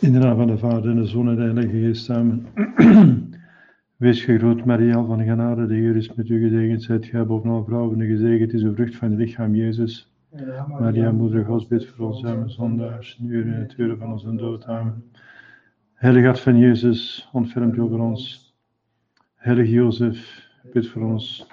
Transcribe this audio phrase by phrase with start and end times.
[0.00, 2.46] In de naam van de Vader en de Zoon en de Heilige Geest samen.
[3.96, 6.82] Wees gegroet, Maria, van genade, de Heer is met u gezegend.
[6.82, 10.12] Zijt gij bovenal vrouwen en gezegend is de vrucht van het lichaam Jezus.
[10.78, 14.34] Maria, moeder Gods, bid voor ons arme zondaars, nu en in het uur van onze
[14.34, 14.64] dood.
[14.64, 15.04] Amen.
[15.94, 18.54] Heilige Hart van Jezus, ontfermt over ons.
[19.34, 21.46] Heilige Jozef, bid voor ons.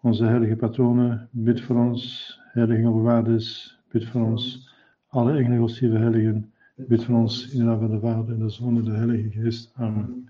[0.00, 2.34] Onze heilige patronen, bid voor ons.
[2.52, 4.72] Heilige engelbewaarders, bid voor ons.
[5.08, 8.50] Alle engelen, godsdienste heiligen, bid voor ons in de naam van de Vader en de
[8.50, 9.72] Zoon en de Heilige Geest.
[9.74, 10.28] Amen.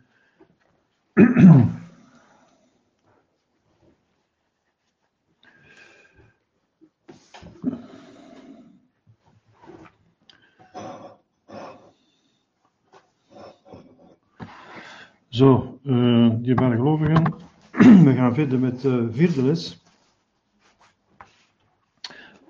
[15.28, 17.22] Zo, uh, dierbare gelovigen,
[18.04, 19.82] we gaan verder met de vierde les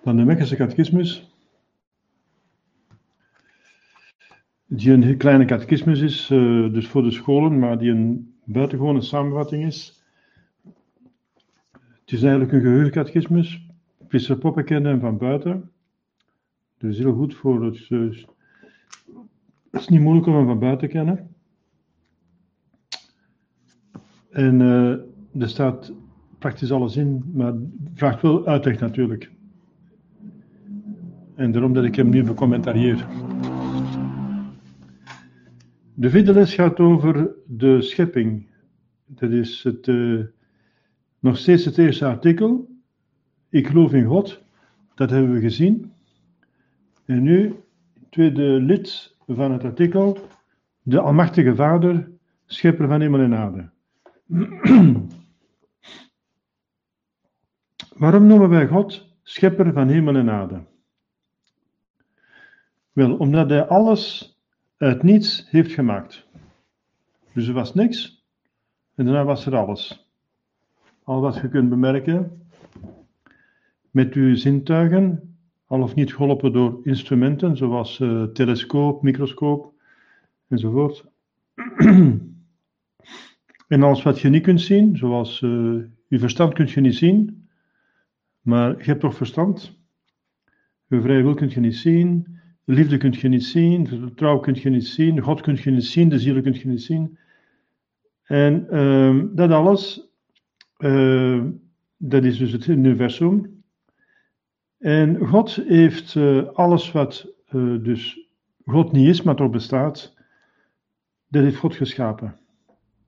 [0.02, 1.33] van de Mekkense catechismus.
[4.77, 9.64] Die een kleine catechismus is, uh, dus voor de scholen, maar die een buitengewone samenvatting
[9.64, 10.03] is.
[11.72, 13.66] Het is eigenlijk een geheugencatechismus.
[14.08, 15.70] Priester Poppen kennen hem van buiten.
[16.78, 17.89] Dus heel goed voor het.
[17.89, 18.16] Uh,
[19.70, 21.28] het is niet moeilijk om hem van buiten te kennen.
[24.31, 25.92] En uh, er staat
[26.38, 27.55] praktisch alles in, maar
[27.94, 29.31] vraagt wel uitleg natuurlijk.
[31.34, 33.06] En daarom dat ik hem nu becommentarieer.
[35.97, 38.47] De vierde les gaat over de schepping.
[39.06, 40.25] Dat is het, uh,
[41.19, 42.69] nog steeds het eerste artikel.
[43.48, 44.42] Ik geloof in God.
[44.95, 45.92] Dat hebben we gezien.
[47.05, 47.55] En nu,
[48.11, 50.19] tweede lid van het artikel.
[50.83, 52.11] De Almachtige Vader,
[52.47, 53.70] schepper van hemel en aarde.
[57.97, 60.65] Waarom noemen wij God schepper van hemel en aarde?
[62.92, 64.34] Wel, omdat hij alles
[64.76, 66.26] uit niets heeft gemaakt.
[67.32, 68.24] Dus er was niks
[68.94, 70.08] en daarna was er alles.
[71.02, 72.46] Al wat je kunt bemerken
[73.90, 75.36] met uw zintuigen,
[75.66, 79.72] al of niet geholpen door instrumenten zoals uh, telescoop, microscoop
[80.48, 81.04] enzovoort.
[83.68, 85.50] en alles wat je niet kunt zien, zoals uh,
[86.08, 87.48] uw verstand kunt je niet zien,
[88.41, 89.78] maar je hebt toch verstand.
[90.88, 94.38] Uw vrije wil kunt je niet zien, de liefde kun je niet zien, de trouw
[94.38, 97.19] kun je niet zien, God kun je niet zien, de ziel kun je niet zien.
[98.22, 100.08] En uh, dat alles,
[100.78, 101.42] uh,
[101.97, 103.62] dat is dus het universum.
[104.78, 108.28] En God heeft uh, alles wat uh, dus
[108.64, 110.14] God niet is, maar toch bestaat,
[111.28, 112.36] dat heeft God geschapen.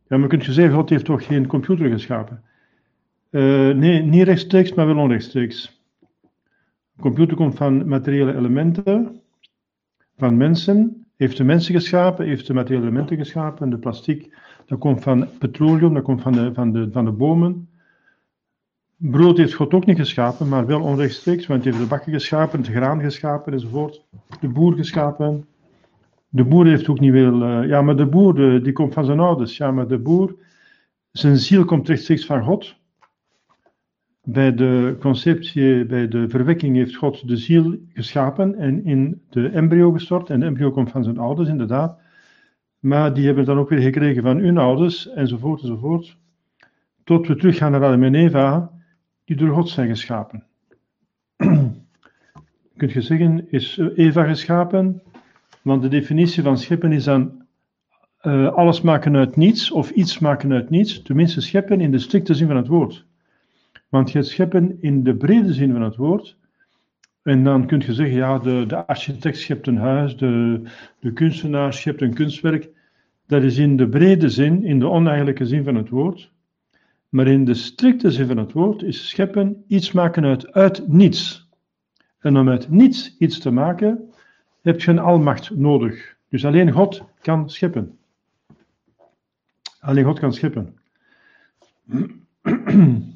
[0.09, 2.43] Ja, maar kunt je zeggen, God heeft toch geen computer geschapen?
[3.31, 5.83] nee, niet rechtstreeks, maar wel onrechtstreeks.
[6.97, 9.21] Een computer komt van materiële elementen
[10.17, 13.71] van mensen, heeft de mensen geschapen, heeft de materiële elementen geschapen.
[13.71, 17.69] De plastic, dat komt van petroleum, dat komt van de, van de, van de bomen.
[18.97, 22.59] Brood heeft God ook niet geschapen, maar wel onrechtstreeks, want hij heeft de bakken geschapen,
[22.59, 24.05] het graan geschapen enzovoort.
[24.41, 25.47] De boer geschapen.
[26.29, 27.43] De boer heeft ook niet veel.
[27.43, 29.57] Uh, ja, maar de boer die komt van zijn ouders.
[29.57, 30.37] Ja, maar de boer,
[31.13, 32.77] zijn ziel komt rechtstreeks van God.
[34.29, 39.93] Bij de conceptie, bij de verwekking heeft God de ziel geschapen en in de embryo
[39.93, 40.31] gestort.
[40.31, 41.99] En de embryo komt van zijn ouders, inderdaad.
[42.79, 46.17] Maar die hebben dan ook weer gekregen van hun ouders, enzovoort, enzovoort.
[47.05, 48.71] Tot we teruggaan naar Adam en Eva,
[49.25, 50.45] die door God zijn geschapen.
[52.77, 55.03] Kunt je zeggen, is Eva geschapen?
[55.63, 57.47] Want de definitie van scheppen is dan
[58.23, 61.03] uh, alles maken uit niets, of iets maken uit niets.
[61.03, 63.06] Tenminste, scheppen in de strikte zin van het woord.
[63.97, 66.37] Want je scheppen in de brede zin van het woord.
[67.23, 70.63] En dan kun je zeggen, ja, de, de architect schept een huis, de,
[71.01, 72.69] de kunstenaar schept een kunstwerk.
[73.27, 76.33] Dat is in de brede zin, in de oneigenlijke zin van het woord.
[77.09, 81.49] Maar in de strikte zin van het woord is scheppen iets maken uit, uit niets.
[82.19, 84.11] En om uit niets iets te maken,
[84.63, 86.17] heb je een almacht nodig.
[86.29, 87.99] Dus alleen God kan scheppen.
[89.81, 90.77] Alleen God kan scheppen.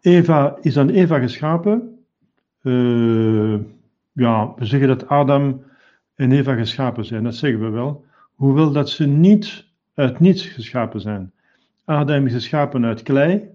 [0.00, 1.98] Eva is aan Eva geschapen.
[2.62, 3.58] Uh,
[4.12, 5.62] ja, we zeggen dat Adam
[6.14, 8.04] en Eva geschapen zijn, dat zeggen we wel.
[8.34, 11.32] Hoewel dat ze niet uit niets geschapen zijn.
[11.84, 13.48] Adam is geschapen uit klei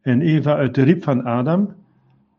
[0.00, 1.74] en Eva uit de riep van Adam.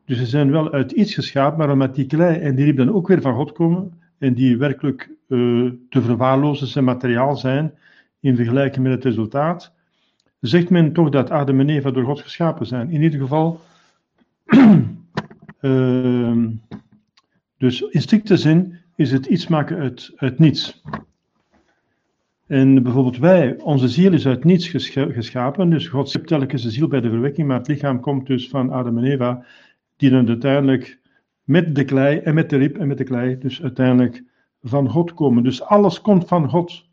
[0.05, 2.93] Dus ze zijn wel uit iets geschapen, maar omdat die klei en die riep dan
[2.93, 7.73] ook weer van God komen en die werkelijk uh, te verwaarlozen zijn materiaal zijn
[8.19, 9.73] in vergelijking met het resultaat,
[10.39, 12.91] zegt men toch dat Adam en Eva door God geschapen zijn.
[12.91, 13.59] In ieder geval,
[15.61, 16.37] uh,
[17.59, 20.81] Dus in strikte zin is het iets maken uit, uit niets.
[22.47, 26.87] En bijvoorbeeld wij, onze ziel is uit niets geschapen, dus God schept telkens de ziel
[26.87, 29.45] bij de verwekking, maar het lichaam komt dus van Adam en Eva,
[29.97, 30.99] die dan uiteindelijk
[31.43, 34.23] met de klei en met de rib en met de klei, dus uiteindelijk
[34.61, 35.43] van God komen.
[35.43, 36.88] Dus alles komt van God.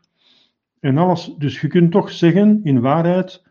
[0.79, 3.43] En alles, dus je kunt toch zeggen, in waarheid,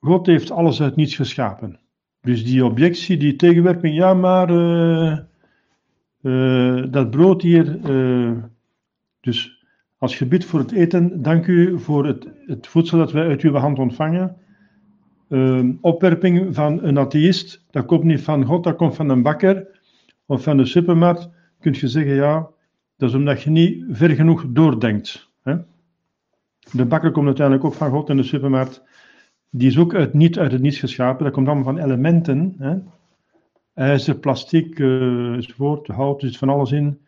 [0.00, 1.78] God heeft alles uit niets geschapen.
[2.20, 5.18] Dus die objectie, die tegenwerping, ja, maar uh,
[6.22, 8.32] uh, dat brood hier, uh,
[9.20, 9.64] dus
[9.98, 13.42] als je bidt voor het eten, dank u voor het, het voedsel dat wij uit
[13.42, 14.36] uw hand ontvangen.
[15.80, 19.66] opwerping van een atheïst, dat komt niet van God, dat komt van een bakker
[20.26, 21.30] of van de supermarkt.
[21.60, 22.48] Kun je zeggen, ja,
[22.96, 25.30] dat is omdat je niet ver genoeg doordenkt.
[25.42, 25.56] Hè?
[26.76, 28.82] De bakker komt uiteindelijk ook van God en de supermarkt
[29.50, 31.24] die is ook niet uit het niets geschapen.
[31.24, 32.54] Dat komt allemaal van elementen.
[32.58, 32.76] Hè?
[33.74, 36.98] IJzer, plastic, uh, enzovoort, hout, er zit van alles in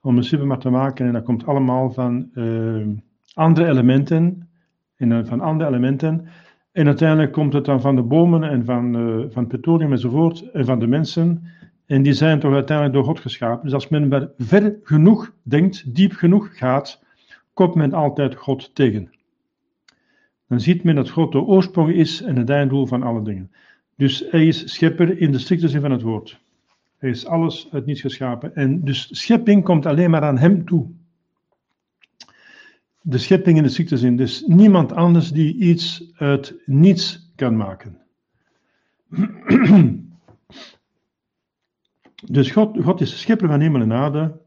[0.00, 1.06] om een supermarkt te maken.
[1.06, 2.86] En dat komt allemaal van uh,
[3.34, 4.48] andere elementen.
[4.96, 6.26] En van andere elementen.
[6.72, 10.50] En uiteindelijk komt het dan van de bomen en van, uh, van petroleum enzovoort.
[10.50, 11.42] En van de mensen.
[11.86, 13.64] En die zijn toch uiteindelijk door God geschapen.
[13.64, 17.03] Dus als men ver genoeg denkt, diep genoeg gaat,
[17.54, 19.10] komt men altijd God tegen
[20.48, 23.50] dan ziet men dat God de oorsprong is en het einddoel van alle dingen.
[23.96, 26.40] Dus hij is schepper in de strikte zin van het woord.
[26.96, 28.54] Hij is alles uit niets geschapen.
[28.54, 30.86] En dus schepping komt alleen maar aan hem toe.
[33.00, 34.16] De schepping in de strikte zin.
[34.16, 37.98] Dus niemand anders die iets uit niets kan maken.
[42.30, 44.40] Dus God, God is schepper van hemel en aarde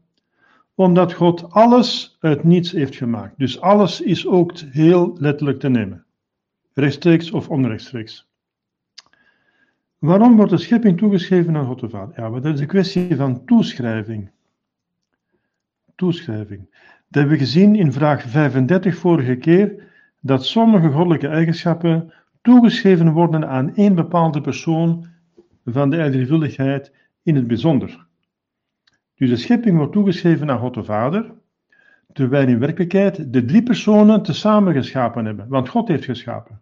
[0.78, 3.38] omdat God alles uit niets heeft gemaakt.
[3.38, 6.04] Dus alles is ook heel letterlijk te nemen.
[6.72, 8.28] Rechtstreeks of onrechtstreeks.
[9.98, 12.20] Waarom wordt de schepping toegeschreven aan God de Vader?
[12.20, 14.30] Ja, dat is een kwestie van toeschrijving.
[15.94, 16.60] Toeschrijving.
[16.70, 19.82] Dat hebben we gezien in vraag 35 vorige keer,
[20.20, 25.06] dat sommige goddelijke eigenschappen toegeschreven worden aan één bepaalde persoon
[25.64, 26.92] van de drievuldigheid
[27.22, 28.07] in het bijzonder.
[29.18, 31.34] Dus de schepping wordt toegeschreven aan God de Vader,
[32.12, 35.48] terwijl in werkelijkheid de drie personen tezamen geschapen hebben.
[35.48, 36.60] Want God heeft geschapen.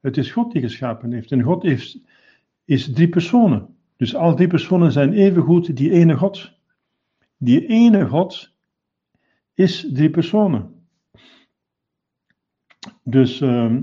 [0.00, 1.32] Het is God die geschapen heeft.
[1.32, 1.98] En God heeft,
[2.64, 3.76] is drie personen.
[3.96, 6.52] Dus al drie personen zijn evengoed die ene God.
[7.36, 8.54] Die ene God
[9.54, 10.86] is drie personen.
[13.02, 13.76] Dus uh,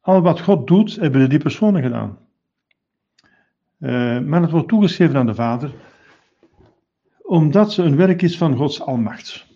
[0.00, 2.18] al wat God doet, hebben de drie personen gedaan.
[3.78, 5.74] Uh, maar het wordt toegeschreven aan de Vader
[7.30, 9.46] omdat ze een werk is van Gods almacht.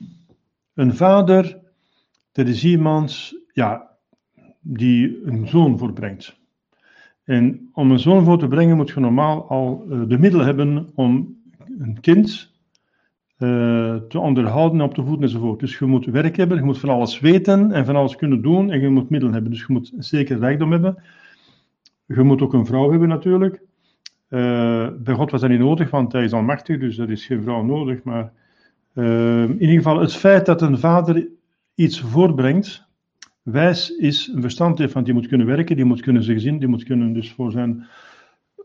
[0.75, 1.59] Een vader,
[2.33, 3.91] dat is iemand ja,
[4.61, 6.37] die een zoon voortbrengt.
[7.25, 10.91] En om een zoon voor te brengen moet je normaal al uh, de middelen hebben
[10.95, 11.37] om
[11.79, 12.53] een kind
[13.39, 15.61] uh, te onderhouden, op te voeden enzovoort.
[15.61, 18.71] Dus je moet werk hebben, je moet van alles weten en van alles kunnen doen
[18.71, 19.53] en je moet middelen hebben.
[19.53, 21.03] Dus je moet zeker rijkdom hebben.
[22.07, 23.63] Je moet ook een vrouw hebben natuurlijk.
[24.99, 27.63] Bij God was dat niet nodig, want hij is almachtig, dus dat is geen vrouw
[27.63, 28.03] nodig.
[28.03, 28.33] Maar
[28.95, 31.29] uh, in ieder geval, het feit dat een vader
[31.75, 32.87] iets voortbrengt,
[33.43, 36.59] wijs is, een verstand heeft, want die moet kunnen werken, die moet kunnen zijn gezin,
[36.59, 37.87] die moet kunnen dus voor zijn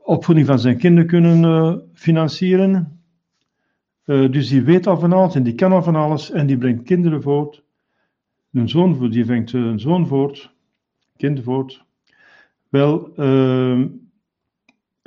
[0.03, 3.01] opvoeding van zijn kinderen kunnen uh, financieren.
[4.05, 6.83] dus die weet al van alles en die kan al van alles en die brengt
[6.83, 7.63] kinderen voort.
[8.53, 10.51] Een zoon, die brengt een zoon voort,
[11.17, 11.85] kind voort.
[12.69, 13.87] Wel, ehm,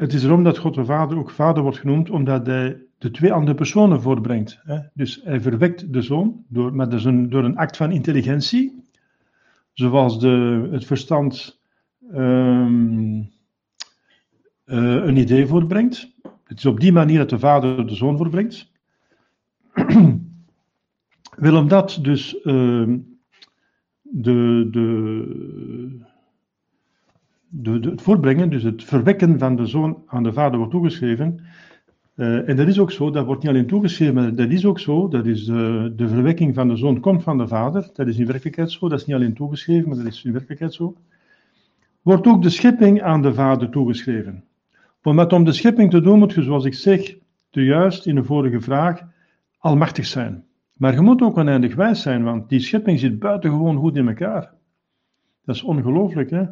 [0.03, 3.33] het is erom dat God de Vader ook Vader wordt genoemd, omdat hij de twee
[3.33, 4.61] andere personen voortbrengt.
[4.63, 4.79] Hè?
[4.95, 8.85] Dus hij verwekt de Zoon door, met een, door een act van intelligentie,
[9.73, 11.61] zoals de, het verstand
[12.15, 13.31] um,
[14.67, 16.13] uh, een idee voortbrengt.
[16.45, 18.71] Het is op die manier dat de Vader de Zoon voortbrengt.
[21.37, 22.99] Wel omdat dus uh,
[24.03, 26.12] de, de,
[27.63, 31.41] het voortbrengen, dus het verwekken van de zoon aan de vader wordt toegeschreven.
[32.17, 34.81] Uh, en dat is ook zo, dat wordt niet alleen toegeschreven, maar dat is ook
[34.81, 38.19] zo, dat is de, de verwekking van de zoon komt van de vader, dat is
[38.19, 40.97] in werkelijkheid zo, dat is niet alleen toegeschreven, maar dat is in werkelijkheid zo.
[42.03, 44.45] Wordt ook de schepping aan de vader toegeschreven.
[45.03, 47.17] Want om de schepping te doen moet je, zoals ik zeg,
[47.51, 49.03] te juist in de vorige vraag,
[49.59, 50.45] almachtig zijn.
[50.77, 54.53] Maar je moet ook oneindig wijs zijn, want die schepping zit buitengewoon goed in elkaar.
[55.45, 56.45] Dat is ongelooflijk, hè?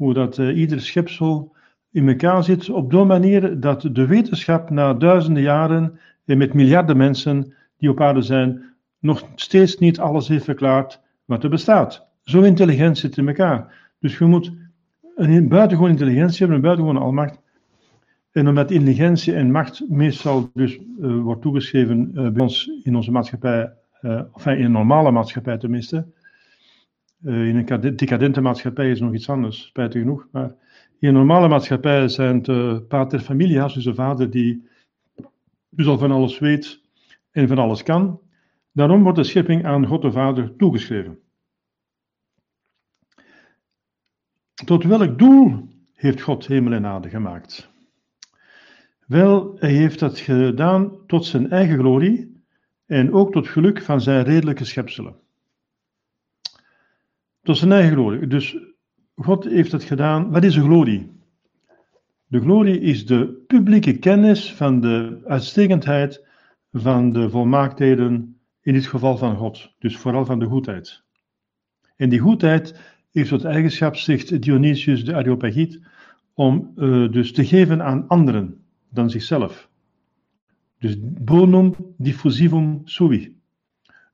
[0.00, 1.52] Hoe dat uh, ieder schepsel
[1.90, 6.96] in elkaar zit, op zo'n manier dat de wetenschap na duizenden jaren en met miljarden
[6.96, 8.62] mensen die op aarde zijn,
[8.98, 12.06] nog steeds niet alles heeft verklaard wat er bestaat.
[12.22, 13.74] Zo intelligent zit in elkaar.
[13.98, 14.52] Dus je moet
[15.16, 17.40] een buitengewoon intelligentie hebben, een buitengewone almacht.
[18.32, 23.72] En omdat intelligentie en macht meestal dus uh, wordt toegeschreven bij ons in onze maatschappij,
[24.00, 26.06] enfin in een normale maatschappij tenminste.
[27.24, 30.28] In een decadente maatschappij is nog iets anders, spijtig genoeg.
[30.32, 30.54] Maar
[30.98, 34.68] in een normale maatschappij zijn het pater familias, dus de vader die
[35.68, 36.80] dus al van alles weet
[37.30, 38.20] en van alles kan.
[38.72, 41.18] Daarom wordt de schepping aan God de Vader toegeschreven.
[44.64, 47.70] Tot welk doel heeft God hemel en aarde gemaakt?
[49.06, 52.42] Wel, hij heeft dat gedaan tot zijn eigen glorie
[52.86, 55.14] en ook tot geluk van zijn redelijke schepselen.
[57.50, 58.26] Tot zijn eigen glorie.
[58.26, 58.56] Dus
[59.14, 60.30] God heeft dat gedaan.
[60.30, 61.10] Wat is de glorie?
[62.26, 66.26] De glorie is de publieke kennis van de uitstekendheid
[66.72, 71.02] van de volmaaktheden, in dit geval van God, dus vooral van de goedheid.
[71.96, 72.80] En die goedheid
[73.10, 75.80] heeft tot eigenschap, zegt Dionysius de Areopagiet,
[76.34, 79.68] om uh, dus te geven aan anderen dan zichzelf.
[80.78, 83.39] Dus bonum diffusivum sui.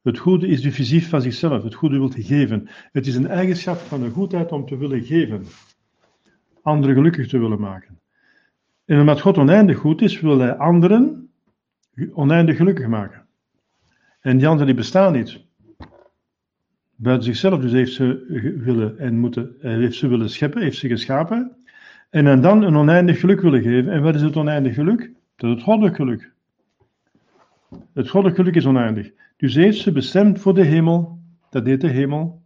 [0.06, 2.68] Het goede is diffusief van zichzelf, het goede wil geven.
[2.92, 5.44] Het is een eigenschap van de goedheid om te willen geven,
[6.62, 7.98] anderen gelukkig te willen maken.
[8.84, 11.30] En omdat God oneindig goed is, wil hij anderen
[12.12, 13.26] oneindig gelukkig maken.
[14.20, 15.40] En die anderen die bestaan niet.
[16.96, 18.24] Buiten zichzelf, dus heeft ze
[18.64, 21.56] willen en moeten, heeft ze willen scheppen, heeft ze geschapen.
[22.10, 23.92] En dan een oneindig geluk willen geven.
[23.92, 25.10] En wat is het oneindig geluk?
[25.36, 26.32] Dat is het goddelijk geluk.
[27.94, 29.12] Het goddelijk geluk is oneindig.
[29.36, 31.18] Dus heeft ze bestemd voor de hemel,
[31.50, 32.42] dat heet de hemel.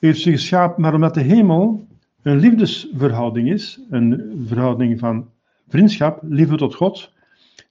[0.00, 1.86] Heeft ze geschapen, maar omdat de hemel
[2.22, 5.30] een liefdesverhouding is, een verhouding van
[5.68, 7.12] vriendschap, liefde tot God,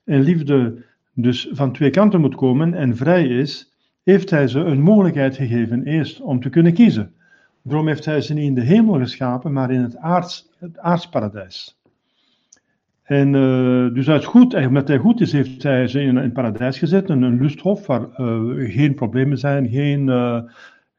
[0.04, 0.84] en liefde
[1.14, 3.72] dus van twee kanten moet komen en vrij is,
[4.02, 7.12] heeft hij ze een mogelijkheid gegeven eerst om te kunnen kiezen.
[7.62, 9.96] Daarom heeft hij ze niet in de hemel geschapen, maar in het,
[10.58, 11.77] het aardsparadijs.
[13.08, 17.08] En uh, dus goed, omdat hij goed is, heeft hij ze in een paradijs gezet,
[17.08, 20.42] een, een lusthof waar uh, geen problemen zijn, geen uh,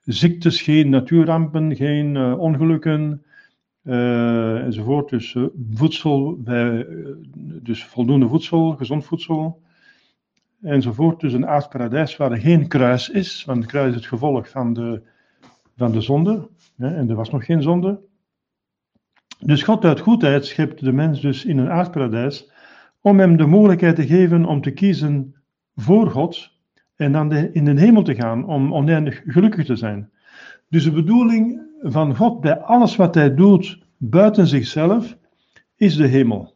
[0.04, 3.24] ziektes, geen natuurrampen, geen ongelukken,
[3.84, 5.10] enzovoort.
[5.10, 5.36] Dus
[5.74, 6.88] voedsel, bij,
[7.38, 9.62] dus voldoende voedsel, gezond voedsel,
[10.62, 11.20] enzovoort.
[11.20, 14.74] Dus een aardparadijs waar er geen kruis is, want het kruis is het gevolg van
[14.74, 15.02] de,
[15.78, 16.48] van de zonde,
[16.78, 18.00] hè, en er was nog geen zonde.
[19.40, 22.52] Dus God uit goedheid schept de mens dus in een aardparadijs
[23.02, 25.36] om hem de mogelijkheid te geven om te kiezen
[25.76, 26.52] voor God
[26.96, 30.10] en dan in de hemel te gaan om oneindig gelukkig te zijn.
[30.70, 35.18] Dus de bedoeling van God bij alles wat hij doet buiten zichzelf
[35.76, 36.56] is de hemel.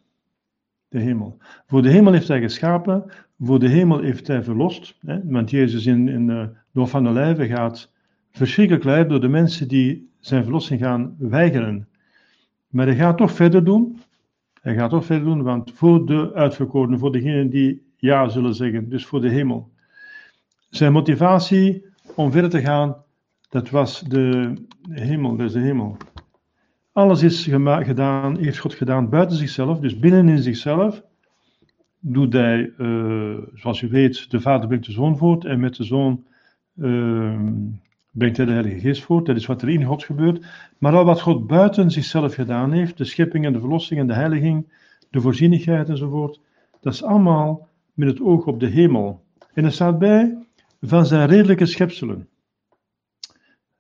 [0.88, 1.38] De hemel.
[1.68, 3.04] Voor de hemel heeft hij geschapen,
[3.40, 4.98] voor de hemel heeft hij verlost.
[5.06, 5.20] Hè?
[5.24, 7.92] Want Jezus in, in uh, door van de lijve gaat
[8.32, 11.88] verschrikkelijk leid door de mensen die zijn verlossing gaan weigeren.
[12.74, 14.02] Maar hij gaat toch verder doen.
[14.62, 18.90] Hij gaat toch verder doen, want voor de uitverkorenen, voor degenen die ja zullen zeggen,
[18.90, 19.72] dus voor de hemel.
[20.70, 22.96] Zijn motivatie om verder te gaan,
[23.50, 24.54] dat was de
[24.90, 25.98] hemel, dat is de hemel.
[26.92, 31.04] Alles is gedaan, heeft God gedaan buiten zichzelf, dus binnen in zichzelf
[32.00, 35.84] doet hij, uh, zoals u weet, de Vader brengt de Zoon voort en met de
[35.84, 36.24] Zoon
[36.76, 37.40] uh,
[38.14, 39.26] brengt hij de Heilige Geest voort.
[39.26, 40.46] Dat is wat er in God gebeurt.
[40.78, 44.14] Maar al wat God buiten zichzelf gedaan heeft, de schepping en de verlossing en de
[44.14, 44.72] heiliging,
[45.10, 46.40] de voorzienigheid enzovoort,
[46.80, 49.24] dat is allemaal met het oog op de hemel.
[49.54, 50.38] En er staat bij
[50.82, 52.28] van zijn redelijke schepselen.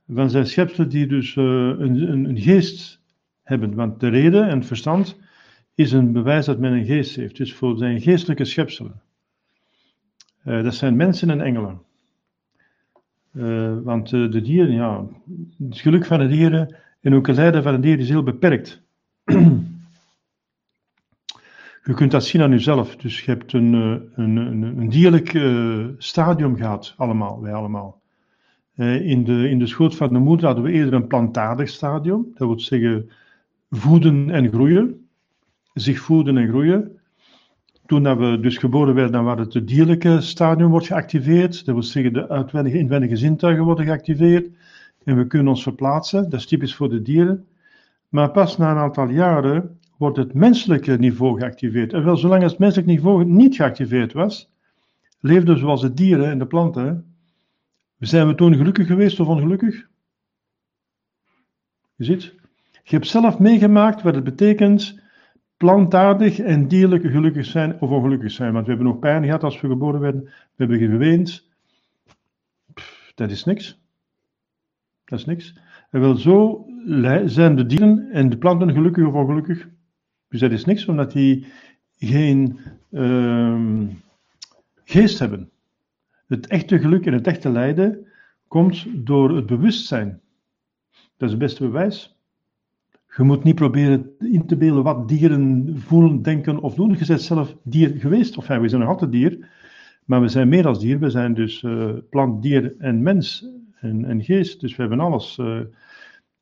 [0.07, 3.01] Van zijn schepselen die dus uh, een, een, een geest
[3.43, 3.75] hebben.
[3.75, 5.17] Want de reden en het verstand
[5.75, 7.37] is een bewijs dat men een geest heeft.
[7.37, 9.01] Dus voor zijn geestelijke schepselen.
[10.45, 11.81] Uh, dat zijn mensen en engelen.
[13.33, 15.05] Uh, want uh, de dieren, ja,
[15.59, 18.81] het geluk van de dieren en ook het lijden van de dieren is heel beperkt.
[21.83, 22.95] je kunt dat zien aan jezelf.
[22.95, 25.29] Dus je hebt een, een, een, een dierlijk
[25.97, 28.01] stadium gehad, allemaal, wij allemaal.
[28.75, 32.31] in, de, in de schoot van de moeder hadden we eerder een plantaardig stadium.
[32.33, 33.09] Dat wil zeggen,
[33.69, 35.07] voeden en groeien,
[35.73, 36.99] zich voeden en groeien.
[37.93, 41.65] Toen dat we dus geboren werden, dan werd het dierlijke stadium wordt geactiveerd.
[41.65, 44.49] Dat wil zeggen, de uitwendige inwendige zintuigen worden geactiveerd.
[45.03, 46.29] En we kunnen ons verplaatsen.
[46.29, 47.47] Dat is typisch voor de dieren.
[48.09, 51.93] Maar pas na een aantal jaren wordt het menselijke niveau geactiveerd.
[51.93, 54.51] En wel, zolang het menselijk niveau niet geactiveerd was,
[55.19, 57.15] leefden zoals de dieren en de planten.
[57.99, 59.87] Zijn we toen gelukkig geweest of ongelukkig?
[61.95, 62.33] Je ziet,
[62.83, 65.01] je hebt zelf meegemaakt wat het betekent
[65.63, 68.53] plantaardig en dierlijk gelukkig zijn of ongelukkig zijn.
[68.53, 70.23] Want we hebben ook pijn gehad als we geboren werden.
[70.23, 71.49] We hebben geweend.
[73.15, 73.79] dat is niks.
[75.05, 75.55] Dat is niks.
[75.89, 76.65] En wel zo
[77.25, 79.67] zijn de dieren en de planten gelukkig of ongelukkig.
[80.29, 81.45] Dus dat is niks, omdat die
[81.97, 82.59] geen
[82.91, 83.85] ehm,
[84.83, 85.49] geest hebben.
[86.27, 88.07] Het echte geluk en het echte lijden
[88.47, 90.21] komt door het bewustzijn.
[90.91, 92.15] Dat is het beste bewijs.
[93.15, 96.95] Je moet niet proberen in te beelden wat dieren voelen, denken of doen.
[96.97, 99.47] Je bent zelf dier geweest, of ja, we zijn nog altijd dier,
[100.05, 100.99] maar we zijn meer als dier.
[100.99, 103.47] We zijn dus uh, plant, dier en mens
[103.79, 105.37] en, en, geest, dus we hebben alles.
[105.37, 105.59] Uh,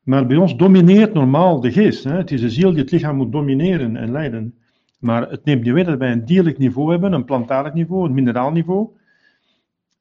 [0.03, 2.03] maar bij ons domineert normaal de geest.
[2.03, 2.17] Hè?
[2.17, 4.53] Het is de ziel die het lichaam moet domineren en leiden.
[4.99, 8.13] Maar het neemt niet weg dat wij een dierlijk niveau hebben, een plantaarlijk niveau, een
[8.13, 8.89] mineraal niveau.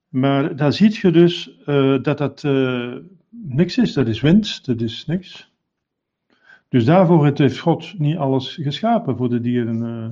[0.08, 2.42] Maar daar zie je dus uh, dat dat
[3.30, 3.92] niks is.
[3.92, 5.49] Dat is wind, dat is niks.
[6.70, 9.82] Dus daarvoor heeft God niet alles geschapen voor de dieren.
[9.82, 10.08] Uh,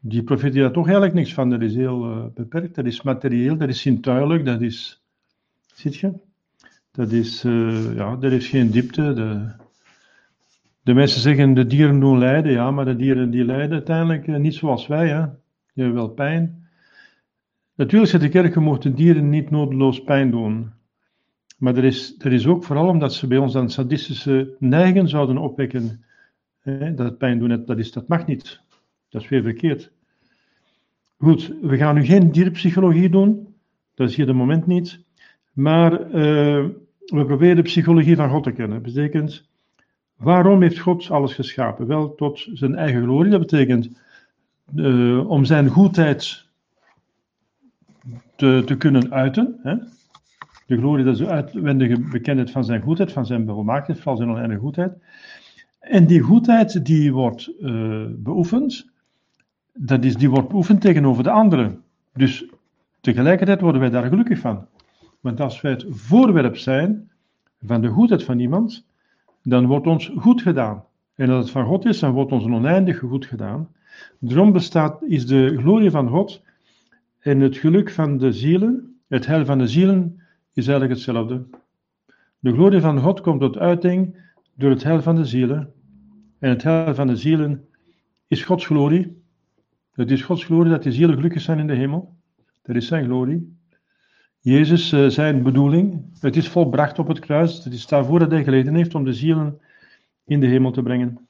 [0.00, 1.50] die profetie daar toch eigenlijk niks van.
[1.50, 2.74] Dat is heel beperkt.
[2.74, 5.02] Dat is materieel, dat is zintuigelijk, dat is.
[5.74, 6.12] Ziet je?
[6.90, 7.42] Dat is,
[7.94, 9.12] ja, dat is geen diepte.
[9.12, 9.50] De,
[10.82, 12.52] de mensen zeggen de dieren doen lijden.
[12.52, 15.08] Ja, maar de dieren die lijden uiteindelijk niet zoals wij.
[15.08, 15.24] Hè.
[15.74, 16.68] Die hebben wel pijn.
[17.74, 20.72] Natuurlijk zegt de kerk, mocht de dieren niet noodloos pijn doen.
[21.62, 25.38] Maar er is, er is ook vooral omdat ze bij ons dan sadistische neigingen zouden
[25.38, 26.04] opwekken.
[26.60, 28.60] Hè, dat pijn doen, dat, is, dat mag niet.
[29.08, 29.90] Dat is weer verkeerd.
[31.18, 33.54] Goed, we gaan nu geen dierpsychologie doen.
[33.94, 35.04] Dat is hier de moment niet.
[35.52, 36.10] Maar uh,
[37.04, 38.82] we proberen de psychologie van God te kennen.
[38.82, 39.48] Dat betekent,
[40.16, 41.86] waarom heeft God alles geschapen?
[41.86, 43.30] Wel tot zijn eigen glorie.
[43.30, 43.90] Dat betekent
[44.74, 46.46] uh, om zijn goedheid
[48.36, 49.58] te, te kunnen uiten.
[49.62, 49.74] Hè?
[50.66, 54.30] De glorie, dat is de uitwendige bekendheid van zijn goedheid, van zijn volmaaktheid, vooral zijn
[54.30, 54.92] oneindige goedheid.
[55.80, 58.90] En die goedheid die wordt uh, beoefend,
[59.72, 61.82] dat is, die wordt beoefend tegenover de anderen.
[62.12, 62.44] Dus
[63.00, 64.66] tegelijkertijd worden wij daar gelukkig van.
[65.20, 67.10] Want als wij het voorwerp zijn
[67.66, 68.86] van de goedheid van iemand,
[69.42, 70.84] dan wordt ons goed gedaan.
[71.14, 73.68] En als het van God is, dan wordt ons een goed gedaan.
[74.18, 76.42] Daarom bestaat, is de glorie van God
[77.18, 80.21] en het geluk van de zielen, het heil van de zielen,
[80.52, 81.46] is eigenlijk hetzelfde.
[82.38, 84.16] De glorie van God komt tot uiting
[84.54, 85.72] door het heil van de zielen.
[86.38, 87.68] En het heil van de zielen
[88.26, 89.22] is Gods glorie.
[89.92, 92.16] Het is Gods glorie dat de zielen gelukkig zijn in de hemel.
[92.62, 93.56] Dat is zijn glorie.
[94.40, 97.64] Jezus, uh, zijn bedoeling, het is volbracht op het kruis.
[97.64, 99.60] Het is daarvoor dat hij geleden heeft om de zielen
[100.24, 101.28] in de hemel te brengen.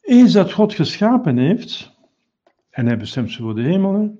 [0.00, 1.92] Eens dat God geschapen heeft,
[2.70, 4.18] en hij bestemt ze voor de hemel.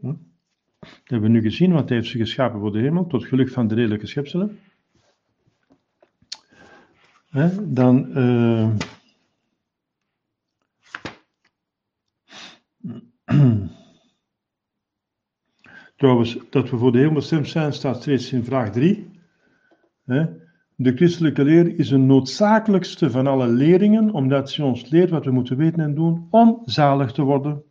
[0.87, 3.49] Dat hebben we nu gezien, want hij heeft ze geschapen voor de hemel, tot geluk
[3.49, 4.59] van de redelijke schepselen.
[7.63, 8.19] Dan.
[8.19, 8.71] Uh...
[15.97, 19.11] Trouwens, dat we voor de hemel bestemd zijn, staat steeds in vraag 3.
[20.79, 25.31] De christelijke leer is een noodzakelijkste van alle leringen, omdat ze ons leert wat we
[25.31, 27.63] moeten weten en doen om zalig te worden.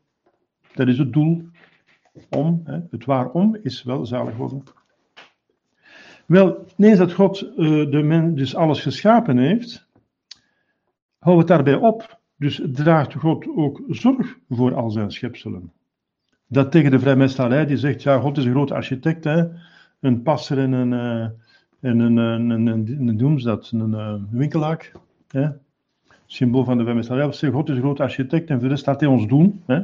[0.74, 1.50] Dat is het doel.
[2.30, 4.64] Om, hè, het waarom is wel zalig worden.
[6.26, 9.88] Wel, nee, dat God uh, de mens dus alles geschapen heeft,
[11.20, 12.20] hou het daarbij op.
[12.38, 15.72] Dus draagt God ook zorg voor al zijn schepselen.
[16.48, 19.44] Dat tegen de vrijmetselarij die zegt, ja, God is een grote architect, hè,
[20.00, 21.22] een passer en een, uh,
[21.80, 24.92] en een, een, een, een, een, een, een, een winkelaak,
[25.28, 25.50] hè,
[26.26, 27.52] symbool van de vrijmetselarij.
[27.52, 29.64] God is een grote architect en voor de rest hij ons doen.
[29.66, 29.82] Hè.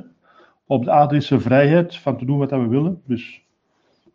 [0.71, 0.91] Op de
[1.29, 3.01] er vrijheid van te doen wat we willen.
[3.05, 3.43] Dus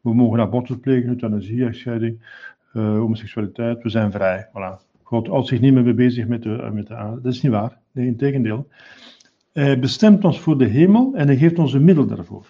[0.01, 2.19] we mogen abortus plegen, euthanasie, echtscheiding,
[2.75, 3.83] uh, homoseksualiteit.
[3.83, 4.49] We zijn vrij.
[4.49, 5.01] Voilà.
[5.03, 7.21] God houdt zich niet meer bezig met de, met de aarde.
[7.21, 7.79] Dat is niet waar.
[7.93, 8.69] Nee, in tegendeel.
[9.53, 12.47] Hij bestemt ons voor de hemel en hij geeft ons een middel daarvoor.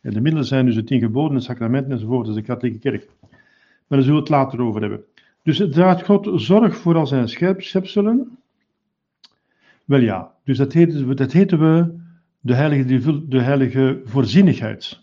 [0.00, 2.90] En de middelen zijn dus de tien geboden, de sacramenten enzovoort, dat is de katholieke
[2.90, 3.08] kerk.
[3.20, 5.04] Maar daar zullen we het later over hebben.
[5.42, 8.38] Dus draagt God zorg voor al zijn schepselen?
[9.84, 11.99] Wel ja, dus dat heten, dat heten we
[12.40, 15.00] de heilige, de heilige voorzienigheid.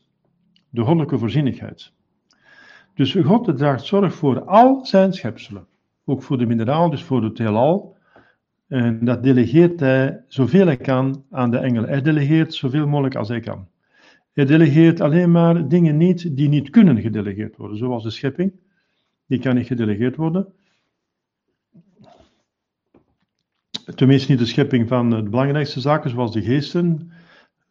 [0.70, 1.92] De goddelijke voorzienigheid.
[2.94, 5.68] Dus God draagt zorg voor al zijn schepselen.
[6.06, 7.96] Ook voor de mineraal, dus voor het heelal.
[8.68, 11.90] En dat delegeert hij zoveel hij kan aan de engelen.
[11.90, 13.68] Hij delegeert zoveel mogelijk als hij kan.
[14.34, 18.52] Hij delegeert alleen maar dingen niet die niet kunnen gedelegeerd worden, zoals de schepping.
[19.26, 20.54] Die kan niet gedelegeerd worden.
[23.96, 27.12] Tenminste, niet de schepping van de belangrijkste zaken, zoals de geesten,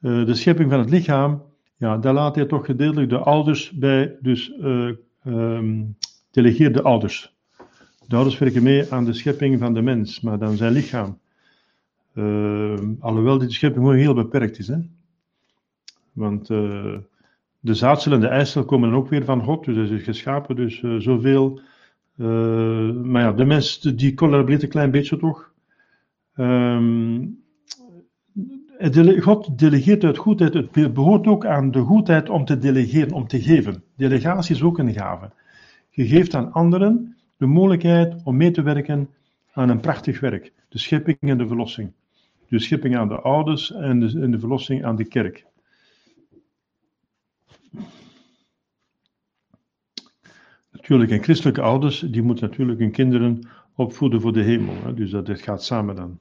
[0.06, 1.42] de schepping van het lichaam,
[1.76, 4.52] ja, daar laat hij toch gedeeltelijk de ouders bij, dus
[5.24, 5.96] um,
[6.30, 7.34] delegeert de ouders.
[8.06, 11.18] De ouders werken mee aan de schepping van de mens, maar dan zijn lichaam.
[12.14, 14.68] Uh, alhoewel die schepping gewoon heel beperkt is.
[14.68, 14.78] Hè?
[16.12, 16.96] Want uh,
[17.60, 20.56] de zaadcel en de eicel komen dan ook weer van God, dus hij is geschapen,
[20.56, 21.60] dus zoveel.
[23.02, 25.52] maar ja, de mens die collaboreert een klein beetje toch.
[26.36, 27.44] Um,
[29.20, 30.54] God delegeert uit goedheid.
[30.54, 33.82] Het behoort ook aan de goedheid om te delegeren, om te geven.
[33.96, 35.30] Delegatie is ook een gave.
[35.90, 39.08] Je geeft aan anderen de mogelijkheid om mee te werken
[39.52, 40.52] aan een prachtig werk.
[40.68, 41.92] De schepping en de verlossing.
[42.48, 45.46] De schepping aan de ouders en de, de verlossing aan de kerk.
[50.70, 54.74] Natuurlijk, en christelijke ouders, die moeten natuurlijk hun kinderen opvoeden voor de hemel.
[54.82, 54.94] Hè?
[54.94, 56.18] Dus dat, dat gaat samen dan.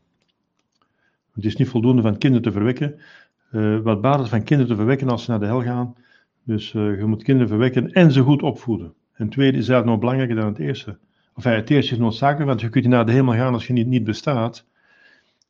[1.36, 3.00] Het is niet voldoende van kinderen te verwekken.
[3.52, 5.96] Uh, wat baat het van kinderen te verwekken als ze naar de hel gaan?
[6.44, 8.94] Dus uh, je moet kinderen verwekken en ze goed opvoeden.
[9.14, 10.98] En tweede is eigenlijk nog belangrijker dan het eerste.
[11.34, 13.88] Of het eerste is noodzakelijk, want je kunt naar de hemel gaan als je niet,
[13.88, 14.66] niet bestaat.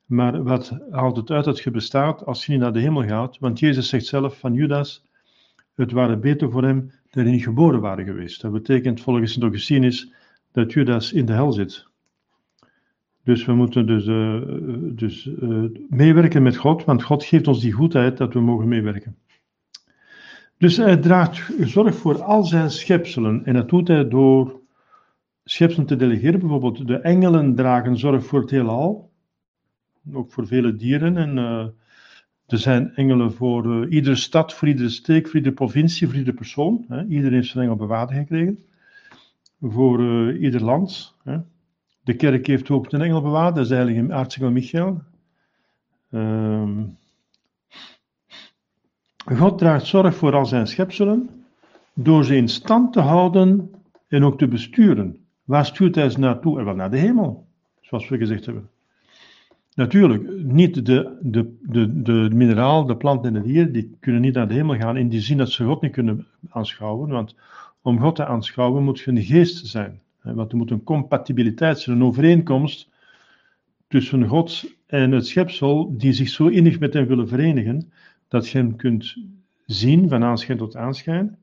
[0.06, 3.38] Maar wat haalt het uit dat je bestaat als je niet naar de hemel gaat?
[3.40, 5.04] Want Jezus zegt zelf van Judas,
[5.76, 8.42] het waren beter voor hem dat hij niet geboren waren geweest.
[8.42, 10.12] Dat betekent volgens Sint Augustinus
[10.52, 11.88] dat Judas in de hel zit.
[13.26, 14.42] Dus we moeten dus, uh,
[14.96, 19.16] dus uh, meewerken met God, want God geeft ons die goedheid dat we mogen meewerken.
[20.58, 24.62] Dus hij draagt zorg voor al zijn schepselen en dat doet hij door
[25.44, 26.40] schepselen te delegeren.
[26.40, 29.12] Bijvoorbeeld de engelen dragen zorg voor het heelal,
[30.14, 31.18] ook voor vele dieren.
[31.18, 31.66] En uh,
[32.48, 36.86] er zijn engelen voor iedere stad, voor iedere streek, voor iedere provincie, voor iedere persoon.
[36.88, 37.06] Hè.
[37.06, 38.60] Iedereen heeft zijn engel bewaarding gekregen.
[39.62, 41.16] Voor ieder land.
[41.24, 41.38] Hè.
[42.06, 45.02] De kerk heeft ook een engel bewaard, dat is eigenlijk aartsengel Michael.
[46.10, 46.98] Um,
[49.26, 51.30] God draagt zorg voor al zijn schepselen
[51.94, 53.72] door ze in stand te houden
[54.08, 55.18] en ook te besturen.
[55.44, 56.60] Waar stuurt hij ze naartoe?
[56.60, 57.48] En wel naar de hemel,
[57.82, 58.70] zoals we gezegd hebben.
[59.74, 64.34] Natuurlijk, niet de, de, de, de mineraal, de plant en de dier, die kunnen niet
[64.34, 67.10] naar de hemel gaan in die zin dat ze God niet kunnen aanschouwen.
[67.10, 67.36] Want
[67.82, 70.02] om God te aanschouwen moet je een geest zijn.
[70.34, 72.90] Want er moet een compatibiliteit zijn, een overeenkomst
[73.88, 77.92] tussen God en het schepsel, die zich zo innig met hem willen verenigen,
[78.28, 79.18] dat je hem kunt
[79.66, 81.38] zien van aanschijn tot aanschijn.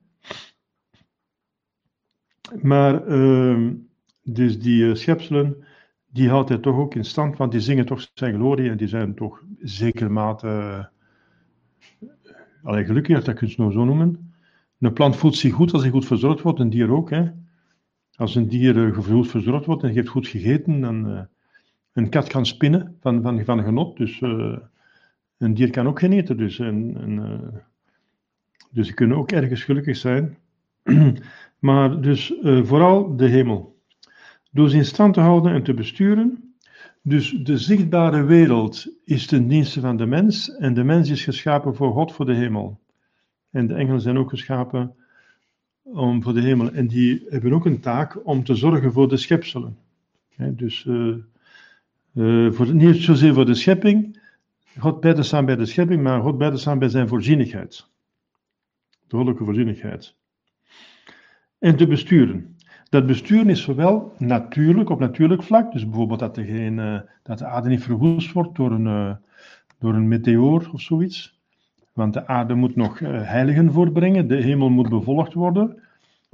[2.61, 3.71] Maar uh,
[4.23, 5.65] dus die uh, schepselen,
[6.07, 8.87] die houdt hij toch ook in stand, want die zingen toch zijn glorie en die
[8.87, 10.47] zijn toch zeker mate
[12.63, 14.33] uh, gelukkig, dat kun je het zo noemen.
[14.79, 17.09] Een plant voelt zich goed als hij goed verzorgd wordt, een dier ook.
[17.09, 17.29] Hè.
[18.23, 21.21] Als een dier uh, goed verzorgd wordt en heeft goed gegeten, dan uh,
[21.93, 23.97] een kat kan spinnen van, van, van genot.
[23.97, 24.57] Dus uh,
[25.37, 26.37] een dier kan ook genieten.
[26.37, 27.55] Dus, en,
[28.71, 30.37] dus ze kunnen ook ergens gelukkig zijn.
[31.59, 33.79] maar dus vooral de hemel.
[34.51, 36.55] Door ze in stand te houden en te besturen.
[37.01, 40.55] Dus de zichtbare wereld is ten dienste van de mens.
[40.55, 42.79] En de mens is geschapen voor God, voor de hemel.
[43.51, 44.95] En de engelen zijn ook geschapen
[45.83, 46.71] om voor de hemel.
[46.71, 49.77] En die hebben ook een taak om te zorgen voor de schepselen.
[50.37, 51.15] dus uh,
[52.13, 54.21] uh, voor, niet zozeer voor de schepping,
[54.79, 57.87] God bij staan bij de schepping, maar God bij staan bij zijn voorzienigheid.
[59.07, 60.15] De goddelijke voorzienigheid.
[61.59, 62.57] En te besturen.
[62.89, 67.69] Dat besturen is zowel natuurlijk, op natuurlijk vlak, dus bijvoorbeeld dat, uh, dat de aarde
[67.69, 69.17] niet verwoest wordt door een,
[69.79, 71.42] door een meteoor of zoiets.
[71.93, 75.81] Want de aarde moet nog heiligen voorbrengen, de hemel moet bevolgd worden.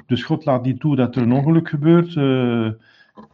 [0.06, 2.70] Dus God laat niet toe dat er een ongeluk gebeurt uh,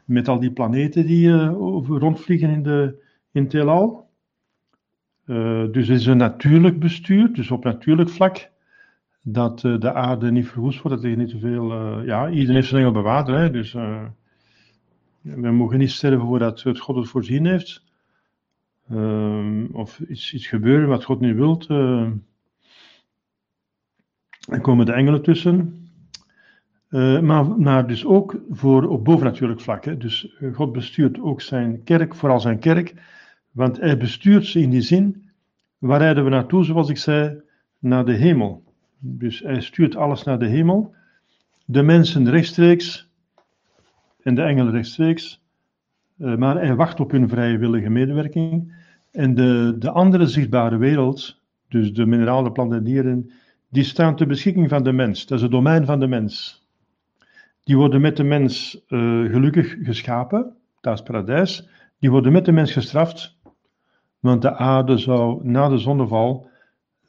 [0.05, 1.51] met al die planeten die uh,
[1.87, 4.09] rondvliegen in, de, in het heelal.
[5.71, 8.49] Dus het is een natuurlijk bestuur, dus op natuurlijk vlak,
[9.21, 12.01] dat de aarde niet verwoest wordt, dat er niet te veel...
[12.01, 13.73] ja, iedereen heeft zijn engel bewaard, hè, dus
[15.21, 17.84] we mogen niet sterven voordat het God het voorzien heeft.
[19.71, 21.69] Of iets, iets gebeuren wat God niet wilt.
[24.49, 25.85] er komen de engelen tussen.
[26.95, 27.19] Uh,
[27.57, 29.85] maar, dus ook voor op bovennatuurlijk vlak.
[29.85, 29.97] Hè.
[29.97, 32.93] Dus eh, God bestuurt ook zijn kerk, vooral zijn kerk,
[33.51, 35.29] want hij bestuurt ze in die zin,
[35.77, 37.41] waar rijden we naartoe, zoals ik zei,
[37.79, 38.63] naar de hemel.
[38.99, 40.95] Dus hij stuurt alles naar de hemel,
[41.65, 43.09] de mensen rechtstreeks
[44.23, 45.44] en de engelen rechtstreeks, uh,
[46.15, 48.73] maar hij wacht op hun vrijwillige medewerking.
[49.11, 53.31] En de, de andere zichtbare wereld, dus de mineralen, planten en dieren,
[53.69, 55.25] die staan ter beschikking van de mens.
[55.25, 56.63] Dat is het domein van de mens.
[57.63, 61.69] Die worden met de mens uh, gelukkig geschapen, dat is paradijs.
[61.99, 63.37] Die worden met de mens gestraft,
[64.19, 66.47] want de aarde zou na de zonneval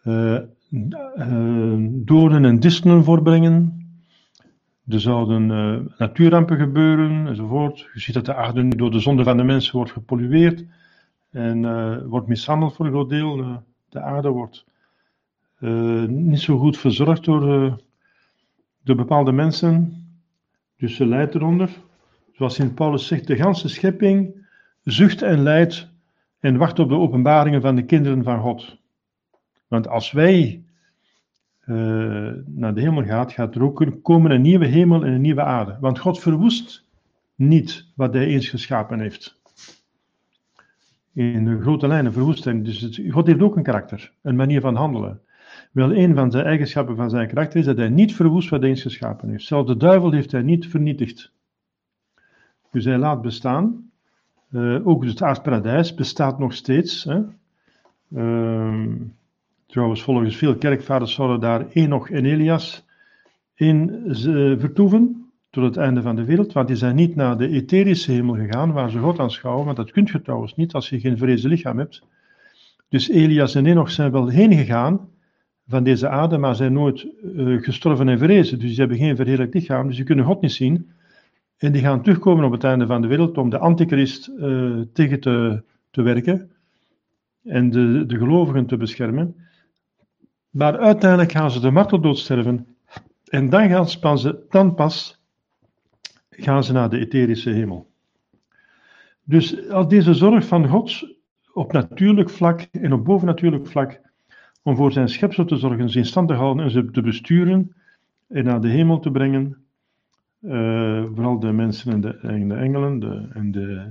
[0.05, 0.39] uh,
[0.71, 3.86] uh, doornen en distelen voorbrengen.
[4.89, 5.47] Er zouden
[5.99, 7.79] natuurrampen gebeuren enzovoort.
[7.93, 10.65] Je ziet dat de aarde nu door de zonde van de mensen wordt gepollueerd
[11.31, 13.63] en wordt mishandeld voor een groot deel.
[13.89, 14.65] de aarde wordt
[16.09, 17.77] niet zo goed verzorgd door,
[18.83, 20.05] door bepaalde mensen.
[20.77, 21.71] Dus ze leidt eronder.
[22.33, 24.47] Zoals Sint Paulus zegt, de ganse schepping
[24.83, 25.89] zucht en lijdt
[26.41, 28.79] en wacht op de openbaringen van de kinderen van God.
[29.69, 30.66] Want als wij uh,
[32.47, 35.77] naar de hemel gaan, gaat er ook komen een nieuwe hemel en een nieuwe aarde.
[35.81, 36.85] Want God verwoest
[37.35, 39.41] niet wat hij eens geschapen heeft.
[41.13, 42.63] In de grote lijnen verwoest hij.
[42.63, 45.21] Dus God heeft ook een karakter, een manier van handelen.
[45.73, 48.69] Wel, een van de eigenschappen van zijn karakter is dat hij niet verwoest wat hij
[48.69, 49.45] eens geschapen heeft.
[49.45, 51.33] Zelfs de duivel heeft hij niet vernietigd.
[52.71, 53.91] Dus hij laat bestaan.
[54.51, 57.05] Uh, ook het aardparadijs bestaat nog steeds.
[57.05, 57.23] Hè.
[58.13, 58.85] Uh,
[59.67, 62.85] trouwens, volgens veel kerkvaders zouden daar Enoch en Elias
[63.55, 64.15] in uh,
[64.59, 68.35] vertoeven tot het einde van de wereld, want die zijn niet naar de etherische hemel
[68.35, 71.51] gegaan, waar ze God aanschouwen, want dat kunt je trouwens niet als je geen vrezen
[71.51, 72.03] lichaam hebt.
[72.89, 75.09] Dus Elias en Enoch zijn wel heen gegaan
[75.69, 79.55] van deze aarde, maar zijn nooit uh, gestorven en vrezen, dus die hebben geen verheerlijk
[79.55, 80.91] lichaam, dus die kunnen God niet zien.
[81.57, 85.21] En die gaan terugkomen op het einde van de wereld om de antichrist uh, tegen
[85.21, 86.51] te, te werken
[87.43, 89.35] en de, de gelovigen te beschermen.
[90.57, 92.67] Maar uiteindelijk gaan ze de marteldood sterven
[93.25, 95.23] en dan, gaan ze, dan pas
[96.31, 97.91] gaan ze naar de etherische hemel.
[99.23, 101.15] Dus als deze zorg van God
[101.53, 104.01] op natuurlijk vlak en op bovennatuurlijk vlak
[104.63, 107.75] om voor zijn schepsel te zorgen, ze in stand te houden en ze te besturen
[108.29, 109.57] en naar de hemel te brengen,
[110.41, 113.91] uh, vooral de mensen en de, en de engelen de, en de,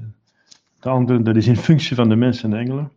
[0.79, 2.91] de anderen, dat is in functie van de mensen en de engelen.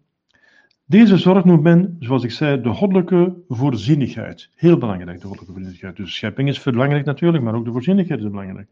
[0.89, 4.51] Deze zorg noemt men, zoals ik zei, de goddelijke voorzienigheid.
[4.55, 5.97] Heel belangrijk, de goddelijke voorzienigheid.
[5.97, 8.69] Dus schepping is belangrijk natuurlijk, maar ook de voorzienigheid is belangrijk.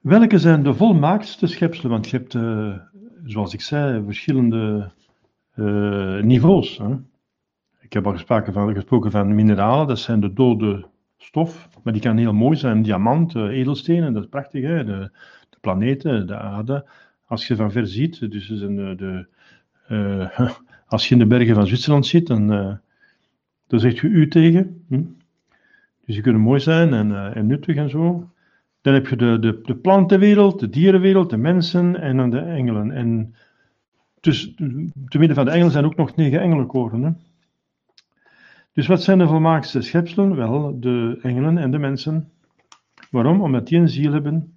[0.00, 1.90] Welke zijn de volmaaktste schepselen?
[1.90, 2.74] Want je hebt, uh,
[3.24, 4.90] zoals ik zei, verschillende
[5.54, 6.78] uh, niveaus.
[6.78, 6.94] Hè?
[7.80, 10.86] Ik heb al gesproken van, gesproken van mineralen, dat zijn de dode
[11.18, 12.82] stof, maar die kan heel mooi zijn.
[12.82, 14.62] Diamant, uh, edelstenen, dat is prachtig.
[14.62, 14.84] Hè?
[14.84, 15.10] De,
[15.50, 16.88] de, planeten, de aarde.
[17.26, 19.26] Als je van ver ziet, dus een, de,
[20.86, 22.46] als je in de bergen van Zwitserland zit, dan,
[23.66, 24.84] dan zegt je u tegen.
[24.88, 25.02] Hm?
[26.04, 28.30] Dus die kunnen mooi zijn en, en nuttig en zo.
[28.80, 32.90] Dan heb je de, de, de plantenwereld, de dierenwereld, de mensen en dan de engelen.
[32.90, 33.34] En
[34.20, 34.54] dus,
[35.08, 37.02] te midden van de engelen zijn ook nog negen engelenkoren.
[37.02, 37.10] Hè?
[38.72, 40.36] Dus wat zijn de volmaaktste schepselen?
[40.36, 42.30] Wel, de engelen en de mensen.
[43.10, 43.40] Waarom?
[43.40, 44.56] Omdat die een ziel hebben.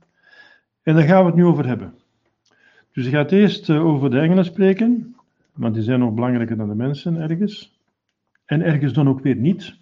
[0.83, 1.93] En daar gaan we het nu over hebben.
[2.91, 5.14] Dus je gaat eerst eh, over de engelen spreken,
[5.55, 7.79] want die zijn nog belangrijker dan de mensen ergens.
[8.45, 9.75] En ergens dan ook weer niet.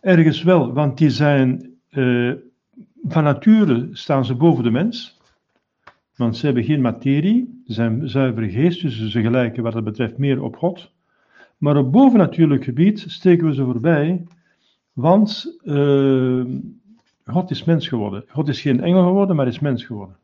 [0.00, 2.32] Ergens wel, want die zijn uh,
[3.02, 5.20] van nature staan ze boven de mens,
[6.16, 10.18] want ze hebben geen materie, ze zijn zuivere geest, dus ze gelijken wat dat betreft
[10.18, 10.92] meer op God.
[11.58, 14.24] Maar op bovennatuurlijk gebied steken we ze voorbij,
[14.92, 16.44] want uh,
[17.24, 18.24] God is mens geworden.
[18.28, 20.16] God is geen engel geworden, maar is mens geworden.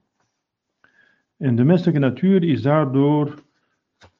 [1.36, 3.42] En de menselijke natuur is daardoor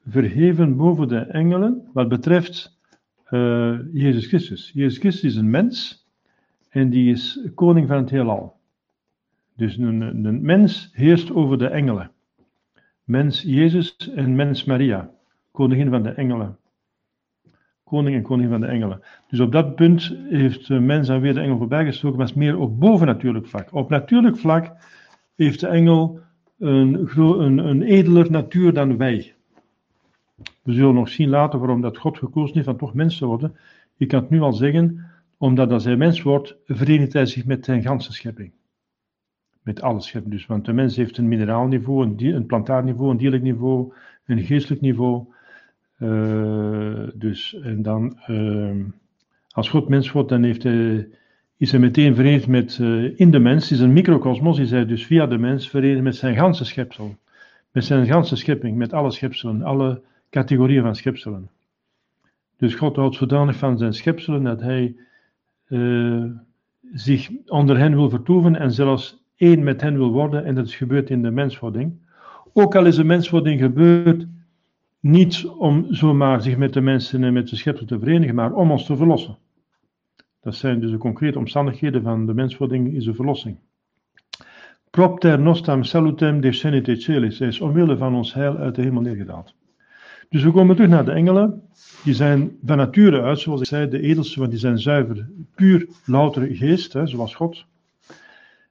[0.07, 2.79] verheven boven de engelen, wat betreft
[3.29, 4.71] uh, Jezus Christus.
[4.73, 6.05] Jezus Christus is een mens,
[6.69, 8.55] en die is koning van het heelal.
[9.55, 12.11] Dus een, een mens heerst over de engelen.
[13.03, 15.11] Mens Jezus en mens Maria,
[15.51, 16.57] koningin van de engelen.
[17.83, 19.01] Koning en koningin van de engelen.
[19.27, 22.57] Dus op dat punt heeft de mens dan weer de engel voorbijgestoken, maar is meer
[22.57, 23.73] op bovennatuurlijk vlak.
[23.73, 24.75] Op natuurlijk vlak
[25.35, 26.19] heeft de engel
[26.59, 29.34] een, een, een edeler natuur dan wij.
[30.61, 33.55] We zullen nog zien later waarom dat God gekozen heeft van toch mens te worden.
[33.97, 35.05] Ik kan het nu al zeggen,
[35.37, 38.51] omdat als hij mens wordt, verenigt hij zich met zijn ganse schepping.
[39.61, 40.45] Met alle schepping dus.
[40.45, 43.93] Want de mens heeft een mineraalniveau, een, een plantaarniveau, een dierlijk niveau,
[44.25, 45.25] een geestelijk niveau.
[45.99, 48.85] Uh, dus, en dan, uh,
[49.49, 51.07] als God mens wordt, dan heeft hij,
[51.57, 55.05] is hij meteen verenigd met, uh, in de mens, is een microcosmos, is hij dus
[55.05, 57.15] via de mens verenigd met zijn ganse schepsel.
[57.71, 60.01] Met zijn ganse schepping, met alle schepselen, alle
[60.35, 61.49] categorieën van schepselen.
[62.57, 64.95] Dus God houdt zodanig van zijn schepselen dat hij
[65.67, 66.25] uh,
[66.93, 70.45] zich onder hen wil vertoeven en zelfs één met hen wil worden.
[70.45, 71.93] En dat is gebeurd in de menswording.
[72.53, 74.27] Ook al is de menswording gebeurd
[74.99, 78.71] niet om zomaar zich met de mensen en met de schepsel te verenigen, maar om
[78.71, 79.37] ons te verlossen.
[80.41, 83.57] Dat zijn dus de concrete omstandigheden van de menswording, is de verlossing.
[84.89, 87.39] Propter nostam salutem descenite celis.
[87.39, 89.55] Hij is omwille van ons heil uit de hemel neergedaald.
[90.35, 91.61] Dus we komen terug naar de engelen.
[92.03, 95.87] Die zijn van nature uit, zoals ik zei, de edelste, want die zijn zuiver, puur,
[96.05, 97.65] louter geest, hè, zoals God.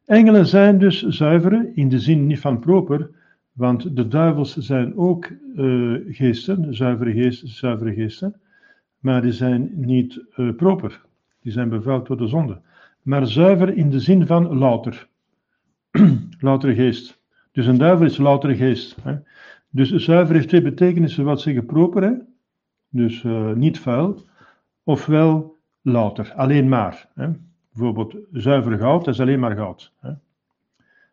[0.07, 3.11] Engelen zijn dus zuivere, in de zin niet van proper,
[3.53, 8.41] want de duivels zijn ook uh, geesten, zuivere geesten, zuivere geesten,
[8.99, 11.01] maar die zijn niet uh, proper.
[11.43, 12.61] Die zijn bevuild door de zonde.
[13.03, 15.09] Maar zuiver in de zin van louter.
[16.39, 17.19] loutere geest.
[17.53, 18.97] Dus een duivel is loutere geest.
[19.03, 19.15] Hè.
[19.75, 22.21] Dus zuiver heeft twee betekenissen wat zeggen proper,
[22.89, 24.23] dus uh, niet vuil,
[24.83, 27.09] ofwel louter, alleen maar.
[27.15, 27.29] Hè?
[27.73, 29.93] Bijvoorbeeld zuiver goud, dat is alleen maar goud.
[30.01, 30.09] Hè?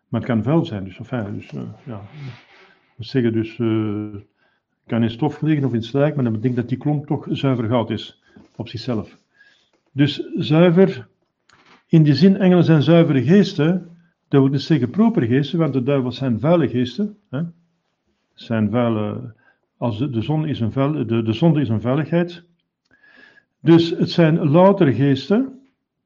[0.07, 2.01] Maar het kan vuil zijn, dus, enfin, dus uh, ja.
[2.95, 4.15] We zeggen dus, uh,
[4.85, 7.67] kan in stof liggen of in slijk, maar dat betekent dat die klomp toch zuiver
[7.67, 8.21] goud is,
[8.55, 9.17] op zichzelf.
[9.91, 11.07] Dus zuiver,
[11.87, 13.97] in die zin, engelen zijn zuivere geesten,
[14.27, 17.17] dat wil dus zeggen propere geesten, want de duivels zijn vuile geesten.
[17.29, 17.41] Hè?
[18.33, 19.33] Zijn vuile,
[19.77, 22.43] als de, de, zon is een vuil, de, de zonde is een vuiligheid.
[23.59, 25.59] Dus het zijn loutere geesten,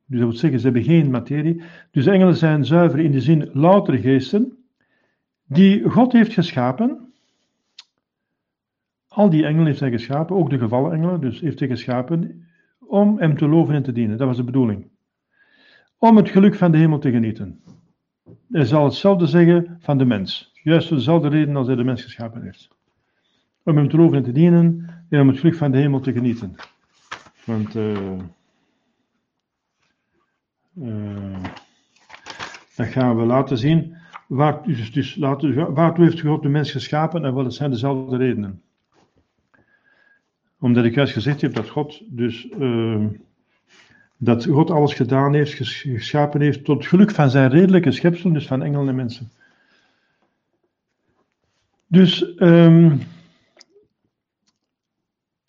[0.05, 1.61] dus dat wil zeggen, ze hebben geen materie.
[1.91, 4.57] Dus engelen zijn zuiver in de zin loutere geesten,
[5.45, 7.13] die God heeft geschapen.
[9.07, 12.47] Al die engelen heeft hij geschapen, ook de gevallen engelen, dus heeft hij geschapen
[12.79, 14.17] om hem te loven en te dienen.
[14.17, 14.87] Dat was de bedoeling.
[15.97, 17.61] Om het geluk van de hemel te genieten.
[18.51, 20.51] Hij zal hetzelfde zeggen van de mens.
[20.63, 22.67] Juist voor dezelfde reden als hij de mens geschapen heeft.
[23.63, 26.13] Om hem te loven en te dienen en om het geluk van de hemel te
[26.13, 26.55] genieten.
[27.45, 28.19] Want uh,
[32.75, 33.95] dat gaan we laten zien.
[34.27, 38.61] Waar, dus, dus, waartoe heeft God de mens geschapen en wat zijn dezelfde redenen?
[40.59, 43.05] Omdat ik juist gezegd heb dat God dus uh,
[44.17, 48.63] dat God alles gedaan heeft, geschapen heeft tot geluk van zijn redelijke schepsel, dus van
[48.63, 49.31] engelen en mensen.
[51.87, 52.99] Dus um,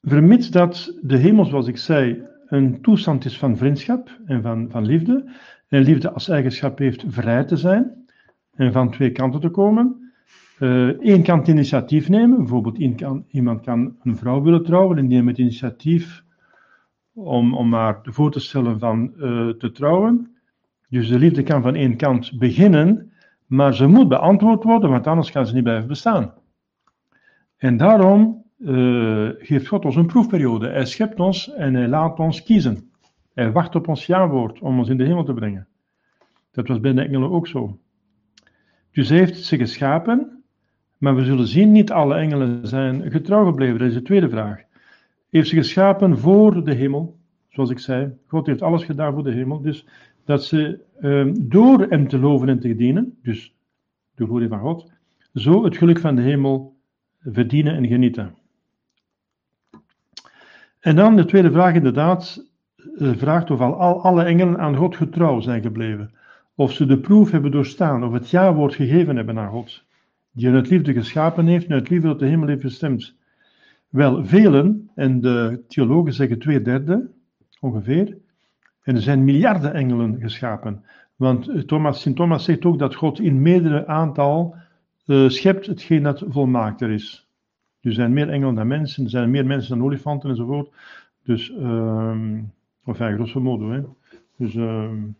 [0.03, 4.87] vermits dat de hemel, zoals ik zei, een toestand is van vriendschap en van, van
[4.87, 5.31] liefde,
[5.69, 8.07] en liefde als eigenschap heeft vrij te zijn
[8.55, 10.11] en van twee kanten te komen.
[10.59, 12.79] Eén uh, kan het initiatief nemen, bijvoorbeeld
[13.29, 16.25] iemand kan een vrouw willen trouwen en die het initiatief
[17.17, 20.37] om, om maar voor te stellen van uh, te trouwen.
[20.89, 23.13] Dus de liefde kan van één kant beginnen,
[23.47, 26.33] maar ze moet beantwoord worden, want anders kan ze niet blijven bestaan.
[27.57, 30.69] En daarom uh, geeft God ons een proefperiode.
[30.69, 32.91] Hij schept ons en hij laat ons kiezen.
[33.35, 35.67] Hij wacht op ons ja-woord om ons in de hemel te brengen.
[36.53, 37.79] Dat was bij de engelen ook zo.
[38.93, 40.43] Dus hij heeft ze geschapen,
[40.99, 43.79] maar we zullen zien, niet alle engelen zijn getrouw gebleven.
[43.79, 44.66] Dat is de tweede vraag
[45.37, 47.19] heeft ze geschapen voor de hemel.
[47.49, 49.61] Zoals ik zei, God heeft alles gedaan voor de hemel.
[49.61, 49.87] Dus
[50.25, 53.55] dat ze um, door hem te loven en te dienen, dus
[54.15, 54.93] de glorie van God,
[55.35, 56.77] zo het geluk van de hemel
[57.21, 58.35] verdienen en genieten.
[60.81, 65.41] En dan de tweede vraag inderdaad, uh, vraagt of al alle engelen aan God getrouw
[65.41, 66.15] zijn gebleven.
[66.55, 69.85] Of ze de proef hebben doorstaan, of het ja-woord gegeven hebben aan God,
[70.33, 73.17] die hun het liefde geschapen heeft en het liefde tot de hemel heeft bestemd.
[73.89, 77.11] Wel, velen, en de theologen zeggen twee derde
[77.61, 78.17] ongeveer,
[78.83, 80.85] en er zijn miljarden engelen geschapen.
[81.17, 84.57] Want Thomas, Sint Thomas zegt ook dat God in meerdere aantal
[85.07, 87.29] uh, schept hetgeen dat volmaakter is.
[87.81, 90.71] Er zijn meer engelen dan mensen, er zijn meer mensen dan olifanten enzovoort.
[91.25, 92.53] Dus, um,
[92.85, 93.71] enfin, grosso modo.
[93.71, 93.81] Hè.
[94.37, 95.17] Dus, um,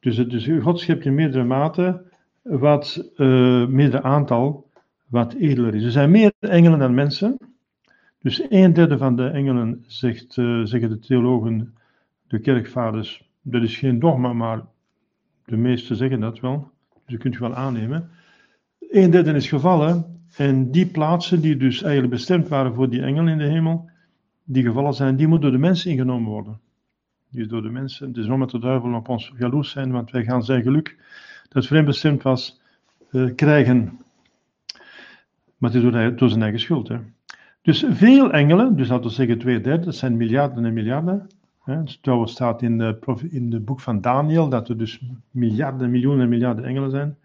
[0.00, 2.02] dus, dus God schept in meerdere mate
[2.42, 4.70] wat, uh, meerdere aantal,
[5.06, 5.84] wat edler is.
[5.84, 7.38] Er zijn meer engelen dan mensen.
[8.24, 11.74] Dus een derde van de engelen, zegt, uh, zeggen de theologen,
[12.26, 14.62] de kerkvaders, dat is geen dogma, maar
[15.44, 18.10] de meesten zeggen dat wel, dus je kunt je wel aannemen.
[18.90, 23.28] Een derde is gevallen en die plaatsen die dus eigenlijk bestemd waren voor die engelen
[23.28, 23.90] in de hemel,
[24.44, 26.60] die gevallen zijn, die moeten door de mensen ingenomen worden.
[27.30, 30.24] Dus door de mensen, is om met de duivel op ons jaloers zijn, want wij
[30.24, 30.96] gaan zijn geluk,
[31.48, 32.60] dat hem bestemd was,
[33.10, 33.98] uh, krijgen.
[35.56, 36.88] Maar het is door, door zijn eigen schuld.
[36.88, 36.98] Hè.
[37.64, 41.26] Dus veel engelen, dus laten we zeggen twee derde, dat zijn miljarden en miljarden.
[41.62, 41.82] Hè.
[41.82, 45.00] Dus staat in het in de boek van Daniel dat er dus
[45.30, 47.16] miljarden, miljoenen en miljarden engelen zijn.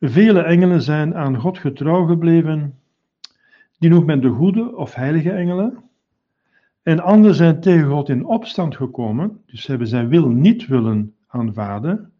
[0.00, 2.78] Vele engelen zijn aan God getrouw gebleven.
[3.78, 5.78] Die noemt men de goede of heilige engelen.
[6.82, 12.12] En anderen zijn tegen God in opstand gekomen, dus hebben zijn wil niet willen aanvaarden.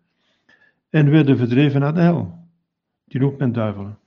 [0.90, 2.38] En werden verdreven naar de hel.
[3.04, 4.00] Die noemt men duivelen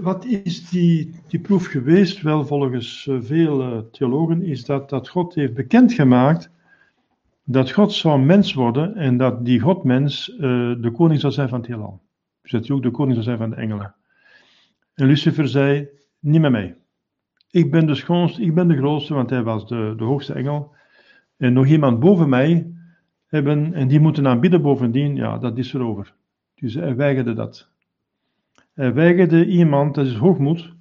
[0.00, 2.22] wat is die, die proef geweest?
[2.22, 6.50] Wel, volgens uh, veel theologen is dat dat God heeft bekendgemaakt
[7.50, 10.38] dat God zou mens worden en dat die Godmens uh,
[10.80, 12.00] de koning zou zijn van het heelal.
[12.42, 13.94] Dus dat hij ook de koning zou zijn van de engelen.
[14.94, 15.88] En Lucifer zei,
[16.18, 16.76] niet met mij.
[17.50, 20.74] Ik ben de schoonste, ik ben de grootste, want hij was de, de hoogste engel.
[21.36, 22.72] En nog iemand boven mij
[23.26, 26.14] hebben, en die moeten aanbidden bovendien, ja, dat is erover.
[26.54, 27.70] Dus hij weigerde dat.
[28.78, 30.72] Hij weigerde iemand, dat is hoogmoed,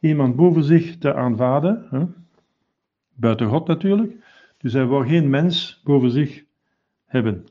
[0.00, 2.04] iemand boven zich te aanvaarden, hè?
[3.14, 4.12] buiten God natuurlijk.
[4.58, 6.44] Dus hij wou geen mens boven zich
[7.04, 7.46] hebben.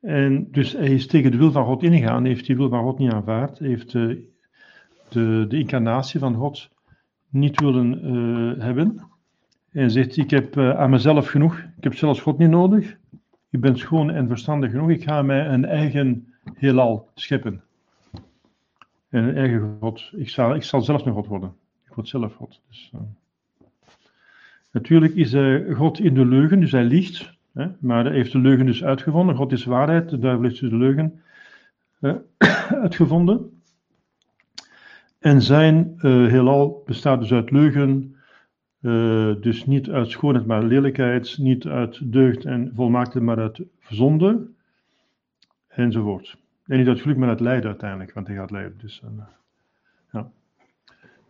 [0.00, 2.98] En dus hij is tegen de wil van God ingegaan, heeft die wil van God
[2.98, 4.28] niet aanvaard, heeft de,
[5.08, 6.70] de, de incarnatie van God
[7.28, 9.00] niet willen uh, hebben.
[9.70, 12.96] En zegt, ik heb aan mezelf genoeg, ik heb zelfs God niet nodig.
[13.50, 17.62] Ik ben schoon en verstandig genoeg, ik ga mij een eigen heelal scheppen.
[19.08, 20.10] En een eigen God.
[20.16, 21.54] Ik zal, ik zal zelfs een God worden.
[21.86, 22.60] Ik word zelf God.
[22.68, 23.00] Dus, uh,
[24.72, 27.36] natuurlijk is uh, God in de leugen, dus hij liegt.
[27.52, 29.36] Hè, maar hij heeft de leugen dus uitgevonden.
[29.36, 31.22] God is waarheid, de duivel heeft dus de leugen
[32.00, 32.14] uh,
[32.82, 33.62] uitgevonden.
[35.18, 38.16] En zijn heelal bestaat dus uit leugen,
[39.40, 44.46] dus niet uit schoonheid maar lelijkheid, niet uit deugd en volmaakte maar uit zonde,
[45.66, 46.38] enzovoort.
[46.68, 48.78] En niet uit geluk, maar uit lijden uiteindelijk, want hij gaat lijden.
[48.78, 49.24] Dus, uh,
[50.12, 50.30] ja.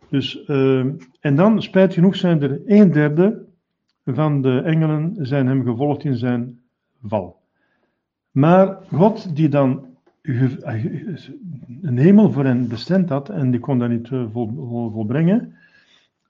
[0.09, 0.85] dus, uh,
[1.19, 3.45] en dan, spijt genoeg, zijn er een derde
[4.05, 6.59] van de engelen zijn hem gevolgd in zijn
[7.03, 7.41] val.
[8.31, 9.85] Maar God, die dan
[11.81, 15.55] een hemel voor hen bestemd had, en die kon dat niet uh, vol, vol, volbrengen,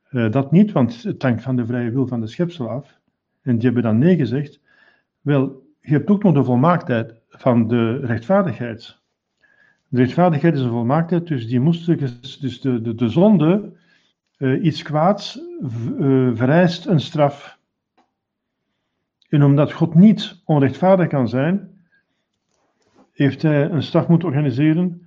[0.09, 2.99] dat niet, want het hangt van de vrije wil van de schepsel af.
[3.41, 4.59] En die hebben dan nee gezegd.
[5.21, 8.98] Wel, je hebt ook nog de volmaaktheid van de rechtvaardigheid.
[9.89, 11.97] De rechtvaardigheid is een volmaaktheid, dus die moesten,
[12.39, 13.71] dus de, de, de zonde,
[14.37, 15.39] uh, iets kwaads,
[15.99, 17.57] uh, vereist een straf.
[19.29, 21.69] En omdat God niet onrechtvaardig kan zijn,
[23.11, 25.01] heeft hij een straf moeten organiseren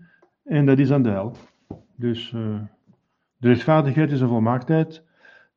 [0.44, 1.36] en dat is aan de hel.
[1.96, 2.60] Dus uh,
[3.36, 5.04] de rechtvaardigheid is een volmaaktheid.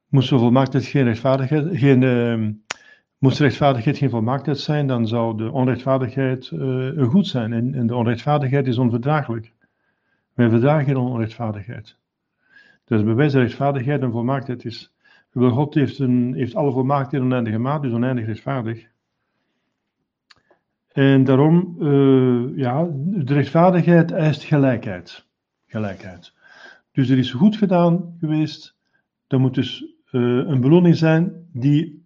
[0.07, 2.51] Moest de volmaaktheid geen rechtvaardigheid, geen ehm,
[3.17, 7.53] Moest rechtvaardigheid geen volmaaktheid zijn, dan zou de onrechtvaardigheid uh, goed zijn.
[7.53, 9.53] En, en, de onrechtvaardigheid is onverdraaglijk.
[10.33, 11.97] Wij verdragen onrechtvaardigheid.
[12.85, 14.93] Dus bewijs rechtvaardigheid en volmaaktheid is.
[15.33, 18.87] God heeft, een, heeft alle volmaaktheid oneindig gemaakt, dus oneindig rechtvaardig.
[20.91, 25.25] En daarom, uh, ja, de rechtvaardigheid eist gelijkheid.
[25.67, 26.33] Gelijkheid.
[26.91, 28.75] Dus er is goed gedaan geweest.
[29.27, 32.04] Er moet dus uh, een beloning zijn die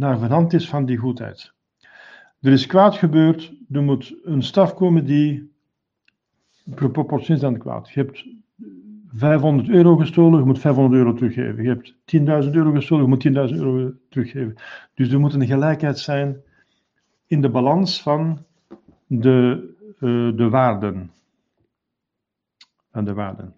[0.00, 1.52] naar verhand is van die goedheid.
[2.40, 5.52] Er is kwaad gebeurd, er moet een staf komen die
[6.74, 7.90] proportioneel is aan het kwaad.
[7.90, 8.26] Je hebt
[9.08, 11.62] 500 euro gestolen, je moet 500 euro teruggeven.
[11.62, 11.92] Je hebt
[12.46, 14.54] 10.000 euro gestolen, je moet 10.000 euro teruggeven.
[14.94, 16.42] Dus er moet een gelijkheid zijn
[17.26, 18.44] in de balans van
[19.06, 19.68] de,
[20.00, 21.10] uh, de waarden.
[22.92, 23.54] Van de waarden.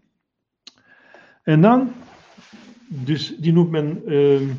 [1.42, 1.92] En dan,
[2.88, 4.50] dus die noemt men uh,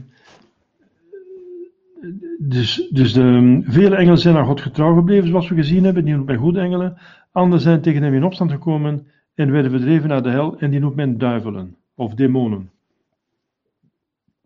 [2.39, 6.13] dus, dus de, vele engelen zijn aan God getrouw gebleven, zoals we gezien hebben, die
[6.13, 6.97] noemt men goede engelen.
[7.31, 10.79] Anderen zijn tegen hem in opstand gekomen en werden verdreven naar de hel, en die
[10.79, 12.71] noemt men duivelen of demonen.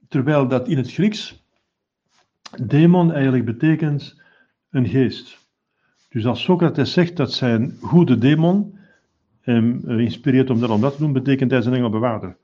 [0.08, 1.44] Terwijl dat in het Grieks
[2.64, 4.22] demon eigenlijk betekent
[4.70, 5.46] een geest.
[6.10, 8.78] Dus als Socrates zegt dat zijn goede demon
[9.42, 12.38] hem inspireert om dat om dat te doen, betekent hij zijn engelbewaarder.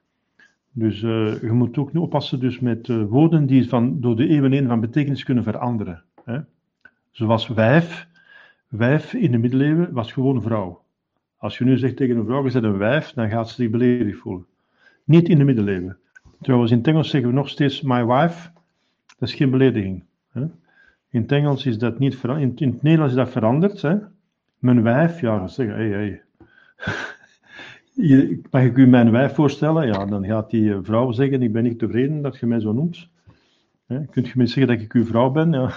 [0.76, 4.51] Dus uh, je moet ook oppassen dus met uh, woorden die van, door de eeuwen
[4.51, 6.03] heen van betekenis kunnen veranderen.
[6.24, 6.39] Hè?
[7.11, 8.07] Zoals wijf.
[8.67, 10.84] Wijf in de middeleeuwen was gewoon vrouw.
[11.38, 13.69] Als je nu zegt tegen een vrouw, je bent een wijf, dan gaat ze zich
[13.69, 14.45] beledigd voelen.
[15.03, 15.97] Niet in de middeleeuwen.
[16.41, 18.49] Trouwens, in het Engels zeggen we nog steeds my wife.
[19.17, 20.03] Dat is geen belediging.
[20.32, 20.41] Hè?
[21.09, 22.61] In het Engels is dat niet veranderd.
[22.61, 23.82] In, het Nederlands is dat veranderd.
[23.82, 23.97] Hè?
[24.59, 25.89] Mijn wijf, ja, dan zeggen, hey.
[25.89, 26.21] Hey.
[28.52, 29.88] Mag ik u mijn wijf voorstellen?
[29.88, 33.10] Ja, dan gaat die vrouw zeggen: Ik ben niet tevreden dat je mij zo noemt.
[33.86, 35.52] He, kunt je mij zeggen dat ik uw vrouw ben?
[35.52, 35.72] Ja.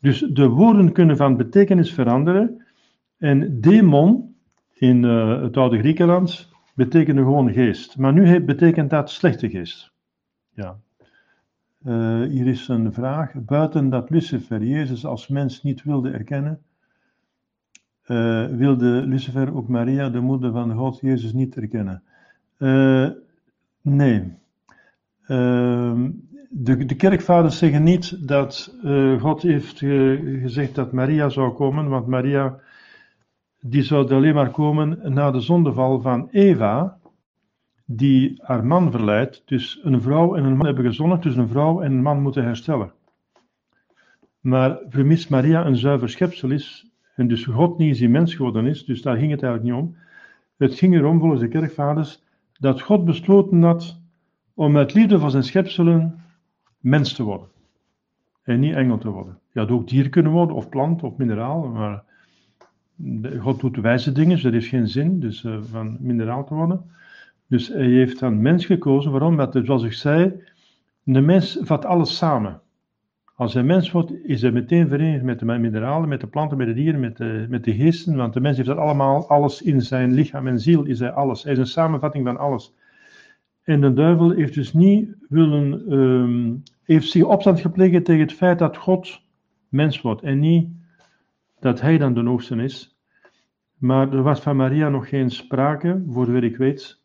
[0.00, 2.64] Dus de woorden kunnen van betekenis veranderen.
[3.18, 4.34] En demon
[4.74, 7.98] in uh, het oude Griekenland betekende gewoon geest.
[7.98, 9.92] Maar nu betekent dat slechte geest.
[10.54, 10.78] Ja.
[11.86, 13.32] Uh, hier is een vraag.
[13.34, 16.62] Buiten dat Lucifer Jezus als mens niet wilde erkennen,
[18.06, 22.02] uh, wilde Lucifer ook Maria, de moeder van God, Jezus, niet erkennen.
[22.58, 23.08] Uh,
[23.82, 24.34] nee.
[25.28, 26.00] Uh,
[26.48, 31.88] de, de kerkvaders zeggen niet dat uh, God heeft ge, gezegd dat Maria zou komen,
[31.88, 32.58] want Maria
[33.60, 36.98] die zou alleen maar komen na de zondeval van Eva,
[37.84, 39.42] die haar man verleidt.
[39.44, 42.44] Dus een vrouw en een man hebben gezondigd, dus een vrouw en een man moeten
[42.44, 42.92] herstellen.
[44.40, 48.84] Maar vermits Maria een zuiver schepsel is, en dus God niet in mens geworden is,
[48.84, 49.96] dus daar ging het eigenlijk niet om.
[50.56, 52.22] Het ging erom, volgens de kerkvaders,
[52.58, 54.00] dat God besloten had
[54.54, 56.20] om uit liefde voor zijn schepselen
[56.80, 57.48] mens te worden.
[58.42, 59.38] En niet engel te worden.
[59.52, 62.04] Je had ook dier kunnen worden, of plant, of mineraal, maar
[63.38, 66.90] God doet wijze dingen, dus er is geen zin dus, uh, van mineraal te worden.
[67.46, 69.10] Dus hij heeft dan mens gekozen.
[69.10, 69.36] Waarom?
[69.36, 70.42] Want, zoals ik zei,
[71.02, 72.60] de mens vat alles samen.
[73.36, 76.66] Als hij mens wordt, is hij meteen verenigd met de mineralen, met de planten, met
[76.66, 78.16] de dieren, met de, met de geesten.
[78.16, 81.42] Want de mens heeft dat allemaal, alles in zijn lichaam en ziel, is hij alles.
[81.42, 82.74] Hij is een samenvatting van alles.
[83.62, 88.58] En de duivel heeft dus niet willen, um, heeft zich opstand gepleegd tegen het feit
[88.58, 89.20] dat God
[89.68, 90.22] mens wordt.
[90.22, 90.68] En niet
[91.60, 92.96] dat hij dan de hoogste is.
[93.78, 97.00] Maar er was van Maria nog geen sprake, voor zover ik weet.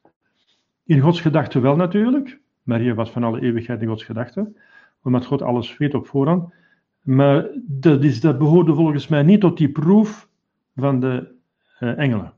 [0.86, 2.39] In Gods gedachten wel natuurlijk.
[2.63, 4.55] Maria was van alle eeuwigheid in Gods gedachten
[5.03, 6.53] omdat God alles weet op voorhand.
[7.01, 10.29] Maar dat, is, dat behoorde volgens mij niet tot die proef
[10.75, 11.33] van de
[11.79, 12.33] uh, engelen.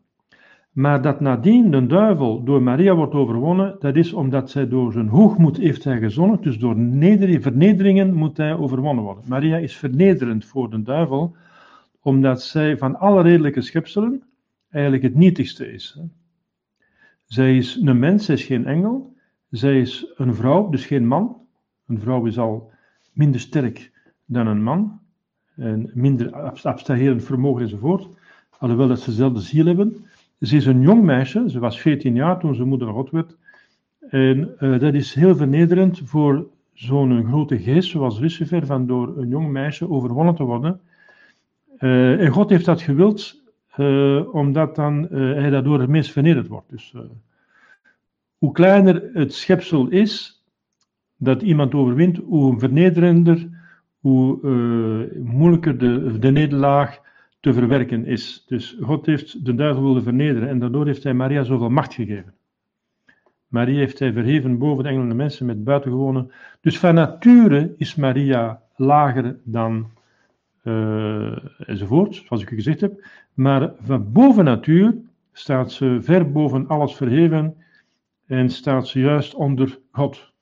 [0.72, 5.07] Maar dat nadien de duivel door Maria wordt overwonnen, dat is omdat zij door zijn
[5.07, 6.76] hoogmoed heeft hij gezondigd, dus door
[7.39, 9.24] vernederingen moet hij overwonnen worden.
[9.28, 11.36] Maria is vernederend voor de duivel,
[12.01, 14.24] omdat zij van alle redelijke schepselen
[14.70, 15.99] eigenlijk het nietigste is.
[17.26, 19.16] Zij is een mens, zij is geen engel,
[19.49, 21.43] zij is een vrouw, dus geen man,
[21.94, 22.72] een vrouw is al
[23.12, 23.91] minder sterk
[24.26, 25.00] dan een man,
[25.56, 26.32] en minder
[26.64, 28.08] abstraherend vermogen enzovoort,
[28.58, 30.06] alhoewel dat ze dezelfde ziel hebben.
[30.39, 33.38] Ze is een jong meisje, ze was 14 jaar toen ze moeder van God werd.
[34.10, 39.28] En uh, dat is heel vernederend voor zo'n grote geest zoals Lucifer, van door een
[39.28, 40.82] jong meisje overwonnen te worden.
[41.80, 43.41] Uh, en God heeft dat gewild,
[43.78, 46.70] uh, omdat dan, hij daardoor het meest vernederd wordt.
[46.70, 46.96] Dus
[48.38, 50.43] hoe kleiner het schepsel is,
[51.24, 53.50] dat iemand overwint, hoe vernederender,
[54.00, 57.02] hoe uh, moeilijker de, de nederlaag
[57.40, 58.44] te verwerken is.
[58.48, 62.34] Dus God heeft de duivel willen vernederen en daardoor heeft hij Maria zoveel macht gegeven.
[63.48, 66.28] Maria heeft hij verheven boven de engelen en mensen met buitengewone.
[66.62, 69.92] Dus van nature is Maria lager dan
[70.64, 73.06] uh, enzovoort, zoals ik u gezegd heb.
[73.34, 74.96] Maar van boven natuur
[75.32, 77.56] staat ze ver boven alles verheven
[78.26, 80.33] en staat ze juist onder God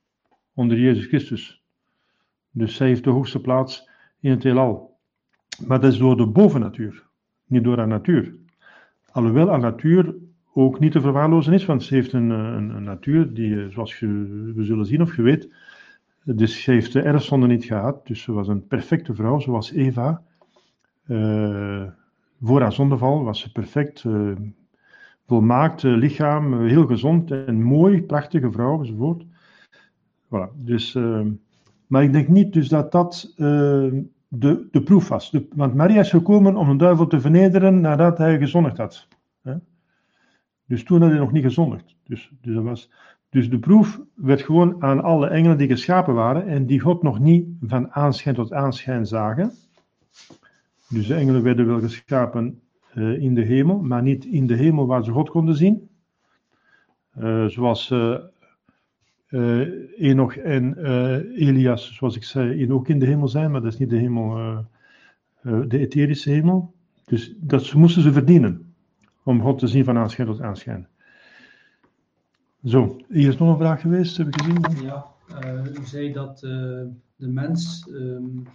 [0.62, 1.64] onder Jezus Christus.
[2.52, 3.90] Dus zij heeft de hoogste plaats
[4.20, 4.98] in het heelal.
[5.68, 7.08] Maar dat is door de bovennatuur,
[7.46, 8.36] niet door haar natuur.
[9.12, 10.16] Alhoewel haar natuur
[10.54, 14.00] ook niet te verwaarlozen is, want ze heeft een, een, een natuur die, eh, zoals
[14.00, 15.54] we zullen zien of je weet,
[16.24, 18.08] dus ze heeft de erfzonde niet gehad.
[18.08, 20.22] Dus ze was een perfecte vrouw, zoals Eva.
[21.08, 21.84] Uh,
[22.42, 24.06] voor haar zondeval was ze perfect,
[25.28, 29.26] volmaakt lichaam, heel gezond en mooi, prachtige vrouw enzovoort.
[30.32, 31.22] Voilà, dus, uh,
[31.88, 33.92] maar ik denk niet dus dat dat uh,
[34.28, 35.36] de, de proef was.
[35.56, 39.08] Want Maria is gekomen om een duivel te vernederen nadat hij gezondigd had.
[39.42, 39.54] Hè?
[40.66, 41.96] Dus toen had hij nog niet gezondigd.
[42.04, 42.92] Dus, dus, dat was,
[43.30, 47.20] dus de proef werd gewoon aan alle engelen die geschapen waren en die God nog
[47.20, 49.52] niet van aanschijn tot aanschijn zagen.
[50.90, 52.62] Dus de engelen werden wel geschapen
[52.96, 55.90] uh, in de hemel, maar niet in de hemel waar ze God konden zien.
[57.20, 58.18] Uh, zoals uh,
[59.32, 59.68] uh,
[59.98, 63.80] Enoch en uh, Elias, zoals ik zei, ook in de hemel zijn, maar dat is
[63.80, 66.74] niet de hemel, uh, de etherische hemel.
[67.06, 68.74] Dus dat moesten ze verdienen,
[69.24, 70.88] om God te zien van aanschijn tot aanschijn.
[72.66, 74.84] Zo, hier is nog een vraag geweest, heb ik gezien.
[74.84, 75.06] Ja,
[75.82, 78.48] u zei dat de mens um,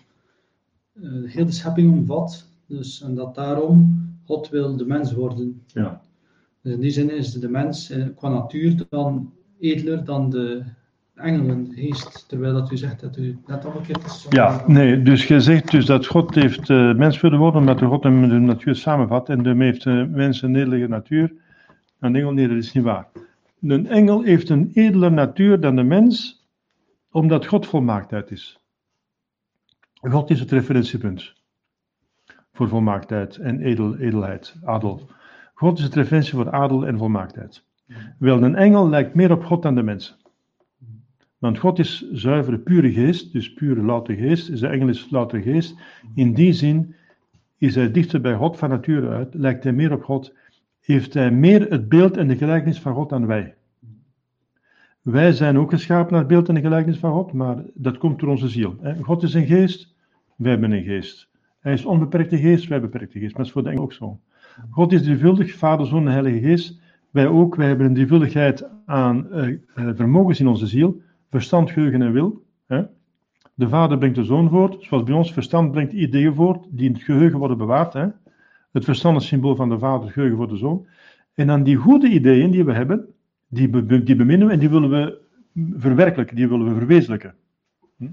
[1.27, 5.62] heel de schepping omvat, dus, en dat daarom God wil de mens worden.
[5.66, 6.01] Ja.
[6.62, 10.62] Dus in die zin is de mens qua natuur dan edeler dan de
[11.14, 14.26] engelen geest, terwijl dat u zegt dat u net omgekeerd is.
[14.28, 17.86] Ja, nee, dus je zegt dus dat God heeft uh, mens willen worden omdat de
[17.86, 21.32] God hem de natuur samenvat en daarmee heeft de mens een nederige natuur.
[22.00, 23.09] Een engel, nee, dat is niet waar.
[23.61, 26.46] Een engel heeft een edele natuur dan de mens,
[27.11, 28.61] omdat God volmaaktheid is.
[30.00, 31.34] God is het referentiepunt
[32.52, 35.11] voor volmaaktheid en edel, edelheid, adel.
[35.54, 37.65] God is het referentie voor adel en volmaaktheid.
[38.18, 40.16] Wel, een engel lijkt meer op God dan de mens.
[41.39, 44.61] Want God is zuivere, pure geest, dus pure louter geest.
[44.61, 45.76] De engel is louter geest.
[46.14, 46.95] In die zin
[47.59, 50.34] is hij dichter bij God van nature uit, lijkt hij meer op God,
[50.80, 53.55] heeft hij meer het beeld en de gelijkenis van God dan wij.
[55.03, 58.20] Wij zijn ook geschapen naar het beeld en de gelijkenis van God, maar dat komt
[58.20, 58.76] door onze ziel.
[59.03, 59.95] God is een geest,
[60.37, 61.28] wij hebben een geest.
[61.61, 63.37] Hij is onbeperkte geest, wij beperkte geest.
[63.37, 64.20] Maar dat is voor de engel ook zo.
[64.70, 66.80] God is drievuldig, Vader, Zoon en Heilige Geest.
[67.16, 71.00] Wij ook, wij hebben een drievuldigheid aan uh, vermogens in onze ziel,
[71.30, 72.44] verstand, geheugen en wil.
[72.66, 72.82] Hè?
[73.54, 76.92] De vader brengt de zoon voort, zoals bij ons verstand brengt ideeën voort, die in
[76.92, 77.92] het geheugen worden bewaard.
[77.92, 78.06] Hè?
[78.72, 80.86] Het verstand is symbool van de vader, geheugen voor de zoon.
[81.34, 83.06] En dan die goede ideeën die we hebben,
[83.48, 85.18] die, die beminnen we en die willen we
[85.76, 87.34] verwerkelijken, die willen we verwezenlijken.
[87.96, 88.08] Hm?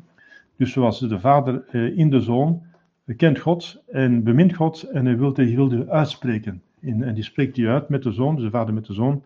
[0.57, 2.61] Dus zoals de vader uh, in de zoon
[3.15, 7.67] kent God en bemint God en hij wil die wilde uitspreken en die spreekt die
[7.67, 9.23] uit met de zoon, dus de vader met de zoon.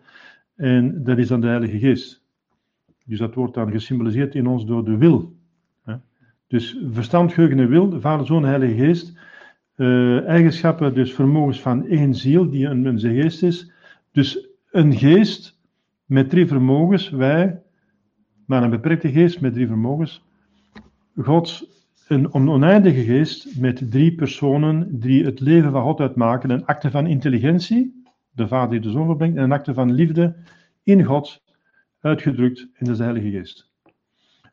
[0.56, 2.22] En dat is dan de Heilige Geest.
[3.04, 5.36] Dus dat wordt dan gesymboliseerd in ons door de wil.
[6.48, 9.18] Dus verstand, geheugen en wil, Vader, Zoon en Heilige Geest.
[9.76, 13.72] Uh, eigenschappen, dus vermogens van één ziel, die een, geest is.
[14.12, 15.58] Dus een geest
[16.04, 17.62] met drie vermogens, wij,
[18.46, 20.24] maar een beperkte geest met drie vermogens.
[21.16, 21.68] God,
[22.08, 26.50] een oneindige geest met drie personen die het leven van God uitmaken.
[26.50, 30.36] Een acte van intelligentie, de Vader die de Zoon verbrengt, en een acte van liefde
[30.82, 31.42] in God,
[32.00, 33.70] uitgedrukt in de Heilige Geest.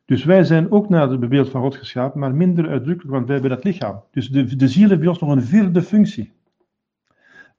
[0.04, 3.34] Dus wij zijn ook naar het beeld van God geschapen, maar minder uitdrukkelijk, want wij
[3.34, 4.02] hebben dat lichaam.
[4.10, 6.32] Dus de, de ziel heeft bij ons nog een vierde functie.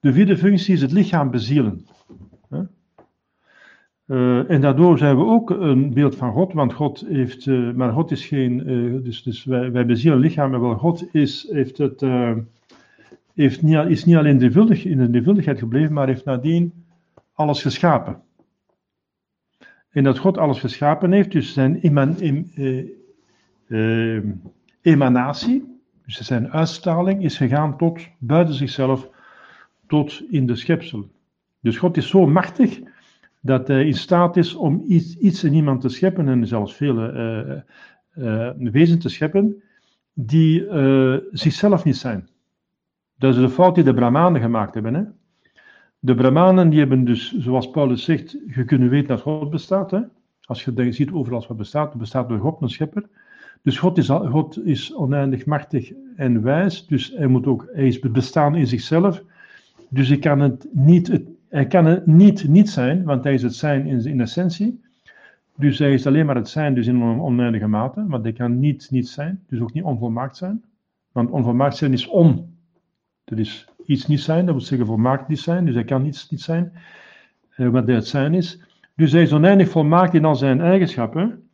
[0.00, 1.86] De vierde functie is het lichaam bezielen.
[4.08, 7.92] Uh, en daardoor zijn we ook een beeld van God, want God heeft, uh, maar
[7.92, 9.84] God is geen, uh, dus, dus wij, wij
[10.16, 12.04] lichaam, maar wel God is, heeft het,
[13.34, 16.72] heeft niet, is niet alleen drievuldig, in de drievuldigheid gebleven, maar heeft nadien
[17.32, 18.20] alles geschapen.
[19.90, 22.16] En dat God alles geschapen heeft, dus zijn eman,
[24.82, 29.08] emanatie, dus zijn uitstraling, is gegaan tot buiten zichzelf,
[29.86, 31.08] tot in de schepsel.
[31.60, 32.80] Dus God is zo machtig
[33.40, 37.12] dat hij in staat is om iets, iets in iemand te scheppen, en zelfs vele
[38.16, 39.62] uh, uh, wezens te scheppen,
[40.12, 40.66] die
[41.32, 42.28] zichzelf niet zijn.
[43.16, 44.94] Dat is de fout die de Brahmanen gemaakt hebben.
[44.94, 45.02] Hè?
[45.98, 49.90] De Brahmanen die hebben dus, zoals Paulus zegt, je kunt weten dat God bestaat.
[49.90, 50.00] Hè?
[50.44, 53.08] Als je ziet overal wat bestaat, er bestaat door God een schepper.
[53.62, 58.00] Dus God is, God is oneindig machtig en wijs, dus hij, moet ook, hij is
[58.00, 59.22] bestaan in zichzelf.
[59.88, 63.42] Dus hij kan het niet, het, hij kan het niet niet zijn, want hij is
[63.42, 64.80] het zijn in, in essentie.
[65.56, 68.00] Dus hij is alleen maar het zijn, dus in een oneindige mate.
[68.00, 70.64] Maar hij kan niet niet zijn, dus ook niet onvolmaakt zijn.
[71.12, 72.56] Want onvolmaakt zijn is on.
[73.24, 76.30] Dat is iets niet zijn, dat wil zeggen volmaakt niet zijn, dus hij kan iets
[76.30, 76.72] niet zijn,
[77.50, 78.60] eh, wat hij het zijn is.
[78.96, 81.48] Dus hij is oneindig volmaakt in al zijn eigenschappen.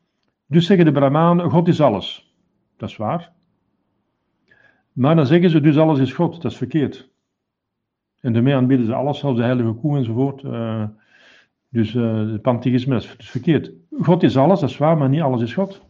[0.47, 2.35] Dus zeggen de Brahmanen, God is alles.
[2.77, 3.33] Dat is waar.
[4.93, 6.43] Maar dan zeggen ze, dus alles is God.
[6.43, 7.13] Dat is verkeerd.
[8.25, 10.43] En daarmee aanbieden ze alles, zelfs de heilige koe enzovoort.
[10.43, 10.85] Uh,
[11.69, 13.73] dus uh, het pantheïsme is verkeerd.
[14.01, 15.83] God is alles, dat is waar, maar niet alles is God.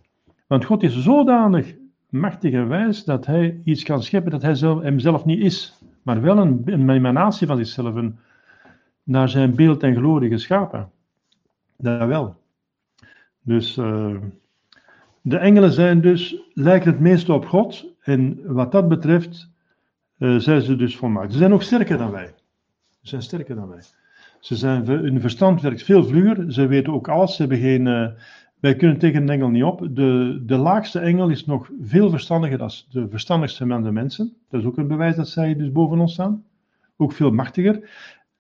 [0.47, 1.75] Want God is zodanig
[2.09, 5.79] machtig en wijs dat hij iets kan scheppen dat hij zelf, hemzelf niet is.
[6.03, 7.95] Maar wel een, emanatie van zichzelf,
[9.03, 10.91] naar zijn beeld en glorie geschapen.
[11.77, 12.37] Dat wel.
[13.43, 14.17] Dus uh,
[15.21, 17.87] de engelen zijn dus, lijken het meest op God.
[18.01, 19.53] En wat dat betreft
[20.39, 21.33] zijn ze dus volmaakt.
[21.33, 22.35] Ze zijn ook sterker dan wij.
[22.91, 23.83] Ze zijn sterker dan wij.
[24.41, 26.53] Ze zijn, hun verstand werkt veel vlugger.
[26.53, 27.37] Ze weten ook alles.
[27.37, 28.09] Ze hebben geen, uh,
[28.61, 29.89] wij kunnen tegen een engel niet op.
[29.91, 34.37] De, de laagste engel is nog veel verstandiger dan de verstandigste van de mensen.
[34.49, 36.45] Dat is ook een bewijs dat zij dus boven ons staan.
[36.97, 37.91] Ook veel machtiger.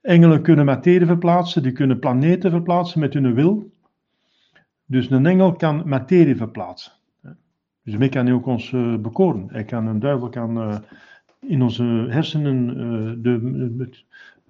[0.00, 3.72] Engelen kunnen materie verplaatsen, die kunnen planeten verplaatsen met hun wil.
[4.86, 6.92] Dus een engel kan materie verplaatsen.
[7.82, 9.46] Dus daarmee kan hij ook ons uh, bekoren.
[9.48, 10.82] Hij kan, een duivel kan
[11.48, 13.88] in onze hersenen uh, de,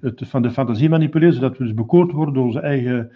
[0.01, 3.13] het, van de fantasie manipuleren, zodat we dus bekoord worden door onze eigen,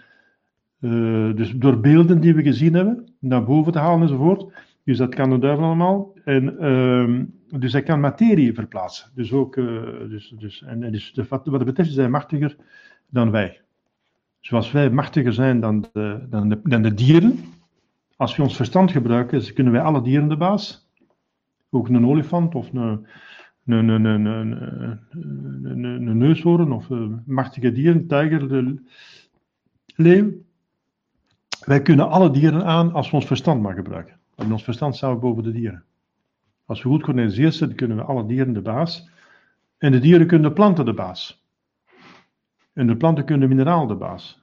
[1.35, 4.45] dus door beelden die we gezien hebben, naar boven te halen enzovoort.
[4.83, 6.13] Dus dat kan de duivel allemaal.
[6.23, 7.25] En, ehm,
[7.59, 9.09] dus hij kan materie verplaatsen.
[9.15, 9.55] Dus ook,
[10.09, 12.55] dus, dus, en, dus, wat, wat dat betreft is hij machtiger
[13.09, 13.61] dan wij.
[14.39, 17.39] Zoals wij machtiger zijn dan de, dan de, dan de dieren,
[18.15, 20.89] als we ons verstand gebruiken, kunnen wij alle dieren de baas.
[21.69, 23.05] Ook een olifant of een,
[23.71, 24.25] een,
[25.65, 26.89] een, neushoorn of
[27.25, 28.81] machtige dieren, tijger, de
[29.95, 30.31] leeuw.
[31.65, 34.19] Wij kunnen alle dieren aan als we ons verstand maar gebruiken.
[34.35, 35.83] En ons verstand staan we boven de dieren.
[36.65, 39.09] Als we goed georganiseerd zijn, kunnen we alle dieren de baas.
[39.77, 41.43] En de dieren kunnen de planten de baas.
[42.73, 44.41] En de planten kunnen de mineraal de baas.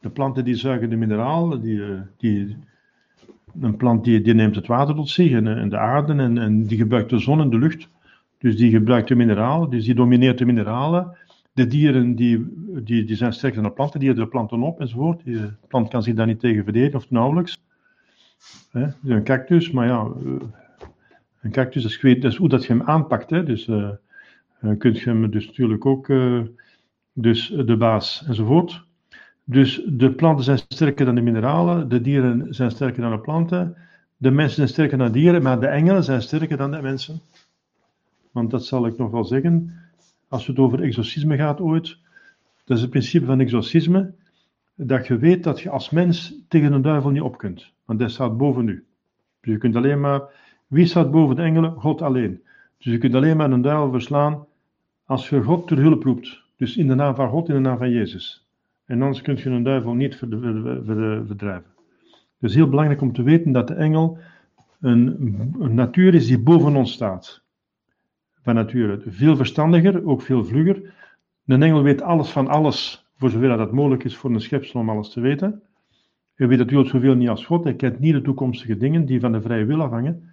[0.00, 2.56] De planten die zuigen de mineraal, die, eh, die,
[3.60, 6.66] een plant die, die neemt het water tot zich en, en de aarde en, en,
[6.66, 7.88] die gebruikt de zon en de lucht.
[8.42, 11.16] Dus die gebruikt de mineralen, dus die domineert de mineralen.
[11.52, 12.46] De dieren die,
[12.84, 15.24] die, die zijn sterker dan de planten, die eten de planten op enzovoort.
[15.24, 17.58] De plant kan zich daar niet tegen verdedigen of nauwelijks.
[18.70, 18.86] Hè?
[19.04, 20.32] Een cactus, maar ja, eh,
[21.42, 23.30] een cactus, dat is, hoe dat je hem aanpakt.
[23.30, 23.42] Hè?
[23.44, 23.88] Dus uh,
[24.78, 26.06] kun je hem dus natuurlijk ook,
[27.12, 28.84] dus de baas enzovoort.
[29.44, 33.76] Dus de planten zijn sterker dan de mineralen, de dieren zijn sterker dan de planten,
[34.16, 37.20] de mensen zijn sterker dan de dieren, maar de engelen zijn sterker dan de mensen.
[38.32, 39.74] Want dat zal ik nog wel zeggen,
[40.28, 41.98] als het over exorcisme gaat ooit,
[42.64, 44.14] dat is het principe van exorcisme,
[44.74, 48.08] dat je weet dat je als mens tegen een duivel niet op kunt, want hij
[48.08, 48.84] staat boven u.
[49.40, 50.22] Dus je kunt alleen maar,
[50.66, 51.72] wie staat boven de engelen?
[51.72, 52.42] God alleen.
[52.78, 54.46] Dus je kunt alleen maar een duivel verslaan
[55.04, 56.42] als je God ter hulp roept.
[56.56, 58.46] Dus in de naam van God, in de naam van Jezus.
[58.84, 61.70] En anders kun je een duivel niet verdrijven.
[62.38, 64.18] Dus heel belangrijk om te weten dat de engel
[64.80, 65.16] een,
[65.60, 67.41] een natuur is die boven ons staat.
[68.42, 69.02] Van nature.
[69.06, 70.94] Veel verstandiger, ook veel vlugger.
[71.46, 74.90] Een engel weet alles van alles, voor zover dat mogelijk is voor een schepsel om
[74.90, 75.62] alles te weten.
[76.34, 77.64] Hij weet natuurlijk zoveel niet als God.
[77.64, 80.30] Hij kent niet de toekomstige dingen die van de vrije wil afhangen.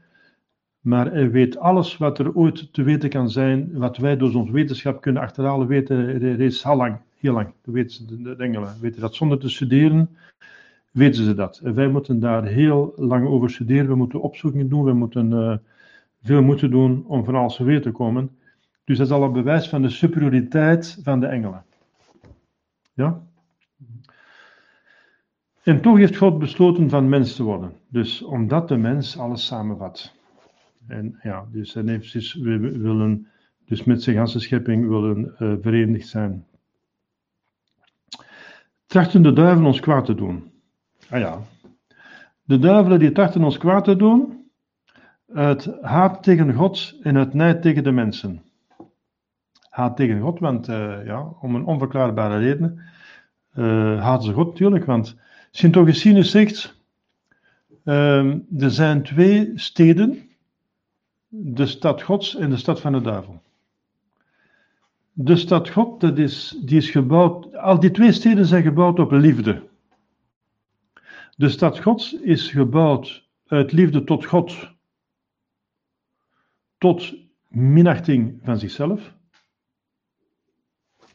[0.79, 4.51] Maar hij weet alles wat er ooit te weten kan zijn, wat wij door onze
[4.51, 7.53] wetenschap kunnen achterhalen, weten reeds al lang, heel lang.
[7.61, 8.75] Dat weten de, engelen.
[8.81, 10.09] Weten dat zonder te studeren,
[10.91, 11.61] weten ze dat.
[11.63, 13.87] En wij moeten daar heel lang over studeren.
[13.87, 15.55] We moeten opzoekingen doen, we moeten uh,
[16.21, 18.37] veel moeten doen om van alles weten te komen.
[18.83, 21.63] Dus dat is al een bewijs van de superioriteit van de engelen.
[22.93, 23.21] Ja?
[25.63, 27.73] En toch heeft God besloten van mens te worden.
[27.87, 30.15] Dus omdat de mens alles samenvat.
[30.87, 33.27] En ja, dus en heeft, we willen
[33.65, 36.45] dus met zijn ganse schepping willen uh, verenigd zijn.
[38.85, 40.51] Trachten de duivel ons kwaad te doen.
[41.09, 41.41] Ah ja.
[42.43, 44.38] De duivelen die trachten ons kwaad te doen,
[45.33, 48.43] uit haat tegen God en uit nijd tegen de mensen.
[49.69, 52.79] Haat tegen God, want uh, ja, om een onverklaarbare reden
[53.55, 55.15] uh, haten ze God natuurlijk, want
[55.51, 56.75] Sint Augustinus zegt,
[57.83, 60.29] uh, er zijn twee steden
[61.27, 63.41] de stad Gods en de stad van de duivel.
[65.13, 69.11] De stad God, dat is, die is gebouwd, al die twee steden zijn gebouwd op
[69.11, 69.67] liefde.
[71.35, 74.69] De stad Gods is gebouwd uit liefde tot God,
[76.79, 77.15] tot
[77.47, 79.17] minachting van zichzelf.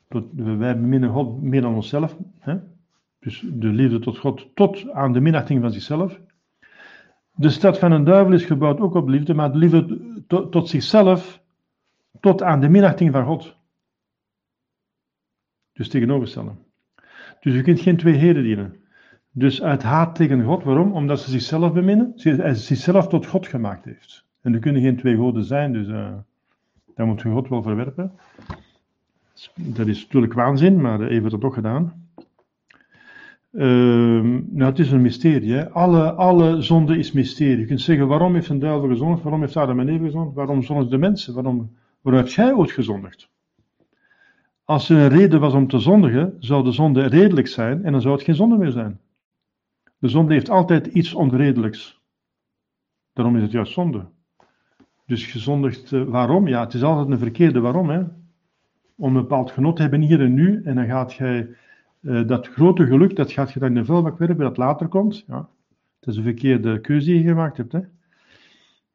[0.08, 2.16] Tot, wij beminnen God meer dan onszelf.
[2.38, 2.58] Hè?
[3.18, 6.20] Dus de liefde tot God, tot aan de minachting van zichzelf.
[7.34, 11.42] De stad van een duivel is gebouwd ook op liefde, maar de liefde tot, zichzelf,
[12.20, 13.56] tot aan de minachting van God.
[15.72, 16.58] Dus tegenoverstellen.
[17.40, 18.82] Dus je kunt geen twee heren dienen.
[19.30, 20.92] Dus uit haat tegen God, waarom?
[20.92, 24.23] Omdat ze zichzelf beminnen, ze zichzelf tot God gemaakt heeft.
[24.44, 28.12] En er kunnen geen twee goden zijn, dus uh, moet je God wel verwerpen.
[29.54, 32.08] Dat is natuurlijk waanzin, maar even het toch gedaan.
[33.52, 35.62] Uh, nou, het is een mysterie.
[35.62, 37.58] Alle, alle zonde is mysterie.
[37.58, 39.22] Je kunt zeggen, waarom heeft een duivel gezondigd?
[39.22, 40.36] Waarom heeft Adam en Eva gezondigd?
[40.36, 41.34] Waarom zondigen de mensen?
[41.34, 43.28] Waarom, waarom heb jij ooit gezondigd?
[44.64, 48.00] Als er een reden was om te zondigen, zou de zonde redelijk zijn en dan
[48.00, 49.00] zou het geen zonde meer zijn.
[49.98, 52.02] De zonde heeft altijd iets onredelijks.
[53.12, 54.06] Daarom is het juist zonde.
[55.06, 56.48] Dus gezondigd, uh, waarom?
[56.48, 57.90] Ja, het is altijd een verkeerde waarom.
[57.90, 58.00] Hè?
[58.96, 61.48] Om een bepaald genot te hebben hier en nu, en dan gaat jij
[62.00, 65.24] uh, dat grote geluk, dat gaat je dan in de vuilbak werpen, dat later komt.
[65.26, 65.48] Ja.
[66.00, 67.72] Het is een verkeerde keuze die je gemaakt hebt.
[67.72, 67.80] Hè.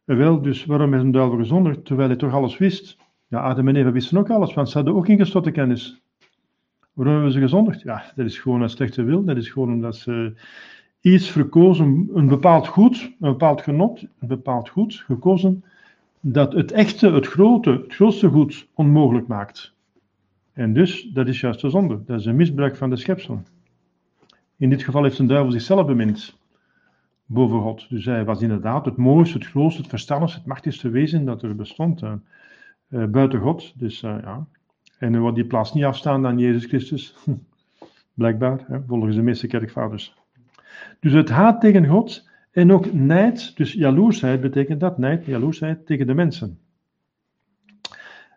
[0.06, 2.98] En wel, dus waarom is een duivel gezondigd, terwijl hij toch alles wist?
[3.28, 6.02] Ja, Adam en Eva wisten ook alles, want ze hadden ook ingestotte kennis.
[6.94, 7.82] Waarom hebben ze gezondigd?
[7.82, 9.24] Ja, dat is gewoon een slechte wil.
[9.24, 10.34] Dat is gewoon omdat ze
[11.02, 15.64] iets verkozen, een bepaald goed, een bepaald genot, een bepaald goed gekozen,
[16.20, 19.74] dat het echte, het grote, het grootste goed onmogelijk maakt.
[20.54, 22.04] En dus, dat is juist de zonde.
[22.06, 23.44] Dat is een misbruik van de schepsel.
[24.58, 26.38] In dit geval heeft een duivel zichzelf bemind
[27.26, 27.90] boven God.
[27.90, 31.56] Dus hij was inderdaad het mooiste, het grootste, het verstandigste, het machtigste wezen dat er
[31.56, 32.14] bestond uh,
[32.90, 33.80] uh, buiten God.
[33.80, 34.46] Dus uh, ja.
[34.98, 37.16] En wil die plaats niet afstaan aan Jezus Christus.
[38.14, 40.16] Blijkbaar, hè, volgens de meeste kerkvaders.
[41.00, 46.08] Dus het haat tegen God en ook nijd, dus jaloersheid betekent dat, nijd, jaloersheid tegen
[46.08, 46.60] de mensen.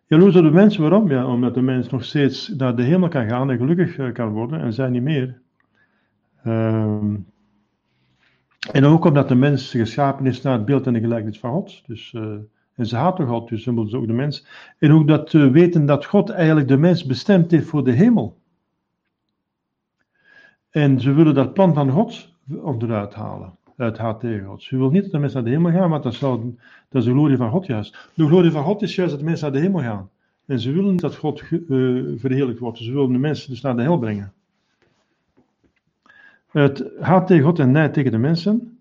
[0.07, 1.11] Jaloers op de mens, waarom?
[1.11, 4.29] Ja, omdat de mens nog steeds naar de hemel kan gaan en gelukkig eh, kan
[4.29, 5.41] worden en zij niet meer.
[6.45, 7.05] Uh,
[8.73, 11.83] en ook omdat de mens geschapen is naar het beeld en de gelijkenis van God.
[11.87, 12.37] Dus, uh,
[12.75, 14.47] en ze haten God, dus ze moeten ook de mens.
[14.79, 18.41] En ook dat uh, weten dat God eigenlijk de mens bestemd heeft voor de hemel.
[20.71, 24.63] En ze willen dat plan van God onderuit halen uit tegen God.
[24.63, 26.57] Ze wil niet dat de mensen naar de hemel gaan, want dat, zou,
[26.89, 28.11] dat is de glorie van God juist.
[28.15, 30.11] De glorie van God is juist dat de mensen naar de hemel gaan.
[30.47, 31.61] En ze willen dat God uh,
[32.19, 32.79] verheerlijkt wordt.
[32.79, 34.33] Ze willen de mensen dus naar de hel brengen.
[36.47, 38.81] Het haat tegen God en nijd tegen de mensen.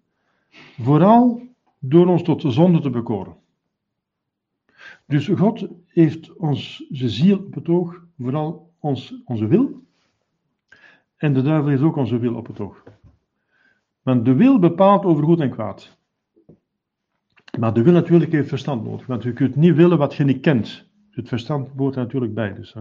[0.79, 1.41] Vooral
[1.79, 3.35] door ons tot de zonde te bekoren.
[5.05, 9.83] Dus God heeft ons ziel op het oog, vooral ons, onze wil.
[11.17, 12.83] En de duivel heeft ook onze wil op het oog.
[14.01, 15.97] Want de wil bepaalt over goed en kwaad.
[17.59, 19.05] Maar de wil natuurlijk heeft verstand nodig.
[19.05, 20.89] Want je kunt niet willen wat je niet kent.
[21.11, 22.53] Het verstand hoort er natuurlijk bij.
[22.53, 22.73] Dus,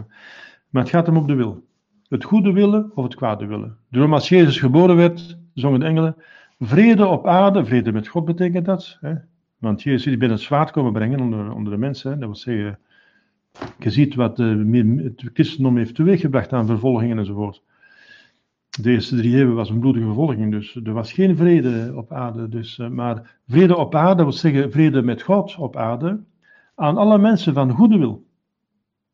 [0.68, 1.64] maar het gaat hem op de wil.
[2.08, 3.76] Het goede willen of het kwade willen.
[3.90, 6.16] Daarom als Jezus geboren werd, zongen de engelen,
[6.58, 8.98] vrede op aarde, vrede met God betekent dat.
[9.00, 9.14] Hè?
[9.58, 12.10] Want Jezus is binnen het zwaard komen brengen onder, onder de mensen.
[12.10, 12.78] Dat wil zeggen,
[13.78, 17.62] je ziet wat de, het christendom heeft teweeggebracht aan vervolgingen enzovoort.
[18.82, 22.48] De eerste drie eeuwen was een bloedige vervolging, dus er was geen vrede op aarde.
[22.48, 26.20] Dus, eh, maar vrede op aarde wil zeggen vrede met God op aarde,
[26.74, 28.24] aan alle mensen van goede wil.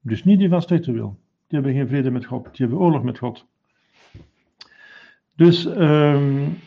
[0.00, 1.18] Dus niet die van slechte wil.
[1.46, 3.46] Die hebben geen vrede met God, die hebben oorlog met God.
[5.34, 6.58] Dus um,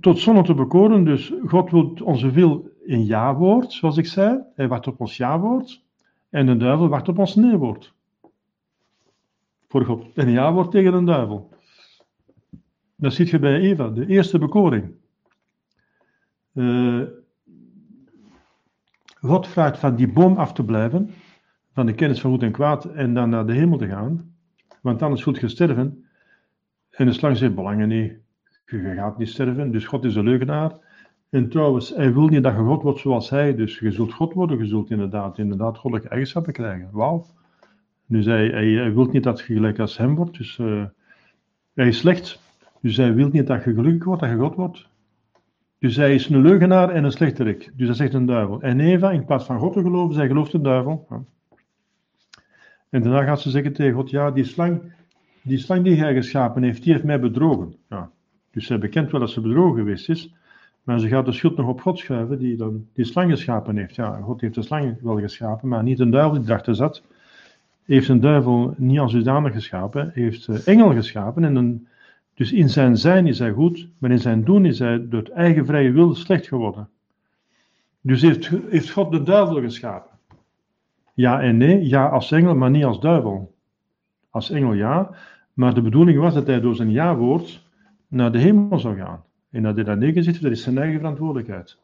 [0.00, 4.40] tot zonne te bekoren, dus God wil onze wil in ja-woord, zoals ik zei.
[4.54, 5.82] Hij wacht op ons ja-woord.
[6.30, 7.94] En de duivel wacht op ons nee-woord.
[9.68, 10.04] Voor God.
[10.14, 11.53] En ja-woord tegen de duivel.
[13.04, 14.94] Dat ziet je bij Eva, de eerste bekoring.
[16.54, 17.02] Uh,
[19.20, 21.10] God vraagt van die boom af te blijven,
[21.72, 24.34] van de kennis van goed en kwaad, en dan naar de hemel te gaan,
[24.82, 26.04] want anders zult je sterven.
[26.90, 28.12] En de slang zegt, belangen niet,
[28.66, 30.72] je gaat niet sterven, dus God is een leugenaar.
[31.30, 34.32] En trouwens, hij wil niet dat je God wordt zoals hij, dus je zult God
[34.32, 36.88] worden, je zult inderdaad, inderdaad goddelijke eigenschappen krijgen.
[36.92, 37.26] Wauw.
[38.06, 40.84] Dus hij, hij, hij wil niet dat je gelijk als hem wordt, dus uh,
[41.74, 42.42] hij is slecht.
[42.84, 44.88] Dus hij wil niet dat je gelukkig wordt, dat je God wordt.
[45.78, 47.72] Dus hij is een leugenaar en een slechterik.
[47.76, 48.60] Dus dat zegt een duivel.
[48.60, 51.06] En Eva, in plaats van God te geloven, zij gelooft de duivel.
[52.90, 54.92] En daarna gaat ze zeggen tegen God, ja, die slang,
[55.42, 57.74] die slang die hij geschapen heeft, die heeft mij bedrogen.
[57.88, 58.10] Ja.
[58.50, 60.34] Dus zij bekent wel dat ze bedrogen geweest is,
[60.82, 63.94] maar ze gaat de schuld nog op God schuiven, die dan die slang geschapen heeft.
[63.94, 67.02] Ja, God heeft de slang wel geschapen, maar niet een duivel die erachter zat.
[67.84, 71.86] Heeft een duivel niet als zodanig geschapen, heeft uh, engel geschapen en een
[72.34, 75.30] dus in zijn zijn is hij goed, maar in zijn doen is hij door het
[75.30, 76.88] eigen vrije wil slecht geworden.
[78.00, 80.10] Dus heeft, heeft God de duivel geschapen?
[81.14, 83.54] Ja en nee, ja als engel, maar niet als duivel.
[84.30, 85.14] Als engel ja,
[85.52, 87.64] maar de bedoeling was dat hij door zijn ja-woord
[88.08, 89.24] naar de hemel zou gaan.
[89.50, 91.78] En dat hij daar neergezet dat is zijn eigen verantwoordelijkheid.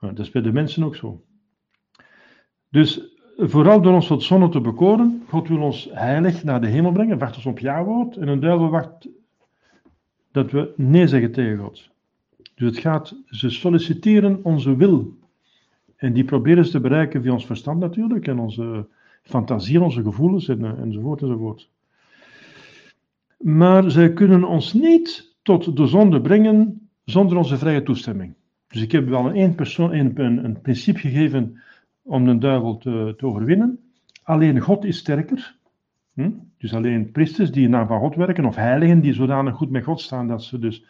[0.00, 1.24] Dat is bij de mensen ook zo.
[2.68, 3.00] Dus
[3.36, 5.22] vooral door ons tot zonne te bekoren.
[5.28, 8.16] God wil ons heilig naar de hemel brengen, wacht ons op ja-woord.
[8.16, 9.08] En een duivel wacht
[10.32, 11.90] dat we nee zeggen tegen God.
[12.54, 15.16] Dus het gaat, ze solliciteren onze wil.
[15.96, 18.86] En die proberen ze te bereiken via ons verstand natuurlijk, en onze
[19.22, 21.70] fantasie, onze gevoelens, en, eh, enzovoort, enzovoort.
[23.38, 28.34] Maar zij kunnen ons niet tot de zonde brengen zonder onze vrije toestemming.
[28.68, 31.60] Dus ik heb wel een, één persoon, een, een principe gegeven
[32.12, 33.78] om de duivel te, te overwinnen.
[34.22, 35.56] Alleen God is sterker.
[36.14, 36.30] Hm?
[36.58, 39.84] Dus alleen priesters die in naam van God werken, of heiligen die zodanig goed met
[39.84, 40.84] God staan dat ze dus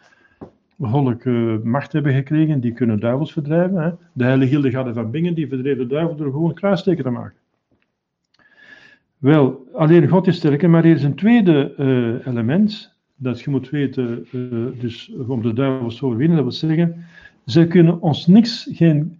[0.76, 3.82] behoorlijke macht hebben gekregen, die kunnen duivels verdrijven.
[3.82, 3.90] Hè?
[4.12, 7.36] De heilige Hildegard van Bingen, die verdreef de duivel door gewoon kruisteken te maken.
[9.18, 13.70] Wel, alleen God is sterker, maar er is een tweede uh, element, dat je moet
[13.70, 17.04] weten, uh, dus om de duivels te overwinnen, dat wil zeggen,
[17.46, 19.18] ze kunnen ons niks, geen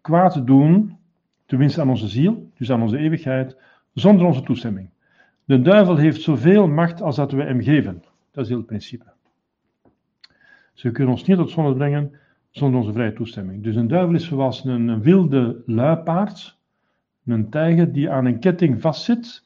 [0.00, 0.96] kwaad doen,
[1.52, 3.56] tenminste aan onze ziel, dus aan onze eeuwigheid,
[3.94, 4.88] zonder onze toestemming.
[5.44, 8.02] De duivel heeft zoveel macht als dat we hem geven.
[8.30, 9.04] Dat is heel het principe.
[10.72, 12.12] Ze kunnen ons niet tot zonde brengen
[12.50, 13.62] zonder onze vrije toestemming.
[13.62, 16.58] Dus een duivel is zoals een, wilde luipaard,
[17.26, 19.44] een tijger die aan een ketting vastzit.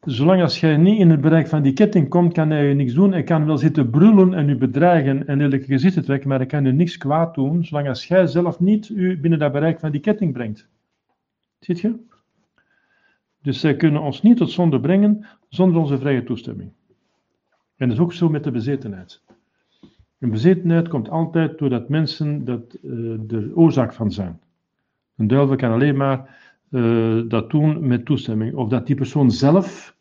[0.00, 2.94] Zolang als jij niet in het bereik van die ketting komt, kan hij je niks
[2.94, 3.12] doen.
[3.12, 6.66] Hij kan wel zitten brullen en u bedreigen en lelijke gezichten trekken, maar hij kan
[6.66, 10.00] u niks kwaad doen, zolang als jij zelf niet u binnen dat bereik van die
[10.00, 10.68] ketting brengt.
[11.58, 12.06] Ziet je?
[13.42, 16.72] Dus zij kunnen ons niet tot zonde brengen zonder onze vrije toestemming.
[17.76, 19.22] En dat is ook zo met de bezetenheid.
[20.18, 24.40] Een bezetenheid komt altijd doordat mensen dat, uh, de oorzaak van zijn.
[25.16, 26.36] Een duivel kan alleen maar
[26.70, 28.54] uh, dat doen met toestemming.
[28.54, 29.96] Of dat die persoon zelf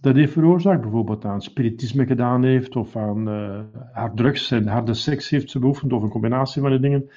[0.00, 3.60] dat heeft veroorzaakt, bijvoorbeeld aan spiritisme gedaan heeft, of aan uh,
[3.92, 7.08] hard drugs en harde seks heeft ze beoefend, of een combinatie van die dingen.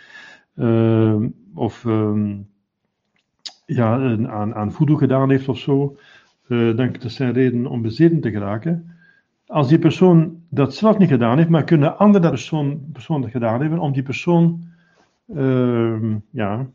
[1.54, 2.36] of ehm,
[3.68, 5.98] ja, aan, aan voodoo gedaan heeft of zo,
[6.48, 8.92] uh, dan dat zijn redenen om bezeten te geraken.
[9.48, 13.32] Als die persoon dat zelf niet gedaan heeft, maar kunnen anderen dat persoon, persoon dat
[13.32, 14.64] gedaan hebben, om die persoon,
[15.26, 16.68] uh, ja,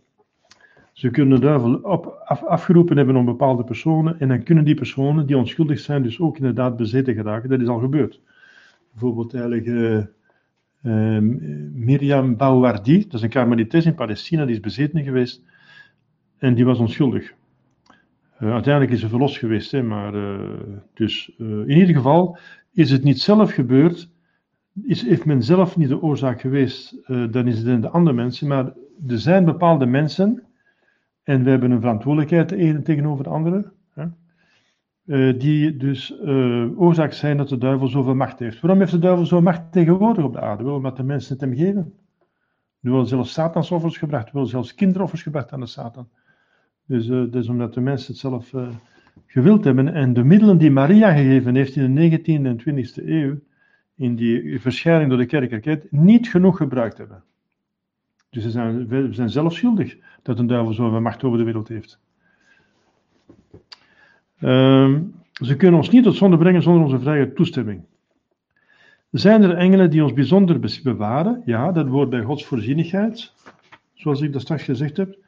[0.93, 4.74] ze kunnen de duivel op, af, afgeroepen hebben om bepaalde personen, en dan kunnen die
[4.74, 7.49] personen die onschuldig zijn, dus ook inderdaad bezeten geraken.
[7.49, 8.20] Dat is al gebeurd.
[8.90, 9.99] Bijvoorbeeld eigenlijk uh,
[10.82, 11.18] uh,
[11.72, 15.43] Miriam Bouwardi, dat is een Carmelites in Palestina, die is bezeten geweest
[16.43, 17.34] en die was onschuldig.
[18.40, 20.51] Uh, uiteindelijk is ze verlost geweest, hè, maar uh,
[20.95, 22.38] dus uh, in ieder geval
[22.72, 24.11] is het niet zelf gebeurd,
[24.82, 28.64] is, heeft men zelf niet de oorzaak geweest, dan is het de andere mensen, maar
[29.07, 30.43] er zijn bepaalde mensen,
[31.22, 36.20] en we hebben een verantwoordelijkheid de ene tegenover de andere, hè, die dus
[36.76, 38.61] oorzaak zijn dat de duivel zoveel macht heeft.
[38.61, 40.64] Waarom heeft de duivel zoveel macht tegenwoordig op de aarde?
[40.64, 41.93] Wel, omdat de mensen het hem geven.
[42.80, 46.09] Er worden zelfs satansoffers gebracht, er worden zelfs kinderoffers gebracht aan de Satan.
[46.93, 48.68] Dus uh, dat is omdat de mensen het zelf uh,
[49.26, 53.38] gewild hebben en de middelen die Maria gegeven heeft in de 19e en 20e eeuw,
[53.97, 57.22] in die verschijning door de kerkelijkheid, niet genoeg gebruikt hebben.
[58.30, 61.68] Dus ze zijn, we zijn zelf schuldig dat een duivel zoveel macht over de wereld
[61.68, 61.99] heeft.
[64.38, 67.84] Ehm, ze kunnen ons niet tot zonde brengen zonder onze vrije toestemming.
[69.11, 71.43] Zijn er engelen die ons bijzonder bewaren?
[71.45, 73.32] Ja, dat wordt bij Gods voorzienigheid,
[73.95, 75.20] zoals ik dat straks gezegd heb.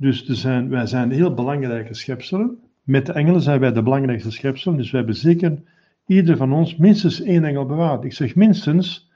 [0.00, 2.58] Dus zijn, wij zijn heel belangrijke schepselen.
[2.82, 5.62] Met de engelen zijn wij de belangrijkste schepselen, dus wij hebben zeker
[6.06, 8.04] ieder van ons minstens één engel bewaard.
[8.04, 9.10] Ik zeg minstens,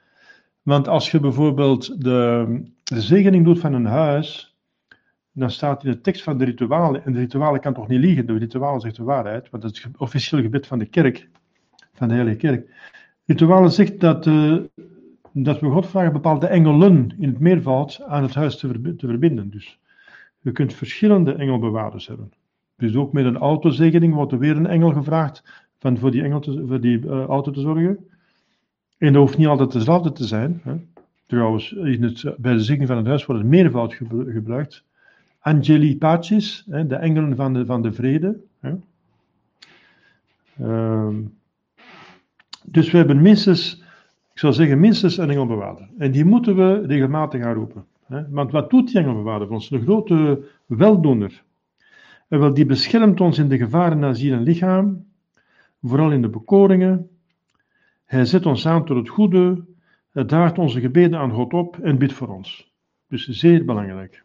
[0.62, 2.46] want als je bijvoorbeeld de,
[2.82, 4.56] de zegening doet van een huis,
[5.32, 8.26] dan staat in de tekst van de ritualen, en de ritualen kan toch niet liegen,
[8.26, 11.28] de ritualen zegt de waarheid, want dat is het officieel gebed van de kerk,
[11.94, 12.68] van de Heilige Kerk.
[13.26, 14.56] Ritualen zegt dat, uh,
[15.32, 19.50] dat we God vragen bepaalde engelen in het meervoud aan het huis te verbinden.
[19.50, 19.80] Dus
[20.42, 22.32] je kunt verschillende engelbewaarders hebben.
[22.76, 25.44] Dus ook met een autozegening wordt er weer een engel gevraagd
[25.78, 27.98] van voor die, engel te, voor die uh, auto te zorgen.
[28.98, 30.60] En dat hoeft niet altijd dezelfde te zijn.
[30.64, 30.74] Hè.
[31.26, 33.94] Trouwens, in het, bij de zegening van het huis wordt het meervoud
[34.26, 34.84] gebruikt.
[35.38, 38.40] Angeli Pacis, hè, de engelen van de, van de vrede.
[38.60, 38.74] Hè.
[40.60, 41.16] Uh,
[42.64, 43.82] dus we hebben minstens,
[44.32, 45.88] ik zou zeggen, minstens een engelbewaarder.
[45.98, 47.84] En die moeten we regelmatig gaan roepen.
[48.30, 49.70] Want wat doet die engelbewaarder voor ons?
[49.70, 51.42] Een grote weldoener.
[52.28, 55.04] En wel, die beschermt ons in de gevaren naar ziel en lichaam,
[55.82, 57.08] vooral in de bekoringen.
[58.04, 59.64] Hij zet ons aan tot het goede,
[60.10, 62.72] hij draagt onze gebeden aan God op en bidt voor ons.
[63.08, 64.24] Dus zeer belangrijk.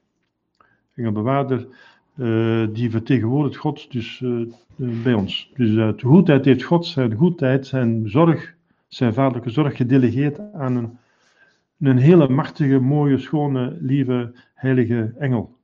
[0.94, 1.68] Engelbewaarder,
[2.16, 5.52] uh, die vertegenwoordigt God dus uh, bij ons.
[5.56, 8.56] Dus uh, de goedheid heeft God zijn goedheid, zijn zorg,
[8.88, 10.98] zijn vaderlijke zorg gedelegeerd aan een,
[11.80, 15.58] een hele machtige, mooie, schone, lieve, heilige engel.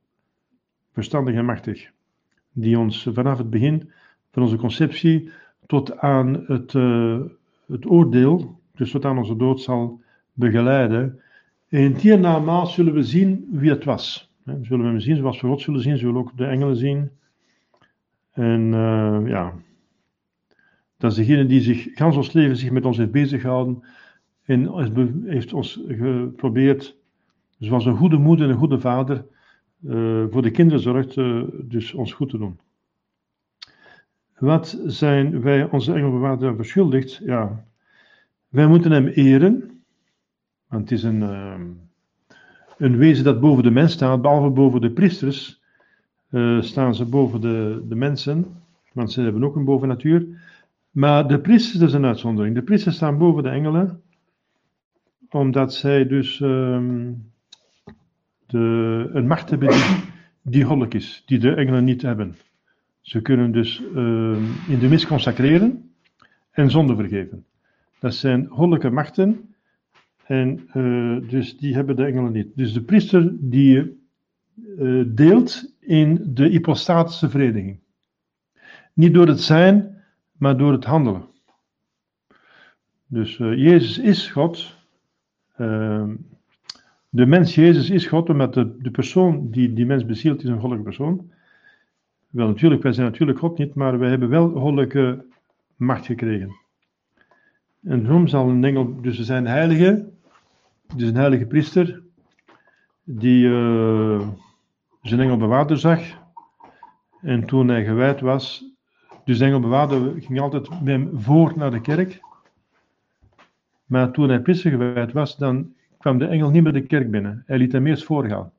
[0.92, 1.92] Verstandig en machtig
[2.54, 3.90] die ons vanaf het begin
[4.30, 5.30] van onze conceptie
[5.66, 7.20] tot aan het, uh,
[7.66, 10.00] het oordeel, dus tot aan onze dood zal
[10.32, 11.20] begeleiden.
[11.68, 14.32] En hiernamaals zullen we zien wie het was.
[14.42, 17.10] We zullen hem zien zoals we God zullen zien, zullen we ook de engelen zien.
[18.32, 19.52] En uh, ja,
[20.96, 23.82] dat is degene die zich gans ons leven zich met ons heeft bezighouden
[24.44, 26.96] en heeft ons geprobeerd,
[27.58, 29.24] zoals een goede moeder en een goede vader,
[29.86, 32.58] uh, voor de kinderen zorgt, uh, dus ons goed te doen.
[34.38, 37.20] Wat zijn wij onze engelbewaarder verschuldigd?
[37.24, 37.64] Ja,
[38.48, 39.82] wij moeten hem eren,
[40.68, 41.54] want het is een, uh,
[42.78, 45.62] een wezen dat boven de mens staat, behalve boven de priesters,
[46.60, 48.46] staan ze boven de, de mensen,
[48.92, 50.26] want ze hebben ook een bovennatuur.
[50.90, 52.54] Maar de priesters, is een uitzondering.
[52.54, 54.02] De priesters staan boven de engelen,
[55.34, 57.12] omdat zij dus ehm,
[58.46, 59.68] de, een macht hebben
[60.42, 62.36] die, die is, die de engelen niet hebben.
[63.00, 64.36] Ze kunnen dus uh,
[64.68, 65.94] in de mis consacreren
[66.50, 67.46] en zonde vergeven.
[67.98, 69.54] Dat zijn goddelijke machten
[70.26, 72.48] en uh, dus die hebben de engelen niet.
[72.54, 74.02] Dus de priester die
[74.78, 77.78] uh, deelt in de hypostatische vereniging.
[78.92, 81.24] Niet door het zijn, maar door het handelen.
[83.06, 84.82] Dus Jezus is God.
[85.56, 86.14] Ehm,
[87.08, 90.60] de mens Jezus is God, omdat de, de persoon die die mens bezielt is een
[90.60, 91.30] goddelijke persoon.
[92.30, 95.24] Wel natuurlijk, wij zijn natuurlijk God niet, maar wij hebben wel goddelijke
[95.76, 96.56] macht gekregen.
[97.82, 100.08] En daarom zal een engel, dus er zijn heilige,
[100.96, 102.02] dus een heilige priester,
[103.04, 104.28] die uh,
[105.02, 106.00] zijn engelbewaarder zag.
[107.20, 108.64] En toen hij gewijd was,
[109.24, 112.20] dus de engelbewaarder ging altijd met hem voor naar de kerk.
[113.94, 117.42] Maar toen hij priester gewijd was, dan kwam de engel niet meer de kerk binnen.
[117.46, 118.52] Hij liet hem eerst voorgaan.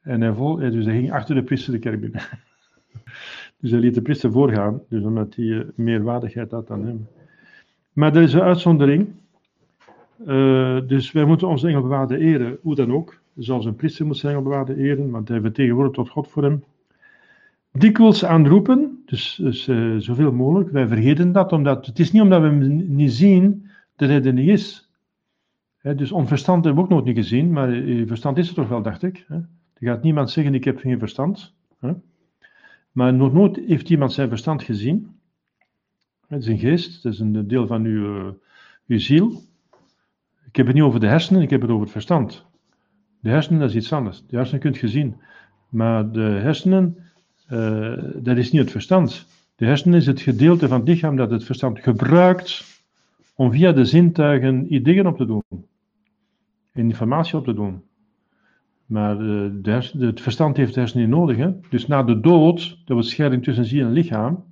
[0.00, 2.20] En hij, vol, dus hij ging achter de priester de kerk binnen.
[3.60, 7.06] dus hij liet de priester voorgaan, dus omdat hij uh, meer waardigheid had dan hem.
[7.92, 9.08] Maar er is een uitzondering.
[10.26, 13.20] Uh, dus wij moeten onze engelbewaarde eren, hoe dan ook.
[13.36, 16.64] Zoals een priester moet zijn engelbewaarde eren, want hij vertegenwoordigt tot God voor hem.
[17.72, 19.64] Dikwijls aanroepen, dus, dus
[19.98, 20.70] zoveel mogelijk.
[20.70, 23.68] Wij vergeten dat, omdat het is niet omdat we hem niet zien
[24.08, 24.90] dat hij niet is
[25.82, 28.82] dus onverstand hebben we ook nog niet gezien, maar je verstand is er toch wel,
[28.82, 29.26] dacht ik.
[29.28, 31.54] Er gaat niemand zeggen, ik heb geen verstand.
[32.92, 35.18] Maar nog nooit heeft iemand zijn verstand gezien.
[36.26, 38.32] Het is een geest, het is een deel van uw, uh,
[38.86, 39.42] uw ziel.
[40.46, 42.46] Ik heb het niet over de hersenen, ik heb het over het verstand.
[43.20, 44.26] De hersenen, dat is iets anders.
[44.26, 45.16] De hersenen kunt je zien.
[45.68, 46.96] Maar de hersenen,
[47.50, 49.26] uh, dat is niet het verstand.
[49.56, 52.79] De hersenen is het gedeelte van het lichaam dat het verstand gebruikt
[53.40, 55.42] om via de zintuigen ideeën op te doen
[56.72, 57.82] informatie op te doen.
[58.86, 61.36] Maar de, het verstand heeft de hersenen niet nodig.
[61.36, 61.50] Hè?
[61.68, 64.44] Dus na de dood, dat wordt scheiding tussen ziel en lichaam,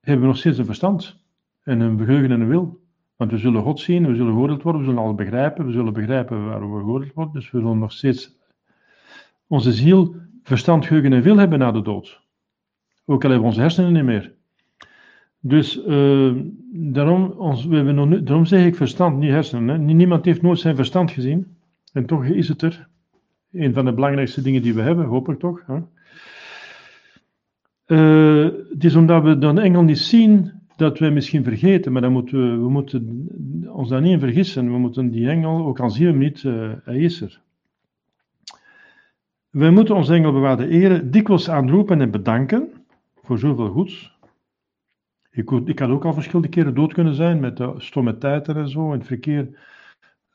[0.00, 1.24] hebben we nog steeds een verstand
[1.62, 2.80] en een geheugen en een wil.
[3.16, 5.92] Want we zullen God zien, we zullen geoordeeld worden, we zullen alles begrijpen, we zullen
[5.92, 7.34] begrijpen waarom we geoordeeld worden.
[7.34, 8.38] Dus we zullen nog steeds
[9.46, 12.20] onze ziel, verstand, geheugen en wil hebben na de dood.
[13.04, 14.34] Ook al hebben we onze hersenen niet meer.
[15.40, 16.32] Dus uh,
[16.72, 19.68] daarom, ons, we hebben nog, daarom zeg ik verstand, niet hersenen.
[19.68, 19.78] Hè.
[19.78, 21.56] Niemand heeft nooit zijn verstand gezien.
[21.92, 22.88] En toch is het er.
[23.52, 25.62] Een van de belangrijkste dingen die we hebben, hoop ik toch.
[25.66, 25.78] Hè.
[27.86, 32.12] Uh, het is omdat we dan engel niet zien dat we misschien vergeten, maar dan
[32.12, 33.28] moeten we, moeten
[33.72, 34.72] ons daar niet in vergissen.
[34.72, 37.40] We moeten die engel, ook al zien we hem niet, uh, hij is er.
[39.50, 42.68] We moeten ons engelbewaarde eren dikwijls aanroepen en bedanken
[43.22, 44.18] voor zoveel goeds.
[45.30, 48.68] Ik, ik had ook al verschillende keren dood kunnen zijn met de stomme tijden en
[48.68, 49.48] zo, in het verkeer.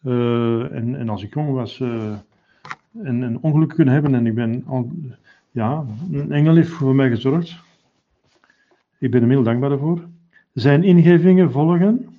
[0.04, 4.64] Uh, en, en, als ik jong was, een, een, ongeluk kunnen hebben en ik ben
[4.66, 4.92] al,
[5.52, 7.64] ja, een engel heeft voor mij gezorgd.
[9.00, 10.08] Ik ben hem heel dankbaar daarvoor.
[10.54, 12.16] Zijn ingevingen volgen.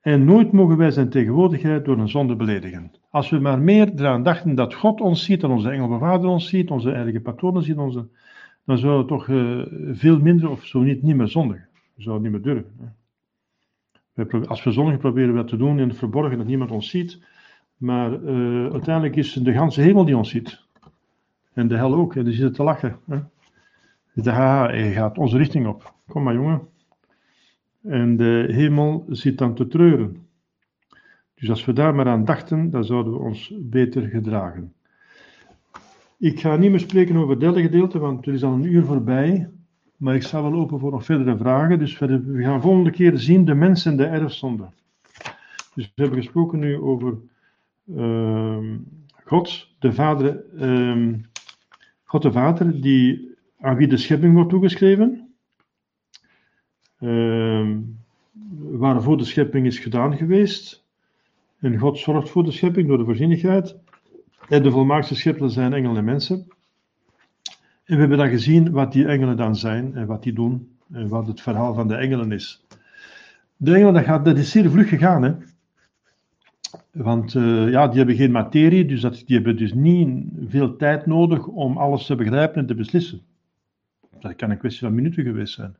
[0.00, 2.92] En nooit mogen wij zijn tegenwoordigheid door een zonde beledigen.
[3.10, 6.70] Als we maar meer eraan dachten dat God ons ziet, dat onze engelbewaarder ons ziet,
[6.70, 8.08] onze eigen patronen zien, onze,
[8.68, 9.66] dan zouden we toch uh,
[9.96, 11.68] veel minder, of zo niet, niet meer zondigen.
[11.94, 12.94] We zouden niet meer durven.
[14.14, 14.46] Hè.
[14.46, 17.22] Als we zondigen proberen we dat te doen in het verborgen, dat niemand ons ziet.
[17.76, 20.66] Maar uh, uiteindelijk is de ganse hemel die ons ziet.
[21.52, 22.98] En de hel ook, en die zitten te lachen.
[23.06, 23.18] Hè.
[24.12, 25.94] De ha, hij gaat onze richting op.
[26.06, 26.68] Kom maar jongen.
[27.82, 30.26] En de hemel zit dan te treuren.
[31.34, 34.72] Dus als we daar maar aan dachten, dan zouden we ons beter gedragen.
[36.18, 38.84] Ik ga niet meer spreken over het derde gedeelte, want er is al een uur
[38.84, 39.50] voorbij.
[39.96, 41.78] Maar ik sta wel open voor nog verdere vragen.
[41.78, 44.68] Dus we gaan volgende keer zien de mens en de erfzonde.
[45.74, 47.18] Dus we hebben gesproken nu over
[47.84, 48.58] uh,
[49.24, 51.14] God, de Vader, uh,
[52.04, 55.34] God de Vader, die, aan wie de schepping wordt toegeschreven.
[57.00, 57.76] Uh,
[58.58, 60.84] waarvoor de schepping is gedaan geweest.
[61.58, 63.76] En God zorgt voor de schepping door de voorzienigheid.
[64.48, 66.46] En de volmaakte schepselen zijn engelen en mensen.
[67.84, 70.76] En we hebben dan gezien wat die engelen dan zijn en wat die doen.
[70.92, 72.66] En wat het verhaal van de engelen is.
[73.56, 75.22] De engelen, dat, gaat, dat is zeer vlug gegaan.
[75.22, 75.34] Hè?
[76.90, 81.06] Want uh, ja, die hebben geen materie, dus dat, die hebben dus niet veel tijd
[81.06, 83.20] nodig om alles te begrijpen en te beslissen.
[84.20, 85.76] Dat kan een kwestie van minuten geweest zijn.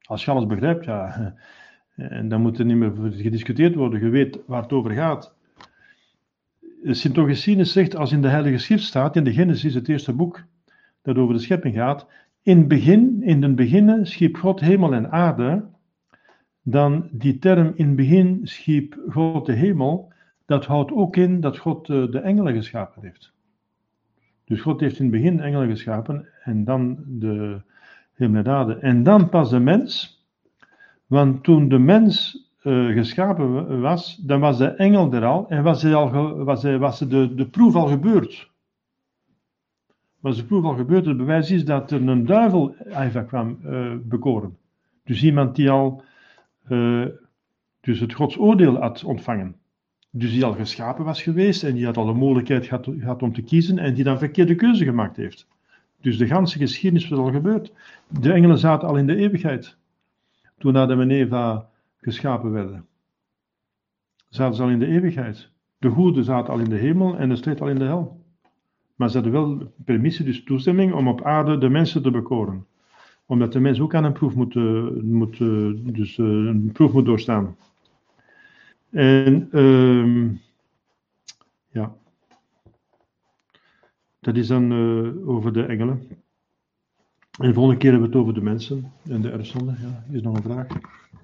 [0.00, 1.34] Als je alles begrijpt, ja,
[1.96, 4.00] en dan moet er niet meer gediscuteerd worden.
[4.00, 5.34] Je weet waar het over gaat.
[6.86, 10.44] Sint Augustinus zegt, als in de Heilige Schrift staat, in de Genesis, het eerste boek
[11.02, 12.06] dat over de schepping gaat,
[12.42, 15.64] in, begin, in den beginnen schiep God hemel en aarde,
[16.62, 20.12] dan die term in begin schiep God de hemel,
[20.46, 23.32] dat houdt ook in dat God eh, de engelen geschapen heeft.
[24.44, 27.60] Dus God heeft in het begin engelen geschapen en dan de
[28.14, 28.74] hemel en aarde.
[28.74, 30.22] En dan pas de mens,
[31.06, 35.82] want toen de mens uh, geschapen was, dan was de engel er al en was,
[35.82, 38.50] hij al was, hij, was de, de proef al gebeurd.
[40.20, 41.06] Was de proef al gebeurd?
[41.06, 44.56] Het bewijs is dat er een duivel Eva kwam uh, bekoren.
[45.04, 46.02] Dus iemand die al
[46.68, 47.06] uh,
[47.80, 49.56] dus het Gods oordeel had ontvangen.
[50.10, 53.32] Dus die al geschapen was geweest en die had al de mogelijkheid gehad, gehad om
[53.32, 55.46] te kiezen en die dan verkeerde keuze gemaakt heeft.
[56.00, 57.72] Dus de ganse geschiedenis was al gebeurd.
[58.08, 59.76] De engelen zaten al in de eeuwigheid.
[60.58, 61.68] Toen Adam en Eva
[62.04, 62.86] geschapen werden.
[64.28, 65.50] Zaten ze al in de eeuwigheid.
[65.78, 68.24] De goede zaten al in de hemel en de slecht al in de hel.
[68.94, 72.66] Maar ze hadden wel permissie, dus toestemming om op aarde de mensen te bekoren.
[73.26, 74.54] Omdat de mens ook aan een proef moet,
[75.02, 75.38] moet,
[75.94, 77.56] dus, uh, een proef moet doorstaan.
[78.90, 80.30] En uh,
[81.70, 81.94] ja,
[84.20, 84.72] dat is dan
[85.26, 86.08] over de engelen.
[87.38, 89.74] En de volgende keer hebben we het over de mensen en de erfzonde.
[89.80, 90.66] Ja, is nog een vraag?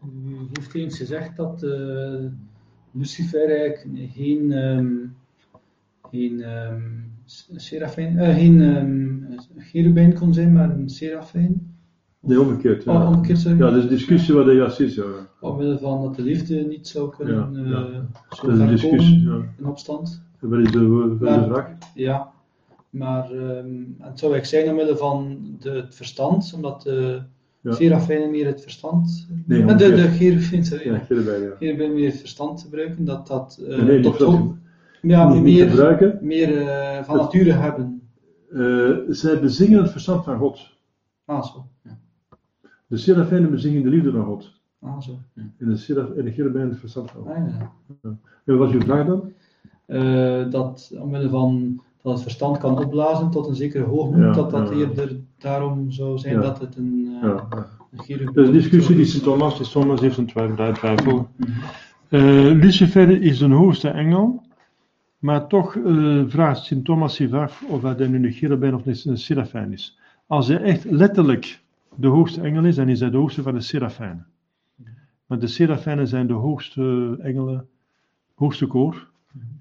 [0.04, 2.24] U heeft eens gezegd dat uh,
[2.90, 5.16] Lucifer eigenlijk geen, um,
[6.10, 7.12] geen um,
[7.56, 9.26] serafijn, uh, geen um,
[9.58, 11.74] cherubijn kon zijn, maar een serafijn.
[12.20, 12.84] Nee, omgekeerd.
[12.84, 13.58] Ja, oh, omgekeerd sorry.
[13.58, 14.94] ja dat is een discussie wat de juist is.
[14.94, 15.04] Ja.
[15.40, 17.88] Omwille van dat de liefde niet zou kunnen ja, ja.
[17.88, 17.98] Uh,
[18.30, 19.42] zo dat is een discussie, ja.
[19.58, 20.22] in opstand.
[20.40, 21.76] Wat is de, is de vraag?
[21.94, 22.32] Ja,
[22.90, 27.22] maar um, het zou eigenlijk zijn omwille van de, het verstand, omdat de
[27.60, 27.72] ja.
[27.72, 29.28] Serafijnen meer het verstand.
[29.46, 30.92] Nee, de, de, Gerubijn, sorry.
[30.92, 31.50] Ja, Gerubijn, ja.
[31.58, 33.60] Gerubijn meer het verstand gebruiken, dat dat.
[33.62, 34.54] Uh, nee, tot,
[35.02, 36.18] ja, niet meer, gebruiken.
[36.20, 38.02] meer uh, van nature hebben.
[38.52, 40.78] Uh, zij bezingen het verstand van God.
[41.24, 41.66] Ah, zo.
[41.82, 41.98] Ja.
[42.86, 44.52] De Serafijnen bezingen de liefde van God.
[44.80, 45.18] Ah, zo.
[45.34, 45.42] Ja.
[45.58, 47.30] En de, seraf, en de Gerubijn het verstand van God.
[47.30, 47.72] Ah, ja.
[48.02, 48.16] ja.
[48.44, 49.32] En wat was uw vraag dan?
[50.50, 55.20] dat omwille van dat het verstand kan opblazen tot een zekere hoogmoed, dat dat eerder
[55.40, 56.40] daarom zou zijn Ja.
[56.40, 57.06] dat het een.
[57.06, 57.66] Uh, Ja, ja.
[57.96, 58.34] cherubijn.
[58.34, 60.72] Dat is een discussie die Sint Thomas, die Thomas heeft een twijfel.
[60.72, 61.28] twijfel.
[61.36, 61.50] Mhm.
[62.08, 62.20] Eh,
[62.60, 64.42] Lucifer is de hoogste engel,
[65.18, 69.18] maar toch eh, vraagt Sint Thomas zich af of hij nu een cherubijn of een
[69.18, 69.98] serafijn is.
[70.26, 71.60] Als hij echt letterlijk
[71.94, 74.26] de hoogste engel is, dan is hij de hoogste van de serafijnen.
[75.26, 77.66] Maar de serafijnen zijn de hoogste engelen,
[78.34, 79.08] hoogste koor,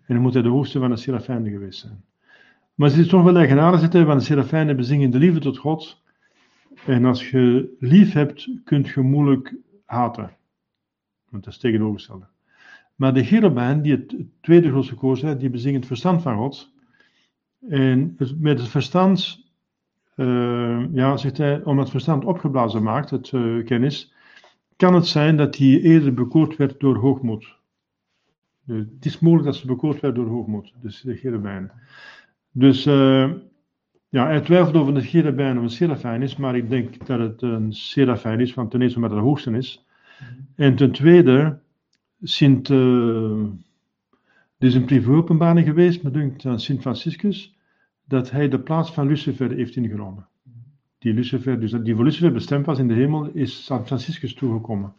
[0.06, 2.03] en dan moet hij de hoogste van de serafijnen geweest zijn.
[2.80, 6.01] Maar het is toch wel eigenaardig zitten, want de serafijnen bezingen de liefde tot God.
[6.85, 10.35] En als je lief hebt, kun je moeilijk haten.
[11.30, 12.26] Want dat is tegenovergestelde.
[12.95, 16.73] Maar de cherubijn, die het tweede grootste koor zijn, die bezingen het verstand van God.
[17.69, 19.45] En het- met het verstand,
[20.15, 24.14] eh, ja, zegt hij, omdat het verstand opgeblazen maakt, het eh, kennis,
[24.76, 27.57] kan het zijn dat hij eerder bekoord werd door hoogmoed.
[28.68, 31.72] Eh, het is mogelijk dat ze bekoord werd door hoogmoed, dus de cherubijn.
[32.51, 33.31] Dus eh,
[34.09, 37.19] ja, hij twijfelt of het een cherubijn of een serafijn is, maar ik denk dat
[37.19, 39.85] het een serafijn is, want ten eerste omdat het de hoogste is.
[40.55, 41.59] En ten tweede,
[42.21, 47.55] Sint, er is een privé-openbaring geweest, me dunkt aan Sint Franciscus,
[48.05, 50.27] dat hij de plaats van Lucifer heeft ingenomen.
[50.97, 54.34] Die Lucifer, dus dat die voor Lucifer bestemd was in de hemel, is Sint Franciscus
[54.34, 54.93] toegekomen.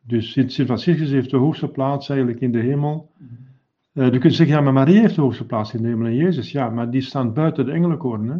[0.00, 3.10] Dus Sint Sint Franciscus heeft de hoogste plaats eigenlijk in de hemel.
[3.92, 6.14] Eh, je kunt zeggen, ja, maar Maria heeft de hoogste plaats in de hemel en
[6.14, 6.52] Jezus.
[6.52, 8.28] Ja, maar die staan buiten de engelenkoren.
[8.28, 8.36] Hè?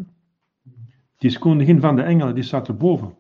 [1.19, 3.15] Die is koningin van de engelen, die staat erboven.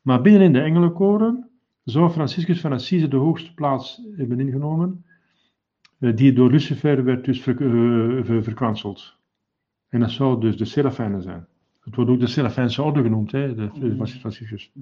[0.00, 1.48] Maar binnenin de engelenkoren
[1.84, 5.04] zou Franciscus van Assise de hoogste plaats hebben ingenomen,
[5.98, 9.16] eh, die door Lucifer werd dus ver, eh, ver- verkwanseld.
[9.88, 11.46] En dat zou dus de Serafijnen zijn.
[11.80, 14.72] Het wordt ook de Serafijnse orde genoemd, hè, de, de Sint Franciscus.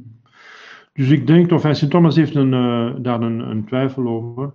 [0.92, 2.50] Dus ik denk, of Sint Thomas heeft een,
[3.02, 4.52] daar een, een twijfel over,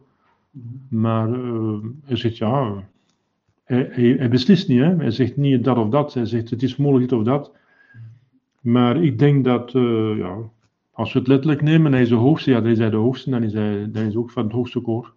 [0.89, 2.83] maar eh, hij zegt ja,
[3.63, 4.95] hij, beslist niet, hè.
[4.95, 7.51] hij zegt niet dat of dat, hij zegt het is mogelijk dit of dat.
[8.61, 10.37] Maar ik denk dat, eh, ja,
[10.91, 13.29] als we het letterlijk nemen, hij is de hoogste, ja, dan is hij de hoogste,
[13.29, 15.13] dan is hij, dan is ook van het hoogste koor.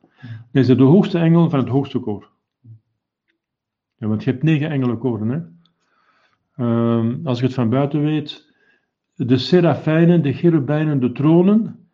[0.53, 2.29] Dan is hij de hoogste engel van het hoogste koor.
[3.99, 5.41] Ja, want je hebt negen engelenkoren, hè.
[6.57, 8.55] Ehm, als ik het van buiten weet,
[9.15, 11.86] de serafijnen, de cherubijnen, de tronen,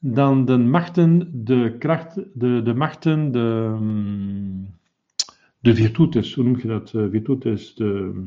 [0.00, 4.74] dan de machten, de kracht, de, de machten, de, mm,
[5.58, 6.94] de virtutes, hoe noem je dat?
[6.94, 8.22] Eh, virtutes, de,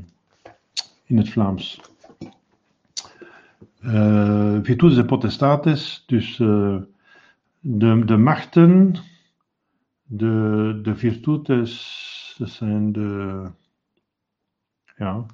[1.06, 1.82] in het Vlaams.
[3.82, 6.82] Eh virtutes en potestates, dus eh,
[7.60, 8.96] de, de machten,
[10.04, 13.46] de, de virtutes, dat zijn de,
[14.98, 15.26] ja,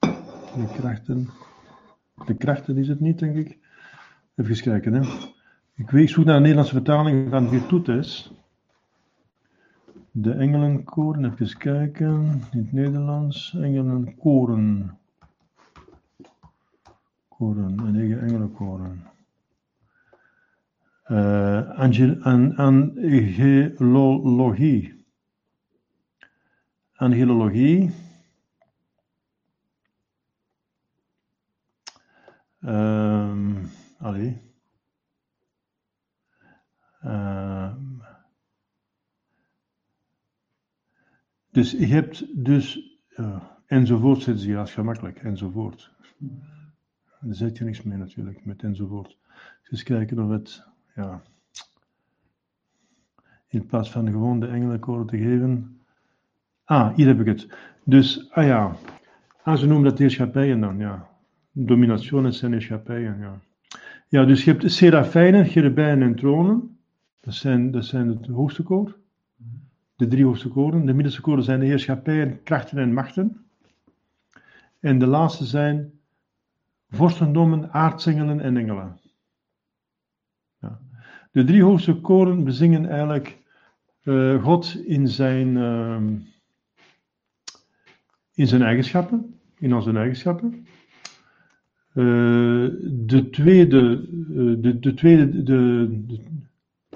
[0.00, 1.28] de krachten.
[2.26, 3.58] De krachten is het niet, denk ik.
[4.36, 5.00] Even kijken, hè.
[5.74, 8.32] Ik weet, zoek naar een Nederlandse vertaling van virtutes.
[10.10, 12.42] De engelenkoren, even kijken.
[12.52, 14.98] In het Nederlands, engelenkoren.
[17.28, 19.02] Koren, en negen engelenkoren.
[21.02, 23.84] Eh angel, an, angelologie.
[26.92, 27.90] Angelologie.
[32.60, 33.54] Ehm
[34.06, 34.42] allee.
[37.00, 37.82] Ehm,
[41.50, 45.94] dus je hebt dus, ja, enzovoort zit ze, is gemakkelijk, enzovoort.
[47.20, 49.18] Daar zet je niks mee natuurlijk, met enzovoort.
[49.70, 51.22] Dus kijken of het, ja,
[53.48, 55.80] in plaats van gewoon de engelenkoren te geven.
[56.64, 57.48] Ah, hier heb ik het.
[57.84, 58.76] Dus, ah ja,
[59.42, 61.08] ah, ze noemen dat heerschappijen dan, ja.
[61.52, 63.40] Dominationes en heerschappijen, ja.
[64.08, 66.78] Ja, dus je hebt serafijnen, cherubijnen en tronen.
[67.20, 68.96] Dat zijn, dat zijn het hoogste koor.
[69.96, 70.86] De drie hoogste koren.
[70.86, 73.46] De middelste koren zijn de heerschappijen, krachten en machten.
[74.80, 75.92] En de laatste zijn
[76.90, 78.98] vorstendommen, aartsengelen en engelen.
[80.60, 80.80] Ja.
[81.32, 83.38] De drie hoogste koren bezingen eigenlijk
[84.02, 86.14] eh, God in zijn, ehm,
[88.34, 90.66] in zijn eigenschappen, in zijn eigenschappen.
[91.96, 92.02] Eh,
[93.06, 96.18] de tweede, eh, de, de, tweede de, de,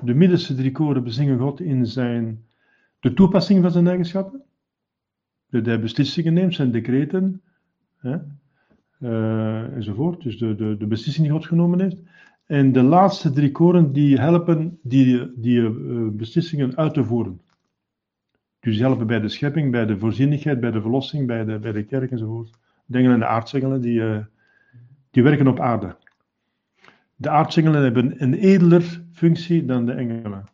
[0.03, 2.45] de middelste drie koren bezingen God in zijn,
[2.99, 4.43] de toepassing van zijn eigenschappen.
[5.51, 7.43] Dat hij beslissingen neemt, zijn decreten,
[7.97, 8.17] hè,
[8.99, 10.23] eh, enzovoort.
[10.23, 11.99] Dus de, de, de beslissing die God genomen heeft.
[12.47, 15.71] En de laatste drie koren die helpen die, die
[16.11, 17.41] beslissingen uit te voeren.
[18.61, 21.73] Dus die helpen bij de schepping, bij de voorzienigheid, bij de verlossing, bij de, bij
[21.73, 22.51] de kerk enzovoort.
[22.87, 24.03] Denk aan de aartsengelen die,
[25.11, 25.97] die werken op aarde.
[27.17, 30.45] De aartsengelen hebben een edeler functie dan de engelen.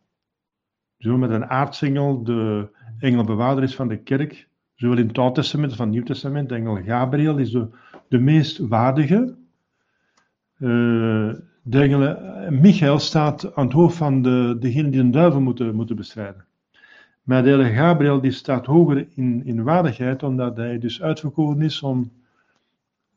[0.98, 2.68] Zo met een aartsengel de
[2.98, 6.48] engelbewaarder is van de kerk, zowel in het Oud Testament als van het Nieuw Testament.
[6.48, 7.50] De engel Gabriel is
[8.08, 9.36] de, meest waardige,
[10.58, 15.74] Uh, de engelen, Michael staat aan het hoofd van de, degene die de duivel moeten,
[15.74, 16.44] moeten bestrijden.
[17.22, 21.82] Maar de heilige Gabriel die staat hoger in, in waardigheid, omdat hij dus uitverkoren is
[21.82, 22.12] om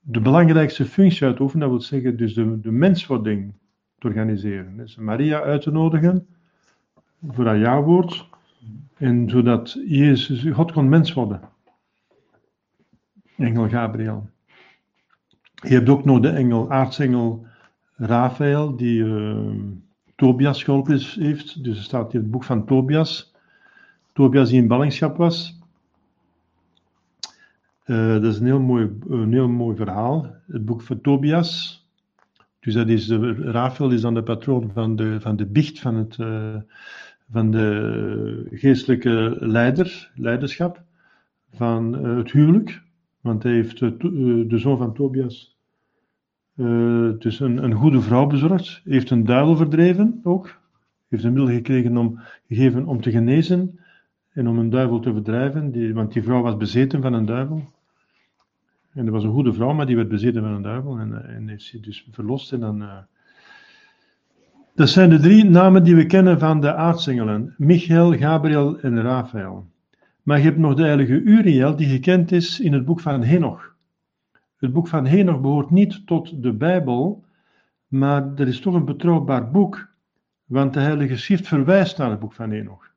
[0.01, 3.53] de belangrijkste functie uit te oefenen, dat wil zeggen dus de, de menswording
[3.97, 4.77] te organiseren.
[4.77, 6.27] Dus Maria uit te nodigen
[7.27, 8.27] voor haar ja-woord,
[8.97, 11.41] en zodat Jezus, God kon mens worden.
[13.37, 14.29] Engel Gabriel.
[15.53, 17.45] Je hebt ook nog de engel, aartsengel
[17.95, 19.49] Raphaël, die uh,
[20.15, 21.63] Tobias geholpen heeft.
[21.63, 23.33] Dus er staat in het boek van Tobias.
[24.13, 25.58] Tobias die in ballingschap was.
[27.89, 30.35] Uh, dat is een heel, mooi, een heel mooi verhaal.
[30.47, 31.83] Het boek van Tobias.
[32.59, 35.95] Dus dat is de, Raphaël is dan de patroon van de, van de biecht van,
[35.95, 36.55] het, uh,
[37.31, 40.83] van de geestelijke leider, leiderschap.
[41.53, 42.81] Van het huwelijk.
[43.21, 45.57] Want hij heeft de zoon van Tobias
[47.19, 50.59] dus een, een, goede vrouw bezorgd, heeft een duivel verdreven ook,
[51.07, 53.79] heeft een middel gekregen om, gegeven om te genezen
[54.29, 57.63] en om een duivel te verdrijven, die, want die vrouw was bezeten van een duivel.
[58.93, 61.47] En dat was een goede vrouw, maar die werd bezeten van een duivel en, en
[61.47, 62.53] heeft ze dus verlost.
[62.53, 62.97] En dan, uh...
[64.75, 69.67] Dat zijn de drie namen die we kennen van de aartsengelen: Michael, Gabriel en Raphaël.
[70.23, 73.75] Maar je hebt nog de heilige Uriel, die gekend is in het boek van Henoch.
[74.57, 77.23] Het boek van Henoch behoort niet tot de Bijbel,
[77.87, 79.87] maar er is toch een betrouwbaar boek,
[80.45, 82.91] want de Heilige Schrift verwijst naar het boek van Henoch.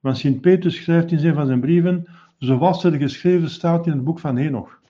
[0.00, 2.06] Want Sint Petrus schrijft in zijn van zijn brieven,
[2.38, 4.80] zoals er geschreven staat in het boek van Henoch.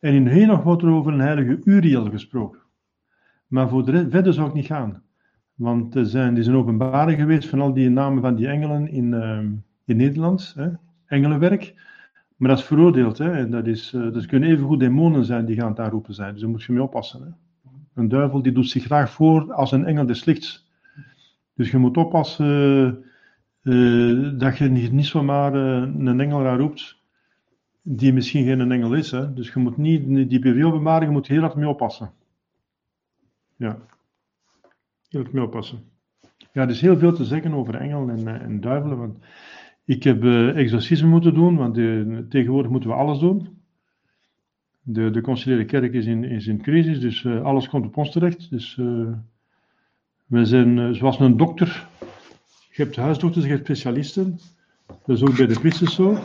[0.00, 2.60] En in Henoch wordt er over een heilige Uriel gesproken.
[3.46, 5.02] Maar voor de verder zou ik niet gaan.
[5.54, 9.12] Want er zijn, er is een geweest van al die namen van die engelen in,
[9.12, 9.38] uh,
[9.84, 10.52] in Nederland.
[10.56, 10.68] Hè?
[11.06, 11.74] Engelenwerk.
[12.36, 13.18] Maar dat is veroordeeld.
[13.18, 13.30] Hè?
[13.30, 16.32] En dat, is, uh, dat kunnen evengoed demonen zijn die gaan daar roepen zijn.
[16.32, 17.22] Dus daar moet je mee oppassen.
[17.22, 17.28] Hè?
[17.94, 20.70] Een duivel die doet zich graag voor als een engel des lichts.
[21.54, 23.04] Dus je moet oppassen
[23.62, 26.96] uh, dat je niet, niet zomaar een engel daar roept
[27.88, 29.10] die misschien geen engel is.
[29.10, 29.32] Hè?
[29.32, 32.10] Dus je moet niet, die PV-openbaring moet heel hard mee oppassen.
[33.56, 33.78] Ja,
[35.08, 35.78] heel hard mee oppassen.
[36.52, 38.98] Ja, er is heel veel te zeggen over engelen en, en duivelen.
[38.98, 39.18] Want
[39.84, 43.48] ik heb uh, exorcisme moeten doen, want de, tegenwoordig moeten we alles doen.
[44.82, 48.50] De, de conciliële kerk is in, is in crisis, dus alles komt op ons terecht.
[48.50, 48.74] Dus
[50.26, 51.86] we zijn zoals een dokter.
[52.70, 54.38] Je hebt huisdokters, je hebt specialisten.
[54.86, 56.18] Dat is ook bij de priesters zo.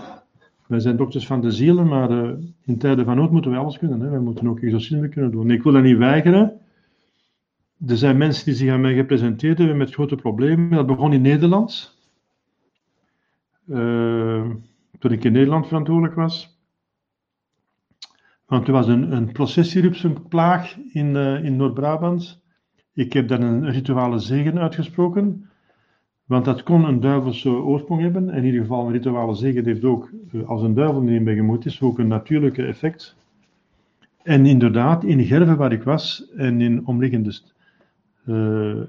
[0.72, 2.10] Wij zijn dokters van de zielen, maar
[2.66, 4.00] in tijden van nood moeten we alles kunnen.
[4.00, 4.10] Hè.
[4.10, 5.52] Wij moeten ook exorcisme kunnen doen.
[5.52, 6.60] Ik wil dat niet weigeren.
[7.88, 10.70] Er zijn mensen die zich aan mij gepresenteerd hebben met grote problemen.
[10.70, 11.98] Dat begon in Nederland.
[13.66, 14.50] Uh,
[15.00, 16.60] toen ik in Nederland verantwoordelijk was.
[18.46, 22.42] Want er was een, een processierupsenplaag in, uh, in Noord-Brabant.
[22.94, 25.50] Ik heb dan een rituale zegen uitgesproken.
[26.32, 28.30] Want dat kon een duivelse oorsprong hebben.
[28.30, 31.66] In ieder geval, een rituale zegen heeft ook, uh, als een duivel erin bij gemoeid
[31.66, 33.16] is, ook een natuurlijke effect.
[34.24, 37.40] En inderdaad, in Gerven waar ik was en in omliggende
[38.26, 38.36] uh,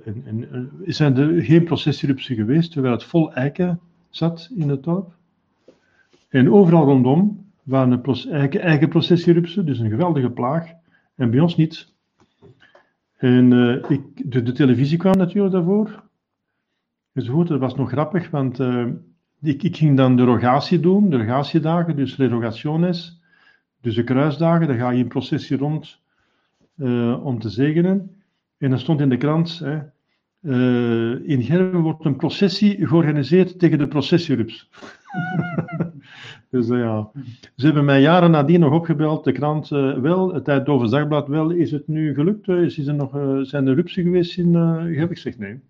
[0.06, 5.12] en, en, zijn er geen processierupsen geweest, terwijl het vol eiken zat in het dorp.
[6.28, 10.70] En overal rondom waren een eigen, eigen processierupsen, dus een geweldige plaag.
[11.14, 11.92] En bij ons niet.
[13.16, 13.52] En
[13.88, 14.02] ik,
[14.32, 16.10] de, televisie kwam natuurlijk daarvoor.
[17.12, 17.48] Enzovoort.
[17.48, 18.86] Dat was nog grappig, want uh,
[19.42, 22.16] ik, ik, ging dan de rogatie doen, de rogatiedagen, dus.
[23.80, 26.00] Dus de kruisdagen, daar ga je in processie rond
[26.76, 28.10] uh, om te zegenen.
[28.58, 29.78] En dan stond in de krant, hè,
[30.40, 34.70] uh, in Gerben wordt een processie georganiseerd tegen de processierups.
[36.50, 37.10] dus ja,
[37.56, 41.70] ze hebben mij jaren nadien nog opgebeld, de krant wel, het Tijdovers Dagblad wel, is
[41.70, 42.48] het nu gelukt?
[42.48, 43.10] Is, is er nog,
[43.46, 45.60] zijn er rupsen geweest in uh, Ik zeg nee.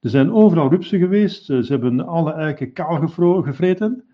[0.00, 3.08] Er zijn overal rupsen geweest, ze hebben alle eiken kaal
[3.42, 4.04] gevreten,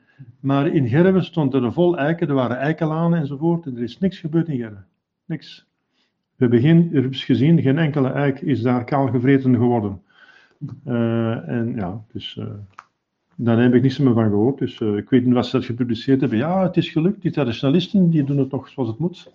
[0.40, 4.18] maar in Gerben stond er vol eiken, er waren eikenlanen enzovoort, en er is niks
[4.18, 4.86] gebeurd in Gerben.
[5.24, 5.66] Niks.
[6.36, 10.00] We hebben geen rups gezien, geen enkele eik is daar kaal gevreten geworden.
[10.86, 12.46] Uh, en ja, dus uh,
[13.36, 14.58] daar heb ik niets meer van gehoord.
[14.58, 16.38] Dus ik weet niet wat ze gepubliceerd hebben.
[16.38, 17.22] Ja, het is gelukt.
[17.22, 19.32] Die traditionalisten die doen het nog zoals het moet.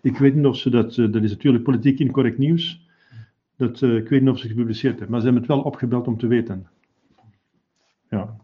[0.00, 2.83] Ik weet niet of ze dat, dat is natuurlijk politiek incorrect nieuws.
[3.56, 6.18] Dat, ik weet niet of ze gepubliceerd hebben, maar ze hebben het wel opgebeld om
[6.18, 6.66] te weten.
[8.10, 8.36] Ja,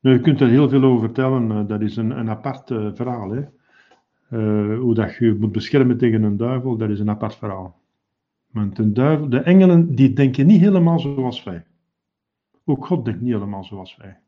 [0.00, 1.66] nou, je kunt er heel veel over vertellen.
[1.66, 3.30] dat is een, een apart verhaal.
[3.30, 3.42] Hè.
[4.76, 7.82] Hoe dat je moet beschermen tegen een duivel, dat is een apart verhaal.
[8.50, 11.64] Want een duivel, de engelen die denken niet helemaal zoals wij.
[12.64, 14.18] Ook God denkt niet helemaal zoals wij.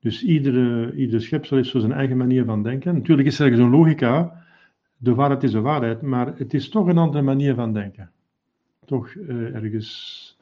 [0.00, 2.94] Dus iedere, ieder schepsel heeft zo zijn eigen manier van denken.
[2.94, 4.44] Natuurlijk is er ergens een logica.
[4.96, 8.10] de waarheid is de waarheid, maar het is toch een andere manier van denken.
[8.86, 10.36] Toch uh, ergens.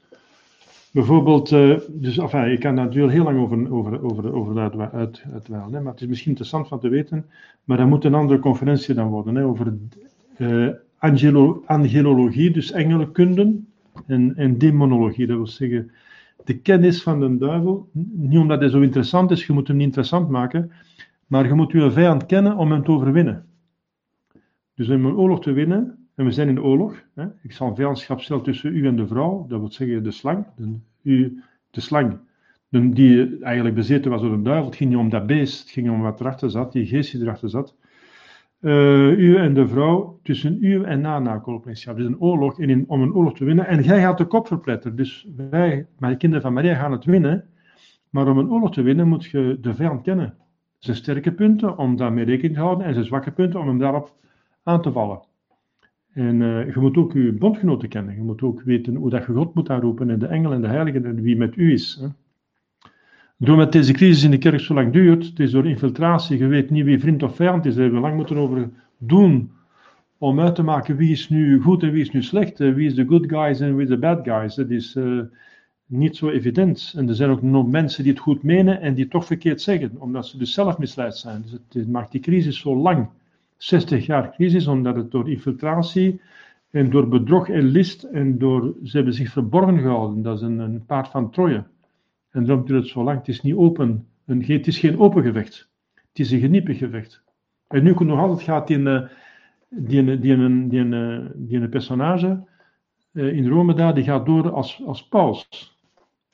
[0.90, 4.58] Bijvoorbeeld, uh, dus, enfin, ik kan daar natuurlijk heel lang over, over, over, over
[4.92, 7.26] uit, uit, maar het is misschien interessant van te weten,
[7.64, 9.74] maar dat moet een andere conferentie dan worden, hè, over
[10.38, 10.68] uh,
[10.98, 13.60] angelo, angelologie, dus engelenkunde,
[14.06, 15.90] en, en demonologie, dat wil zeggen
[16.44, 19.86] de kennis van de duivel, niet omdat hij zo interessant is, je moet hem niet
[19.86, 20.70] interessant maken,
[21.26, 23.44] maar je moet je vijand kennen om hem te overwinnen.
[24.74, 28.20] Dus om een oorlog te winnen, en we zijn in oorlog, hè, ik zal vijandschap
[28.20, 32.18] stellen tussen u en de vrouw, dat wil zeggen de slang, de, u, de slang,
[32.68, 35.90] die eigenlijk bezeten was door een duivel, het ging niet om dat beest, het ging
[35.90, 37.76] om wat erachter zat, die geest die erachter zat.
[38.60, 41.42] Uh, u en de vrouw, tussen u en na.
[41.64, 43.66] Dus een oorlog, in, om een oorlog te winnen.
[43.66, 44.96] En jij gaat de kop verpletteren.
[44.96, 47.44] Dus wij, mijn kinderen van Maria, gaan het winnen.
[48.10, 50.34] Maar om een oorlog te winnen moet je de vijand kennen.
[50.78, 54.14] Zijn sterke punten om daarmee rekening te houden en zijn zwakke punten om hem daarop
[54.62, 55.20] aan te vallen.
[56.14, 58.14] En uh, je moet ook je bondgenoten kennen.
[58.14, 60.68] Je moet ook weten hoe dat je God moet aanroepen en de engel en de
[60.68, 61.98] heiligen en wie met u is.
[62.00, 62.06] Hè.
[63.36, 66.84] Doordat deze crisis in de kerk zo lang duurt, het door infiltratie, je weet niet
[66.84, 69.50] wie vriend of vijand is, daar hebben we lang moeten over doen
[70.18, 72.86] om uit te maken wie is nu goed en wie is nu slecht, eh, wie
[72.86, 74.54] is de good guys en wie is de bad guys.
[74.54, 75.20] Dat is uh,
[75.86, 76.94] niet zo evident.
[76.96, 79.60] En er zijn ook nog mensen die het goed menen en die het toch verkeerd
[79.60, 81.42] zeggen, omdat ze dus zelf misleid zijn.
[81.42, 83.08] Dus het, maakt die crisis zo lang.
[83.64, 86.20] 60 jaar crisis, omdat het door infiltratie
[86.70, 90.22] en door bedrog en list en door, ze hebben zich verborgen gehouden.
[90.22, 91.64] Dat is een, een paard van Troje.
[92.30, 93.18] En daarom duurt het zo lang.
[93.18, 94.06] Het is niet open.
[94.26, 95.68] Een, het is geen open gevecht.
[95.94, 97.22] Het is een geniepig gevecht.
[97.68, 98.82] En nu nog altijd gaat die,
[99.68, 100.88] die, die, die, die,
[101.34, 102.44] die, die personage
[103.12, 105.48] eh, in Rome daar, die gaat door als, als paus.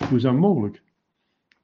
[0.08, 0.82] Hoe is dat mogelijk?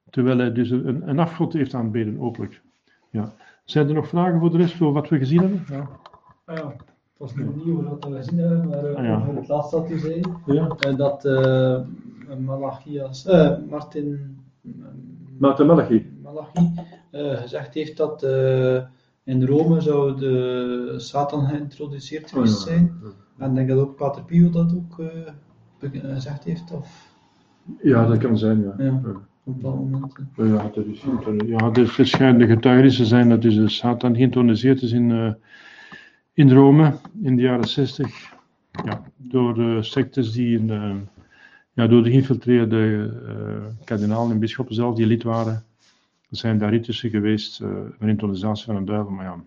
[0.09, 2.61] Terwijl hij dus een, een afgod heeft aanbeden, openlijk.
[3.09, 3.33] Ja.
[3.67, 5.63] Zijn er nog vragen voor de rest, voor wat we gezien hebben?
[5.69, 5.89] Ja.
[6.45, 6.67] Ah, ja.
[6.67, 9.17] Het was nog niet over wat we gezien hebben, maar uh, ah, ja.
[9.21, 10.75] over het laatste dat u zei, ja.
[10.87, 11.79] uh, dat uh,
[12.37, 13.25] Malachias,
[13.69, 14.37] Martin,
[15.37, 16.73] Martin Malachi, Malachi
[17.11, 18.23] gezegd heeft dat
[19.23, 22.99] in Rome zou de Satan geïntroduceerd oh, geweest zijn.
[23.37, 25.01] En ik denk dat ook Pater Pio dat ook
[25.79, 26.71] gezegd heeft.
[26.71, 27.15] Of...
[27.81, 29.01] Ja, dat kan zijn, ja.
[29.47, 30.13] Ja dat moment.
[30.35, 31.03] Ja, dat is,
[31.45, 35.35] ja, er verschillende getuigenissen zijn dat dus de Satan geïntroduceerd is in
[36.37, 38.35] in Rome in de jaren 60.
[38.85, 40.95] Ja, door de sectes die in, uh,
[41.73, 45.63] ja, door de geïnfiltreerde uh, kardinalen en bisschoppen zelf die lid waren.
[46.29, 47.69] Zijn daar ritussen geweest, uh,
[47.99, 49.43] een intronisatie van een duivel, maar ja.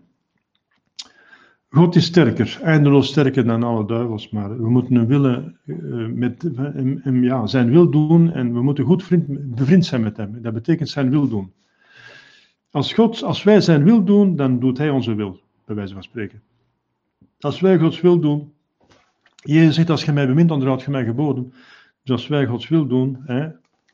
[1.72, 5.58] God is sterker, eindeloos sterker dan alle duivels, maar we moeten hem willen
[6.14, 6.50] met
[7.04, 10.42] ja, zijn wil doen en we moeten goed vriend, bevriend zijn met hem.
[10.42, 11.52] Dat betekent zijn wil doen.
[12.70, 16.02] Als, God, als wij zijn wil doen, dan doet hij onze wil, bij wijze van
[16.02, 16.42] spreken.
[17.40, 18.52] Als wij Gods wil doen,
[19.34, 21.52] Jezus zegt, als je mij bemint, had je mij geboden.
[22.02, 23.48] Dus als wij Gods wil doen, hè,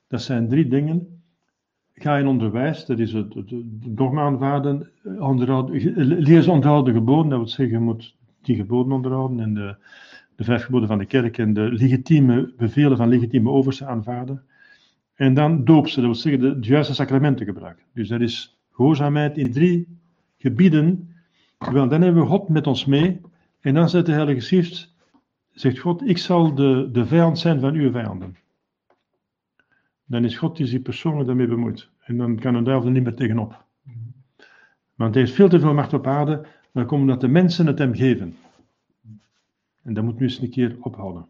[0.08, 1.15] dat zijn drie dingen.
[1.98, 3.52] Ga in onderwijs, dat is het, het,
[3.96, 9.54] dogma aanvaarden, ze onderhouden de geboden, dat wil zeggen, je moet die geboden onderhouden en
[9.54, 9.76] de,
[10.36, 14.42] de vijf geboden van de kerk en de legitieme bevelen van legitieme oversten aanvaarden.
[15.14, 17.84] En dan doop ze, dat wil zeggen, de, de juiste sacramenten gebruiken.
[17.94, 19.98] Dus dat is gehoorzaamheid in drie
[20.38, 21.14] gebieden.
[21.58, 23.20] Wel, dan hebben we God met ons mee
[23.60, 24.94] en dan zegt de Heilige Schrift,
[25.50, 28.36] zegt God, ik zal de, de vijand zijn van uw vijanden.
[30.06, 31.88] Dan is God die zich persoonlijk daarmee bemoeit.
[32.04, 33.64] En dan kan een duivel er niet meer tegenop.
[34.94, 37.78] Want hij heeft veel te veel macht op aarde, maar komt omdat de mensen het
[37.78, 38.36] hem geven.
[39.82, 41.26] En dat moet nu eens een keer ophouden.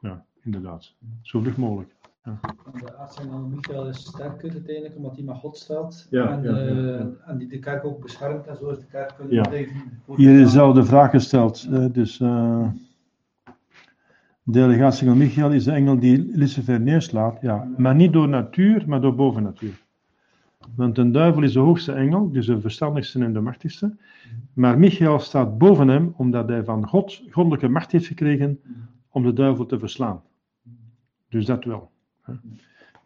[0.00, 0.94] Ja, inderdaad.
[1.22, 1.94] Zo vlug mogelijk.
[2.24, 2.40] Ja.
[2.80, 6.06] De aartsengel Michael is sterker uiteindelijk, omdat hij met God staat.
[6.10, 9.14] Ja, en, ja, uh, en, die de kerk ook beschermt en zo is de kerk
[9.28, 9.42] ja.
[9.42, 9.76] blijven.
[10.16, 11.68] Hier is dezelfde vraag gesteld.
[11.94, 12.68] Dus uh,
[14.42, 17.38] de aartsengel Michael is de engel die Lucifer neerslaat.
[17.40, 19.82] Ja, maar niet door natuur, maar door bovennatuur.
[20.74, 23.96] Want een duivel is de hoogste engel, dus de verstandigste en de machtigste.
[24.52, 28.60] Maar Michael staat boven hem, omdat hij van God goddelijke macht heeft gekregen
[29.08, 30.22] om de duivel te verslaan.
[31.28, 31.90] Dus dat wel.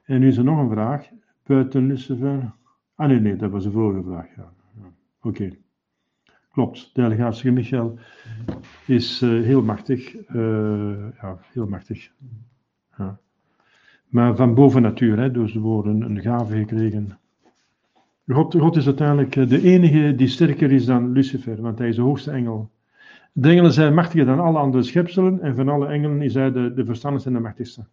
[0.05, 1.09] En nu is er nog een vraag.
[1.47, 2.53] Buiten Lucifer.
[2.95, 4.27] Ah nee, nee, dat was de vorige vraag.
[5.23, 5.51] Oké.
[6.57, 6.91] Klopt.
[6.93, 7.99] De delegatie Michael
[8.87, 10.17] is uh, heel machtig.
[11.21, 12.11] Ja, heel machtig.
[14.07, 17.19] Maar van boven natuur, hè, dus worden een gave gekregen.
[18.29, 21.97] God, God is uiteindelijk eh, de enige die sterker is dan Lucifer, want hij is
[21.97, 22.71] de hoogste engel.
[23.33, 26.75] De engelen zijn machtiger dan alle andere schepselen en van alle engelen is hij de,
[26.75, 27.87] de verstandigste en de machtigste.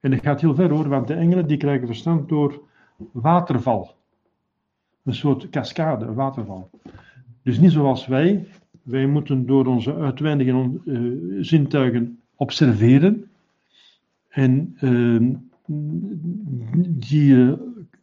[0.00, 2.62] En dat gaat heel ver hoor, want de engelen die krijgen verstand door
[3.12, 3.94] waterval.
[5.04, 6.70] Een soort cascade, een waterval.
[7.44, 8.46] Dus niet zoals wij,
[8.84, 13.30] Wij moeten door onze uitwendige uh, zintuigen observeren.
[14.28, 15.34] En uh,
[16.88, 17.52] die uh,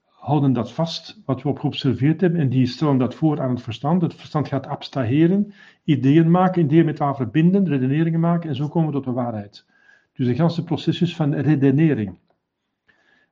[0.06, 3.62] houden dat vast, wat we op geobserveerd hebben, en die stellen dat voor aan het
[3.62, 4.02] verstand.
[4.02, 5.54] Het verstand gaat abstraheren,
[5.84, 9.66] ideeën maken, ideeën met elkaar verbinden, redeneringen maken, en zo komen we tot de waarheid.
[10.14, 12.18] Dus een ganse proces is van redenering.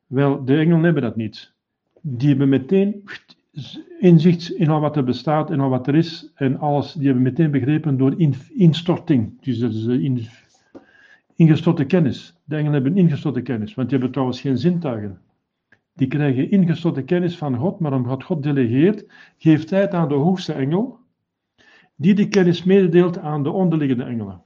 [0.08, 1.52] Wel, de engelen hebben dat niet.
[2.02, 3.04] Die hebben meteen
[4.00, 7.24] inzicht in al wat er bestaat en al wat er is, en alles, die hebben
[7.24, 8.16] meteen begrepen door
[8.54, 9.42] instorting.
[9.42, 10.28] Dus dat is in,
[11.36, 12.36] ingestorte kennis.
[12.44, 15.20] De engelen hebben ingestorte kennis, want die hebben trouwens geen zintuigen
[16.00, 19.06] die krijgen ingestorte kennis van God, maar omdat God delegeert,
[19.38, 21.00] geeft hij het aan de hoogste engel,
[21.96, 24.42] die die kennis mededeelt aan de onderliggende engelen.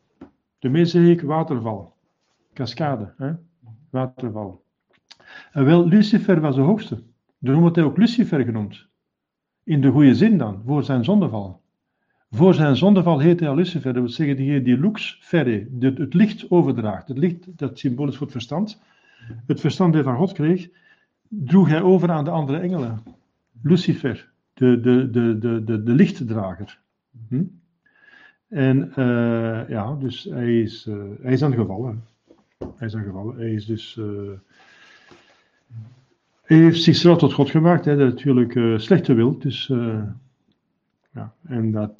[0.60, 0.70] De
[1.10, 1.96] ik waterval,
[2.54, 3.32] cascade, hè?
[3.90, 4.64] waterval.
[5.52, 7.04] En wel, Lucifer was de hoogste.
[7.38, 8.88] Daarom wordt hij ook Lucifer genoemd.
[9.64, 11.62] In de goede zin dan, voor zijn zondeval.
[12.32, 16.52] Voor zijn zondeval heet hij Lucifer, dat wil zeggen die, die lux ferre, het licht
[16.52, 17.08] overdraagt.
[17.08, 18.82] Het licht, dat symbool is voor het verstand.
[19.46, 20.70] Het verstand dat hij van God kreeg,
[21.28, 23.00] droeg hij over aan de andere engelen.
[23.62, 26.80] Lucifer, de, de, de, de, de, de lichtdrager.
[27.28, 27.44] Hm?
[28.48, 32.04] En uh, ja, dus hij is, uh, hij is aan gevallen.
[32.76, 33.38] Hij is aan gevallen.
[33.38, 33.96] Hij is dus.
[33.96, 34.40] Hij
[36.44, 37.86] heeft zichzelf tot God gemaakt.
[37.86, 39.40] Hij natuurlijk uh, slechte wil.
[39.40, 39.68] Dus.
[41.14, 42.00] ja, en dat.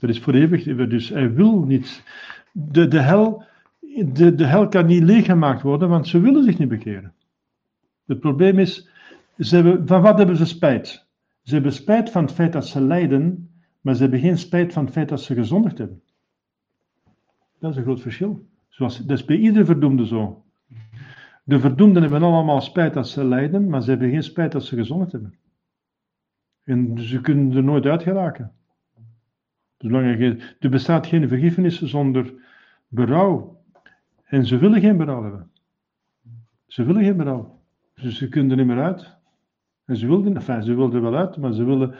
[0.00, 0.88] dat is voor eeuwig.
[0.88, 2.02] Dus hij wil niet.
[2.52, 3.44] De, de, hel,
[4.12, 7.12] de, de hel kan niet leeggemaakt worden, want ze willen zich niet bekeren.
[8.06, 8.88] Het probleem is,
[9.38, 11.06] ze van wat hebben ze spijt?
[11.42, 13.50] Ze hebben spijt van het feit dat ze lijden,
[13.80, 16.02] maar ze hebben geen spijt van het feit dat ze gezondigd hebben.
[17.58, 18.46] Dat is een groot verschil.
[18.68, 20.43] Zoals, dat is bij iedere verdoemde zo.
[21.46, 24.76] De verdoemden hebben allemaal spijt dat ze lijden, maar ze hebben geen spijt dat ze
[24.76, 25.34] gezondigd hebben.
[26.64, 28.52] En ze kunnen er nooit uit geraken.
[29.78, 30.20] Zolang
[30.58, 32.34] er, bestaat geen vergiffenis zonder
[32.88, 33.62] berouw.
[34.24, 35.50] En ze willen geen berouw hebben.
[36.66, 37.60] Ze willen geen berouw.
[37.94, 39.16] Dus ze kunnen er niet meer uit.
[39.84, 41.94] En ze wilden, enfin, ze wilden er wel uit, maar ze willen,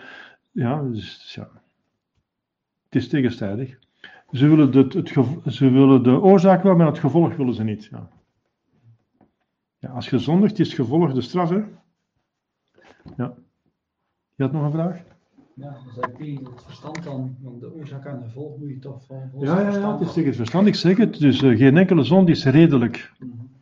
[0.50, 1.48] ja, dus, ja.
[2.84, 3.78] het is tegenstrijdig.
[4.30, 5.12] Ze willen, het,
[5.54, 7.84] ze willen de oorzaak wel, maar het gevolg willen ze niet.
[7.84, 8.08] Ja.
[9.84, 11.50] Ja, als je zondigt, is het gevolg de straf.
[11.50, 11.62] Hè?
[13.16, 13.34] Ja.
[14.34, 15.02] Je had nog een vraag?
[15.54, 18.78] Ja, dus dat tegen het verstand dan, want de oorzaak en de gevolg moet je
[18.78, 21.18] toch van Ja, ja, ja, het is tegen het verstand, ik zeg het.
[21.18, 23.12] Dus uh, geen enkele zonde is redelijk.
[23.18, 23.52] Mm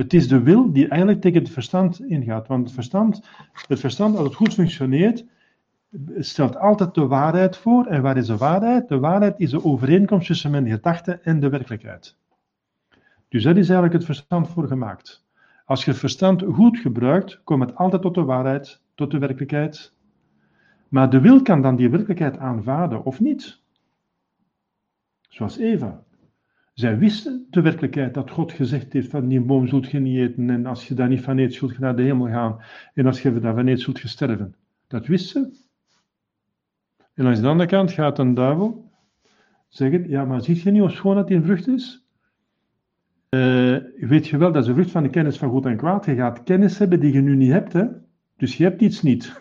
[0.00, 2.46] het is de wil die eigenlijk tegen het verstand ingaat.
[2.46, 3.22] Want het verstand,
[3.52, 5.24] het verstand als het goed functioneert,
[6.18, 7.86] stelt altijd de waarheid voor.
[7.86, 8.88] En waar is de waarheid?
[8.88, 12.16] De waarheid is de overeenkomst tussen mijn gedachten en de werkelijkheid.
[13.30, 15.26] Dus dat is eigenlijk het verstand voor gemaakt.
[15.64, 19.94] Als je het verstand goed gebruikt, komt het altijd tot de waarheid, tot de werkelijkheid.
[20.88, 23.60] Maar de wil kan dan die werkelijkheid aanvaarden of niet.
[25.28, 26.04] Zoals Eva.
[26.74, 30.50] Zij wisten de werkelijkheid dat God gezegd heeft van die boom zult je niet eten
[30.50, 32.60] en als je daar niet van eet zult je naar de hemel gaan
[32.94, 34.54] en als je daarvan eet zult je sterven.
[34.86, 35.68] Dat wisten ze.
[37.14, 38.90] En aan de andere kant gaat een duivel
[39.68, 42.04] zeggen, ja maar ziet je niet hoe schoon dat die vrucht is?
[43.30, 43.76] Uh,
[44.08, 46.04] weet je wel, dat is een vrucht van de kennis van goed en kwaad.
[46.04, 47.84] Je gaat kennis hebben die je nu niet hebt, hè?
[48.36, 49.38] dus je hebt iets niet.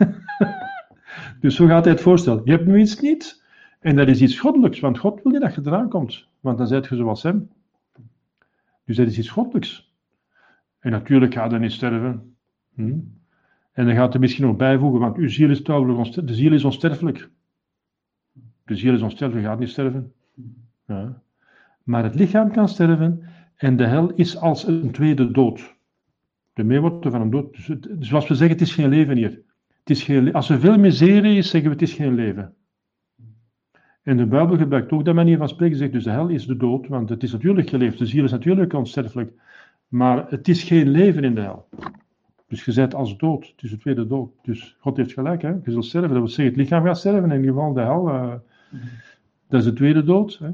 [1.42, 2.42] dus zo gaat hij het voorstellen.
[2.46, 3.44] Je hebt nu iets niet
[3.80, 6.68] en dat is iets goddelijks, want God wil niet dat je eraan komt want dan
[6.68, 7.50] zijt je zoals hem.
[8.86, 9.94] Dus dat is iets goddelijks.
[10.80, 12.36] En natuurlijk gaat hij niet sterven.
[12.74, 13.00] Hm?
[13.72, 16.64] En dan gaat er misschien nog bijvoegen, want uw ziel is trouwens, de ziel is
[16.64, 17.30] onsterfelijk.
[18.66, 20.14] De ziel is onsterfelijk, gaat niet sterven.
[20.86, 21.22] Ja.
[21.84, 23.24] Maar het lichaam kan sterven
[23.60, 25.76] en de hel is als een tweede dood.
[26.54, 27.68] De meewortel van een dood.
[27.68, 29.42] Dus zoals we zeggen, het is geen leven hier.
[29.80, 32.54] Het is geen, als er veel miserie is, zeggen we het is geen leven.
[34.04, 36.58] En de Bijbel gebruikt ook dat manier van spreken, zegt dus de hel is de
[36.58, 39.32] dood, want het is natuurlijk geleefd, de ziel is natuurlijk onsterfelijk,
[39.88, 41.68] maar het is geen leven in de hel.
[42.48, 44.32] Dus je bent als dood, het is de tweede dood.
[44.42, 45.50] Dus God heeft gelijk, hè?
[45.50, 48.08] je zult sterven, dat wil zeggen het lichaam gaat sterven, in ieder geval de hel,
[48.08, 48.34] uh,
[49.48, 50.38] dat is de tweede dood.
[50.40, 50.50] Hè?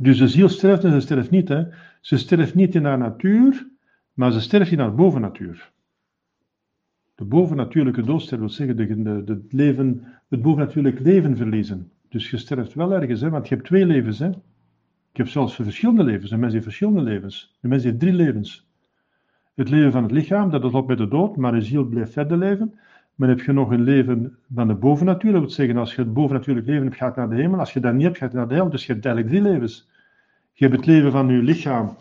[0.00, 1.48] Dus de ziel sterft en ze sterft niet.
[1.48, 1.64] Hè?
[2.00, 3.68] Ze sterft niet in haar natuur,
[4.12, 5.72] maar ze sterft in haar bovennatuur.
[7.14, 11.92] De bovennatuurlijke dood wil zeggen de, de, de leven, het bovennatuurlijk leven verliezen.
[12.08, 14.18] Dus je sterft wel ergens, hè, want je hebt twee levens.
[14.18, 14.26] Hè.
[14.26, 14.34] Je
[15.12, 16.30] hebt zelfs verschillende levens.
[16.30, 17.58] Een mens heeft verschillende levens.
[17.60, 18.68] Een mens heeft drie levens.
[19.54, 22.38] Het leven van het lichaam, dat op met de dood, maar de ziel blijft verder
[22.38, 22.78] leven.
[23.18, 25.32] Maar heb je nog een leven van de bovennatuur.
[25.32, 27.58] Dat wil zeggen, als je het bovennatuurlijk leven hebt, gaat naar de hemel.
[27.58, 28.70] Als je dat niet hebt, gaat je naar de hemel.
[28.70, 29.88] Dus je hebt eigenlijk drie levens.
[30.52, 31.96] Je hebt het leven van je lichaam,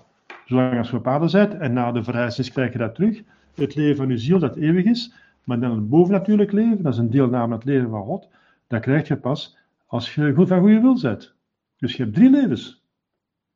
[0.46, 1.54] zolang als je op aarde bent.
[1.54, 3.24] En na de verhuizing krijg je dat terug
[3.56, 5.14] het leven van uw ziel dat eeuwig is,
[5.44, 8.30] maar dan het bovennatuurlijk leven, dat is een deelname aan het leven van God.
[8.68, 11.34] dat krijg je pas als je goed van goede wil bent.
[11.78, 12.84] Dus je hebt drie levens.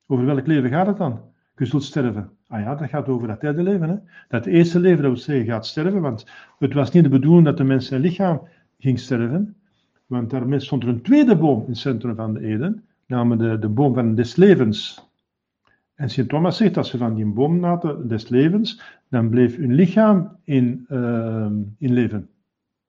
[0.08, 1.31] Over welk leven gaat het dan?
[1.58, 2.30] Je zult sterven.
[2.48, 3.90] Ah ja, dat gaat over dat derde leven.
[3.90, 3.96] Hè?
[4.28, 6.26] Dat eerste leven, dat wil zeggen, gaat sterven, want
[6.60, 8.42] het was niet de bedoeling dat de mens zijn lichaam
[8.80, 9.56] ging sterven,
[10.06, 13.60] want daarmee stond er een tweede boom in het centrum van de Eden, namelijk de,
[13.60, 15.10] de boom van des levens.
[15.96, 19.74] En Sint Thomas zegt, als ze van die boom naten des levens, dan bleef hun
[19.74, 21.46] lichaam in, uh,
[21.78, 22.30] in leven.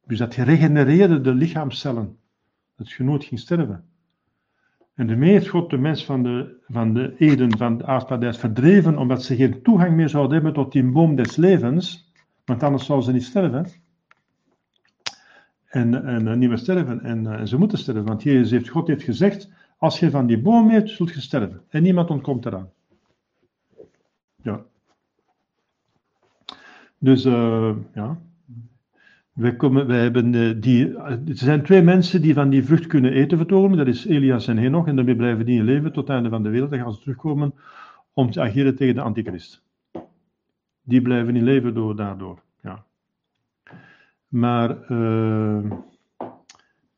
[0.06, 2.16] Dus dat geregenereerde de lichaamcellen.
[2.76, 3.84] Dat je nooit ging sterven.
[4.94, 8.98] En daarmee heeft God de mens van de, van de Eden, van de aardparadijs verdreven,
[8.98, 12.12] omdat ze geen toegang meer zouden hebben tot die boom des levens,
[12.44, 13.66] want anders zouden ze niet sterven.
[15.66, 17.02] En, en, en niet meer sterven.
[17.02, 20.40] En, en, ze moeten sterven, want Jezus heeft, God heeft gezegd, als je van die
[20.40, 21.62] boom eet, zult je sterven.
[21.68, 22.70] En niemand ontkomt eraan.
[24.42, 24.64] Ja.
[26.98, 28.20] Dus, uh, ja.
[29.32, 33.12] Wij, komen, wij hebben eh, die, er zijn twee mensen die van die vrucht kunnen
[33.12, 33.76] eten vertonen.
[33.78, 34.86] Dat is Elias en Henoch.
[34.86, 36.70] En daarmee blijven die in leven tot het einde van de wereld.
[36.70, 37.54] Dan gaan ze terugkomen
[38.12, 39.62] om te ageren tegen de antichrist.
[40.82, 42.42] Die blijven in leven door, daardoor.
[42.62, 42.84] Ja.
[44.28, 45.72] Maar, uh,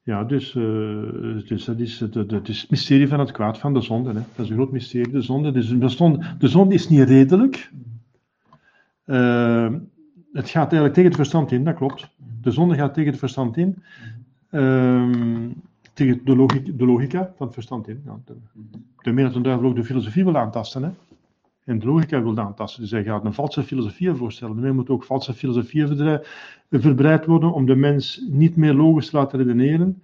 [0.03, 4.09] ja, dus, dus dat is het, is het mysterie van het kwaad van de zonde.
[4.09, 4.15] Hè.
[4.15, 5.13] Dat is een groot mysterie.
[5.13, 7.71] De zonde, dus de, zonde, de is niet redelijk.
[10.35, 12.14] Het gaat eigenlijk tegen het verstand in, dat klopt.
[12.45, 13.83] De zonde gaat tegen het verstand in.
[14.51, 15.55] Um,
[15.93, 18.03] tegen de logica, de logica, van het verstand in.
[18.05, 18.35] Ja, de,
[19.03, 20.83] de dat een duivel ook de filosofie wil aantasten.
[20.83, 20.91] Hè?
[21.65, 22.83] En de logica wil aantasten.
[22.83, 24.65] Dus hij gaat een valse filosofie voorstellen.
[24.65, 26.21] Er moet ook valse filosofieën
[26.71, 30.03] verbreid worden om de mens niet meer logisch te laten redeneren.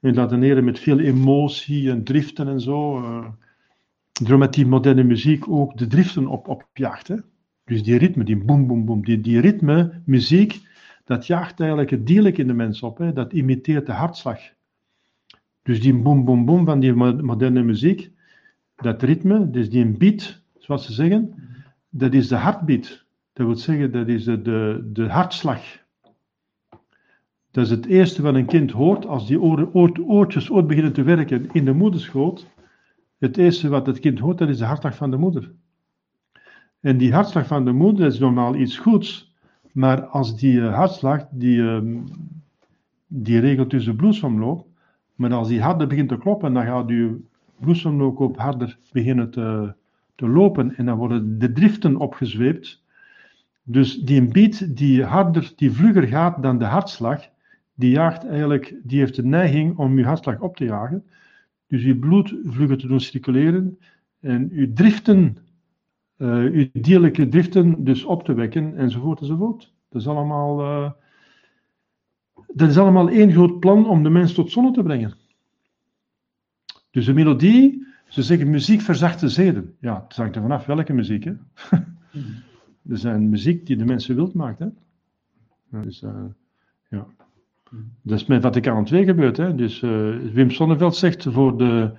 [0.00, 3.02] En laten redeneren met veel emotie en driften en zo.
[4.22, 7.08] Door met die moderne muziek ook de driften op, op jacht.
[7.08, 7.16] Hè?
[7.64, 10.60] Dus die ritme, die boem, boem, boem, die, die ritme, muziek,
[11.04, 12.98] dat jaagt eigenlijk het dierlijk in de mens op.
[12.98, 13.12] Hè?
[13.12, 14.40] Dat imiteert de hartslag.
[15.62, 18.10] Dus die boem, boem, boem van die moderne muziek,
[18.76, 21.34] dat ritme, dus die beat, zoals ze zeggen,
[21.88, 23.04] dat is de hartbeat.
[23.32, 25.82] Dat wil zeggen, dat is de, de, de hartslag.
[27.50, 29.40] Dat is het eerste wat een kind hoort als die
[30.06, 32.46] oortjes ooit beginnen te werken in de moederschoot.
[33.18, 35.52] Het eerste wat het kind hoort, dat is de hartslag van de moeder.
[36.80, 39.33] En die hartslag van de moeder is normaal iets goeds,
[39.74, 41.80] maar als die uh, hartslag, die, uh,
[43.06, 44.66] die regelt dus de bloedsomloop,
[45.14, 47.20] maar als die harder begint te kloppen, dan gaat uw
[47.60, 49.74] bloedsomloop ook harder beginnen te,
[50.14, 52.82] te lopen en dan worden de driften opgezweept.
[53.62, 57.28] Dus die beat die harder, die vlugger gaat dan de hartslag,
[57.74, 61.04] die jaagt eigenlijk, die heeft de neiging om uw hartslag op te jagen.
[61.66, 63.78] Dus uw bloed vlugger te doen circuleren
[64.20, 65.36] en uw driften
[66.18, 69.72] uw dierlijke driften dus op te wekken, enzovoort, enzovoort.
[69.88, 70.90] Dat is allemaal, uh,
[72.46, 75.14] dat is allemaal één groot plan om de mens tot zonne te brengen.
[76.90, 79.76] Dus de melodie, ze zeggen muziek verzacht de zeden.
[79.80, 81.24] Ja, het hangt er vanaf welke muziek.
[81.24, 81.32] Hè?
[82.90, 84.58] er zijn muziek die de mensen wild maakt.
[84.58, 84.68] Hè?
[85.82, 86.24] Dus, uh,
[86.88, 87.06] ja.
[88.02, 89.36] Dat is met Vaticaan II gebeurd.
[89.36, 89.54] Hè?
[89.54, 89.80] Dus
[90.32, 91.92] Wim Sonneveld zegt voor de,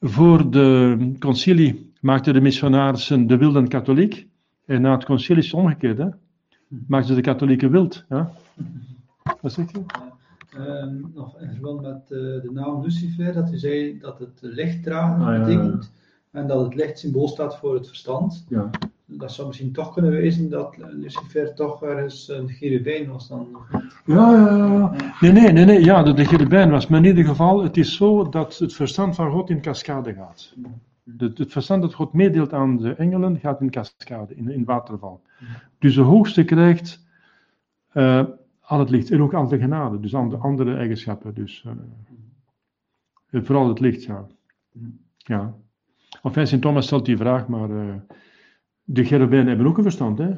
[0.00, 4.26] voor de concilie maakten de missionarissen de wilden katholiek.
[4.66, 5.98] En na het concilie is het omgekeerd.
[5.98, 6.08] Hè?
[6.86, 8.04] Maakten ze de katholieken wild.
[8.08, 8.32] Ja?
[9.40, 9.82] Wat zeg je?
[10.58, 15.26] Uh, nog in verband met uh, de naam Lucifer, dat u zei dat het lichtdrager
[15.26, 15.92] ah, betekent.
[16.32, 16.40] Ja.
[16.40, 18.46] En dat het licht symbool staat voor het verstand.
[18.48, 18.70] Ja.
[19.04, 23.48] Dat zou misschien toch kunnen wezen dat Lucifer toch ergens een cherubijn was dan.
[24.04, 24.92] Ja, ja, ja.
[25.20, 25.84] Nee, nee, nee, nee.
[25.84, 26.86] Ja, de, de cherubijn was.
[26.86, 30.54] Maar in ieder geval, het is zo dat het verstand van God in cascade gaat.
[31.18, 35.22] Het, het verstand dat God meedeelt aan de engelen gaat in cascade, in, in waterval.
[35.78, 37.06] Dus de hoogste krijgt
[37.92, 38.24] uh,
[38.60, 41.34] al het licht en ook al de genade, dus aan de andere eigenschappen.
[41.34, 41.64] Dus
[43.30, 44.26] uh, vooral het licht, ja.
[45.16, 45.54] ja.
[46.22, 47.94] Enfin, Sint Thomas stelt die vraag, maar uh,
[48.82, 50.28] de cherubijnen hebben ook een verstand, hè?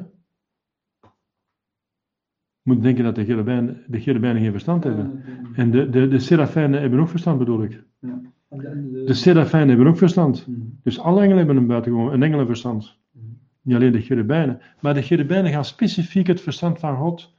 [2.61, 5.23] Je moet denken dat de cherubijnen, de cherubijnen geen verstand hebben.
[5.55, 7.83] En de, de, de serafijnen hebben ook verstand, bedoel ik.
[7.99, 8.21] Ja.
[8.49, 10.43] De serafijnen hebben ook verstand.
[10.43, 10.79] Hmm.
[10.83, 12.97] Dus alle engelen hebben een buitengewoon een engelenverstand.
[13.11, 13.37] Hmm.
[13.61, 14.61] Niet alleen de cherubijnen.
[14.79, 17.33] Maar de cherubijnen gaan specifiek het verstand van God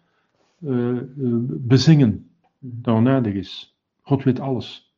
[0.60, 0.98] uh,
[1.46, 2.30] bezingen.
[2.58, 2.78] Hmm.
[2.82, 3.78] Dat oneindig is.
[4.00, 4.94] God weet alles.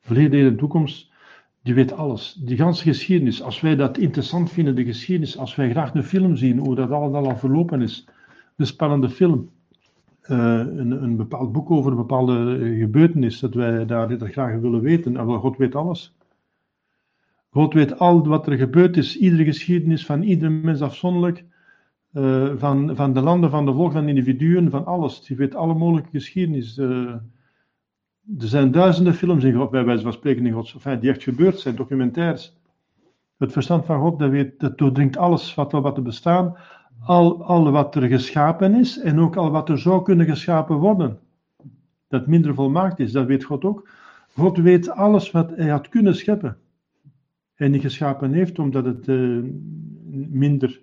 [0.00, 1.12] Verleden en toekomst,
[1.62, 2.32] die weet alles.
[2.44, 3.42] Die ganse geschiedenis.
[3.42, 5.38] Als wij dat interessant vinden, de geschiedenis.
[5.38, 8.08] Als wij graag een film zien, hoe dat allemaal al verlopen is.
[8.56, 9.50] Een spannende film.
[10.30, 14.80] Uh, een, een, bepaald boek over een bepaalde gebeurtenis, dat wij daar dat graag willen
[14.80, 15.16] weten.
[15.16, 16.16] En God weet alles.
[17.50, 21.44] God weet al wat er gebeurd is, iedere geschiedenis van ieder mens afzonderlijk,
[22.12, 25.20] uh, van, van de landen, van de volken, van individuen, van alles.
[25.20, 26.78] Die weet alle mogelijke geschiedenis.
[28.38, 31.22] Er zijn duizenden films in God, bij wijze van spreken in Gods, enfin, die echt
[31.22, 32.56] gebeurd zijn, documentaires.
[33.38, 36.58] Het verstand van God, dat, weet, dat doordringt alles wat, wat er bestaat,
[37.04, 41.18] al, al wat er geschapen is en ook al wat er zou kunnen geschapen worden.
[42.08, 43.88] Dat minder volmaakt is, dat weet God ook.
[44.34, 46.56] God weet alles wat hij had kunnen scheppen.
[47.54, 49.42] En niet geschapen heeft omdat het uh,
[50.28, 50.80] minder,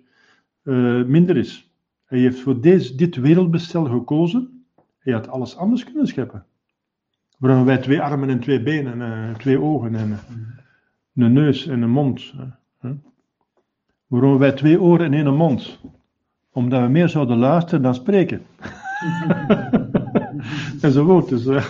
[0.62, 1.70] uh, minder is.
[2.04, 4.64] Hij heeft voor deze, dit wereldbestel gekozen.
[4.98, 6.44] Hij had alles anders kunnen scheppen.
[7.38, 10.18] Waarom wij twee armen en twee benen, uh, twee ogen en
[11.14, 12.34] een neus en een mond.
[14.06, 15.80] Waarom wij twee oren en één mond?
[16.56, 18.40] Omdat we meer zouden luisteren dan spreken.
[20.80, 21.28] Enzovoort.
[21.28, 21.64] Dus uh, uh,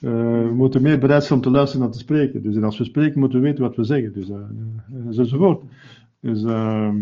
[0.00, 2.42] we moeten meer bereid zijn om te luisteren dan te spreken.
[2.42, 4.12] Dus als we spreken, moeten we weten wat we zeggen.
[4.12, 4.36] Dus, uh,
[5.18, 5.62] enzovoort.
[6.20, 6.96] Dus ehm,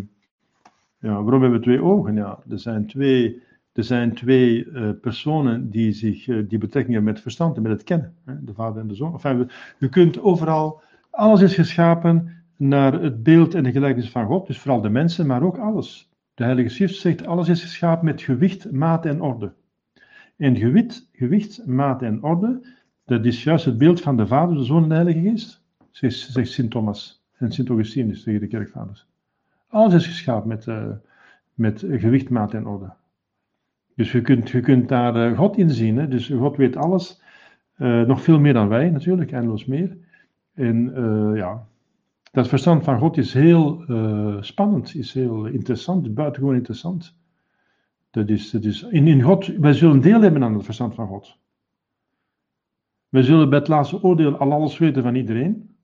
[0.99, 2.15] ja, waarom hebben we twee ogen?
[2.15, 3.43] Ja, er zijn twee,
[3.73, 4.67] er zijn twee
[5.01, 8.15] personen die, zich, die betrekking hebben met verstand en met het kennen.
[8.25, 8.35] Hè?
[8.45, 9.13] De vader en de zoon.
[9.13, 10.81] Enfin, je kunt overal,
[11.11, 14.47] alles is geschapen naar het beeld en de gelijkenis van God.
[14.47, 16.10] Dus vooral de mensen, maar ook alles.
[16.41, 19.53] De Heilige Schrift zegt, alles is geschapen met gewicht, maat en orde.
[20.37, 22.67] En gewicht, gewicht, maat en orde,
[23.05, 26.49] dat is juist het beeld van de Vader, de Zoon en de Heilige Geest, zegt
[26.49, 29.07] Sint Thomas en Sint Augustinus tegen de kerkvaders.
[29.69, 30.87] Alles is geschapen met, uh,
[31.55, 32.93] met gewicht, maat en orde.
[33.95, 35.97] Dus je kunt, je kunt daar uh, God in zien.
[35.97, 36.09] Hè?
[36.09, 37.23] Dus God weet alles.
[37.79, 39.97] Uh, nog veel meer dan wij natuurlijk, eindeloos meer.
[40.55, 40.93] En
[41.35, 41.67] ja,
[42.31, 43.85] dat verstand van God is heel
[44.41, 47.19] spannend, is heel interessant, buitengewoon interessant.
[48.11, 51.07] Dat is, dat is, in, in God, wij zullen deel hebben aan het verstand van
[51.07, 51.39] God.
[53.09, 55.77] Wij zullen bij het laatste oordeel al alles weten van iedereen.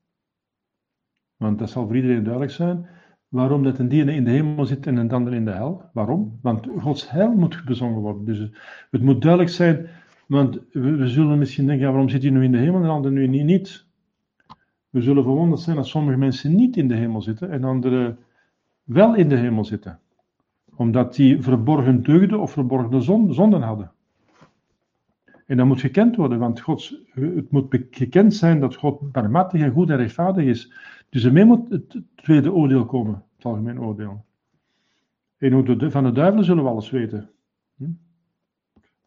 [1.37, 2.87] Want dat zal voor iedereen duidelijk zijn.
[3.27, 5.89] Waarom dat een dier in de hemel zit en een ander in de hel.
[5.93, 6.39] Waarom?
[6.41, 8.25] Want Gods heil moet bezongen worden.
[8.25, 8.49] Dus
[8.91, 9.89] het moet duidelijk zijn.
[10.27, 12.87] Want we, zullen misschien denken, ja, waarom zit hij nu in de hemel en de
[12.87, 13.86] ander nu niet?
[14.89, 18.17] We zullen verwonderd zijn dat sommige mensen niet in de hemel zitten en anderen
[18.83, 19.99] wel in de hemel zitten
[20.77, 23.03] omdat die verborgen deugden of verborgen
[23.33, 23.91] zonden hadden.
[25.45, 29.71] En dat moet gekend worden, want Gods, het moet gekend zijn dat God barmhartig en
[29.71, 30.73] goed en rechtvaardig is.
[31.09, 34.25] Dus ermee moet het tweede oordeel komen, het algemeen oordeel.
[35.37, 37.29] En van de duivelen zullen we alles weten.
[37.75, 37.89] Hm?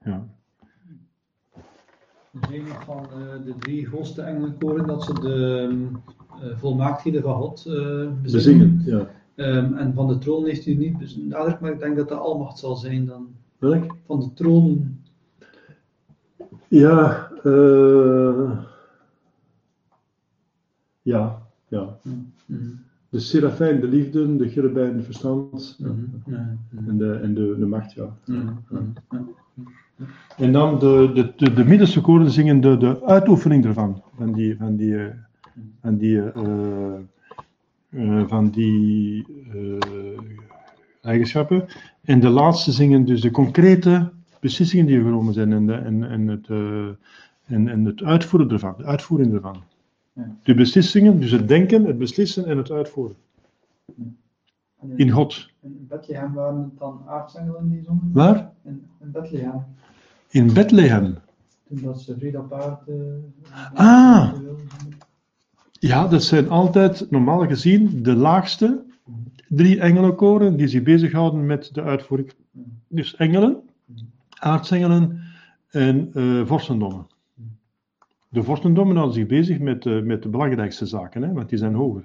[0.04, 0.28] Ja.
[2.32, 5.68] Een van uh, de drie grootste engelenkoren dat ze de
[6.42, 8.82] uh, volmaaktheden van God uh, bezingen.
[8.84, 9.08] Ja.
[9.36, 12.58] Um, en van de troon heeft u niet benadrukt, maar ik denk dat de almacht
[12.58, 13.28] zal zijn dan.
[13.58, 13.96] Welk?
[14.06, 14.98] Van de troon.
[16.68, 18.58] Ja, uh,
[21.02, 21.98] ja, ja.
[22.02, 22.80] Mm -hmm.
[23.08, 26.58] De serafijn, de liefde, de cherubijn, de verstand mm -hmm.
[26.86, 28.16] en, de, en de, de macht, ja.
[28.24, 28.62] -hmm.
[30.36, 34.56] En dan de, de, de, de middelste koren zingen de, de uitoefening ervan, van die,
[34.56, 35.06] van die, uh,
[35.80, 36.98] van die uh,
[37.90, 39.78] uh, van die uh,
[41.02, 41.66] eigenschappen.
[42.02, 44.10] En de laatste zingen dus de concrete
[44.40, 46.48] beslissingen die genomen zijn en, de, en, en, het,
[47.44, 49.62] en, en het uitvoeren ervan, de uitvoering ervan.
[50.12, 50.36] Ja.
[50.42, 53.16] De beslissingen, dus het denken, het beslissen en het uitvoeren.
[54.82, 55.50] In, in God.
[55.62, 58.10] In Bethlehem waren het dan aartsengelen die zongen?
[58.12, 58.52] Waar?
[58.64, 59.64] In, in Bethlehem.
[60.30, 61.18] In Bethlehem?
[61.68, 63.20] Toen dat ze op aarde...
[63.74, 64.32] ah!
[65.72, 68.84] Ja, dat zijn altijd normaal gezien de laagste
[69.48, 72.32] drie engelenkoren die zich bezighouden met de uitvoering.
[72.88, 73.62] Dus engelen,
[74.28, 75.20] aartsengelen
[75.70, 77.06] en uh, vorstendommen.
[78.28, 81.74] De vorstendommen houden zich bezig met, uh, met de belangrijkste zaken, hè, want die zijn
[81.74, 82.04] hoger.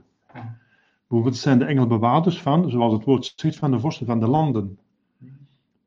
[1.08, 4.78] Bijvoorbeeld zijn de engelbewaarders van, zoals het woord zegt, van de vorsten van de landen.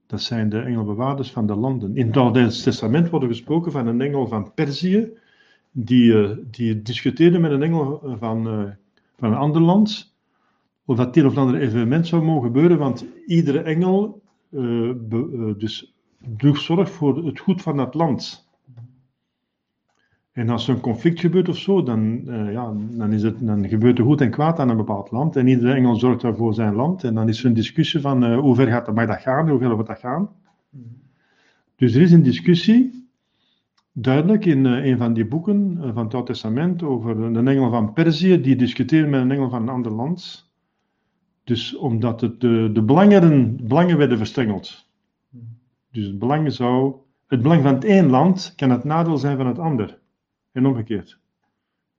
[0.09, 1.97] Dat zijn de engelbewaarders van de landen.
[1.97, 5.09] In het Oude Testament wordt er gesproken van een engel van Perzië,
[5.71, 8.71] die, uh, die discuteerde met een engel van, uh,
[9.19, 10.15] van een ander land,
[10.85, 15.95] of dat een of ander evenement zou mogen gebeuren, want iedere engel uh, be, dus
[16.53, 18.48] zorg voor het goed van dat land.
[20.39, 23.99] En als er een conflict gebeurt of zo, dan, ja, dan, is het, dan gebeurt
[23.99, 25.37] er goed en kwaad aan een bepaald land.
[25.37, 27.05] En iedere engel zorgt daarvoor zijn land.
[27.05, 29.59] En dan is er een discussie van hoe ver gaat dat, mag dat gaan, hoe
[29.59, 30.29] ver moet dat gaan.
[31.77, 33.09] Dus er is een discussie
[33.93, 37.71] duidelijk in uh, een van die boeken uh, van het Oude Testament over een engel
[37.71, 40.51] van Perzië die discuteerde met een engel van een ander land.
[41.45, 44.89] Dus omdat het, de, de belangen, belangen werden verstrengeld.
[45.91, 46.95] Dus het belang, zou,
[47.27, 49.99] het belang van het een land kan het nadeel zijn van het ander.
[50.53, 51.19] En omgekeerd.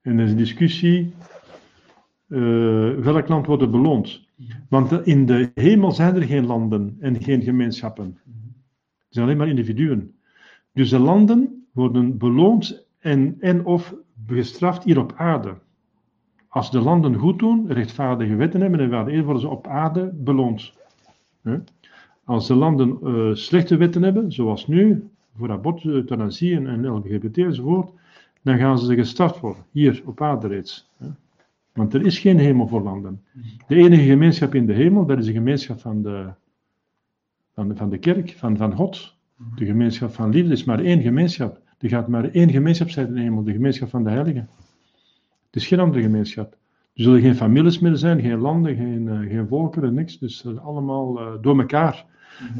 [0.00, 1.14] En er is een discussie,
[2.28, 4.28] uh, welk land wordt beloond?
[4.68, 8.18] Want in de hemel zijn er geen landen en geen gemeenschappen.
[8.24, 10.14] Er zijn alleen maar individuen.
[10.72, 13.94] Dus de landen worden beloond en, en of
[14.26, 15.54] gestraft hier op aarde.
[16.48, 20.72] Als de landen goed doen, rechtvaardige wetten hebben en wel worden ze op aarde beloond.
[22.24, 27.92] Als de landen eh, slechte wetten hebben, zoals nu, voor abort, euthanasie en LGBT enzovoort,
[28.42, 30.90] dan gaan ze gestraft worden, hier op aarde reeds.
[31.72, 33.24] Want er is geen hemel voor landen.
[33.66, 36.32] De enige gemeenschap in de hemel, dat is de gemeenschap van de,
[37.54, 39.14] van de, van de kerk, van, van God.
[39.54, 41.60] De gemeenschap van liefde is maar één gemeenschap.
[41.78, 44.48] Er gaat maar één gemeenschap zijn in de hemel, de gemeenschap van de heiligen.
[45.46, 46.52] Het is geen andere gemeenschap.
[46.94, 50.18] Er zullen geen families meer zijn, geen landen, geen, uh, geen volkeren, niks.
[50.18, 52.04] Dus allemaal uh, door elkaar.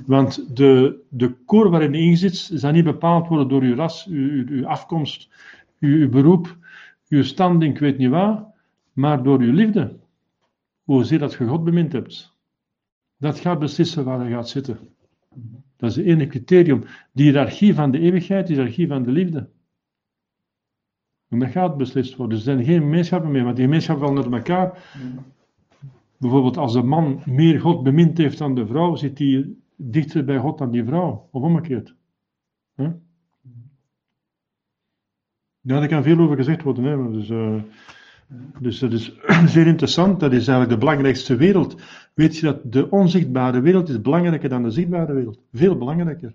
[0.06, 4.46] Want de, de koor waarin je zit, zal niet bepaald worden door uw ras, uw,
[4.46, 5.28] uw afkomst,
[5.80, 6.56] uw, beroep,
[7.08, 8.44] uw standing, ik weet niet wat,
[8.92, 9.98] maar door uw liefde.
[10.82, 12.36] Hoezeer dat je God bemind hebt.
[13.16, 14.78] Dat gaat beslissen waar hij gaat zitten.
[15.76, 16.84] Dat is het enige criterium.
[17.12, 19.48] De hiërarchie van de eeuwigheid, de hiërarchie van de liefde.
[21.28, 22.38] En dat gaat beslist worden.
[22.38, 24.92] Dus er zijn geen gemeenschappen meer, want die gemeenschappen vallen naar elkaar.
[26.16, 30.38] Bijvoorbeeld als de man meer God bemind heeft dan de vrouw, zit hij dichter bij
[30.38, 31.28] God dan die vrouw.
[31.30, 31.94] Of omgekeerd.
[32.76, 32.90] Huh?
[35.62, 36.84] Ja, daar kan veel over gezegd worden.
[36.84, 37.10] Hè?
[37.10, 37.62] Dus, uh,
[38.60, 39.12] dus dat is
[39.54, 40.20] zeer interessant.
[40.20, 41.82] Dat is eigenlijk de belangrijkste wereld.
[42.14, 45.40] Weet je dat de onzichtbare wereld is belangrijker dan de zichtbare wereld?
[45.52, 46.34] Veel belangrijker.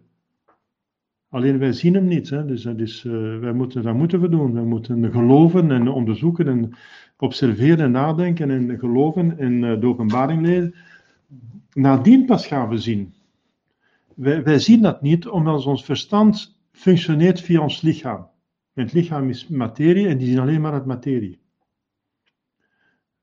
[1.30, 2.30] Alleen wij zien hem niet.
[2.30, 2.46] Hè?
[2.46, 4.54] Dus dat is, uh, wij moeten, dat moeten we doen.
[4.54, 6.74] We moeten geloven en onderzoeken en
[7.18, 10.76] observeren en nadenken en geloven en uh, de openbaring leren.
[11.74, 13.14] Nadien pas gaan we zien.
[14.16, 18.28] Wij, wij zien dat niet omdat ons verstand functioneert via ons lichaam.
[18.76, 21.40] En het lichaam is materie en die zien alleen maar het materie.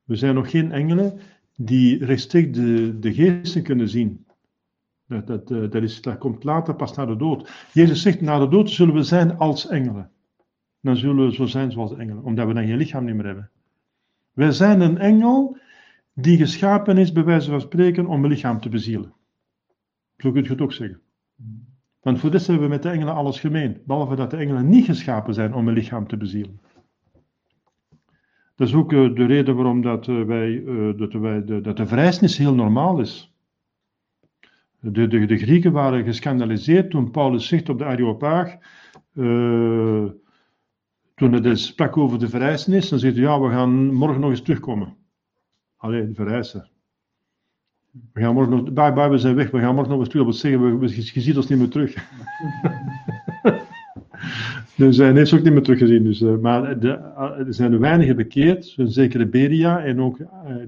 [0.05, 1.20] We zijn nog geen engelen
[1.57, 4.27] die rechtstreeks de, de geesten kunnen zien.
[5.07, 7.69] Dat, dat, dat, is, dat komt later pas na de dood.
[7.73, 10.11] Jezus zegt, na de dood zullen we zijn als engelen.
[10.81, 13.51] Dan zullen we zo zijn zoals engelen, omdat we dan geen lichaam meer hebben.
[14.33, 15.57] Wij zijn een engel
[16.15, 19.15] die geschapen is, bij wijze van spreken, om een lichaam te bezielen.
[20.16, 21.01] Zo kun je het ook zeggen.
[22.03, 24.85] Want voor dit hebben we met de engelen alles gemeen, behalve dat de engelen niet
[24.85, 26.61] geschapen zijn om een lichaam te bezielen.
[28.57, 32.39] Dat is ook uh, de reden waarom dat, uh, wij, uh, dat, dat de vrijsnis
[32.39, 33.35] heel normaal is.
[34.81, 38.57] De, de, de, Grieken waren gescandaliseerd toen Paulus zegt op de Areopaag,
[41.15, 44.43] toen hij sprak over de verrijzenis, dan zegt hij, ja, we gaan morgen nog eens
[44.43, 44.97] terugkomen.
[45.77, 46.72] Alleen, de.
[47.93, 50.27] We gaan morgen nog, bye bye, we zijn weg, we gaan morgen nog eens terug.
[50.27, 51.94] Dat wil zeggen, we, je ziet ons niet meer terug.
[54.77, 56.05] dus hij heeft ze ook niet meer teruggezien.
[56.05, 60.19] Dus, uh, maar de, uh, er zijn weinigen bekeerd, een zekere Beria en ook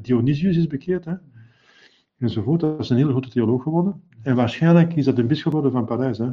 [0.03, 1.05] Dionysius is bekeerd.
[1.05, 1.15] Hè?
[2.19, 2.61] Enzovoort.
[2.61, 4.03] Dat is een hele goede theoloog geworden.
[4.23, 6.19] En waarschijnlijk is dat een bisschop geworden van Parijs.
[6.19, 6.31] Hè?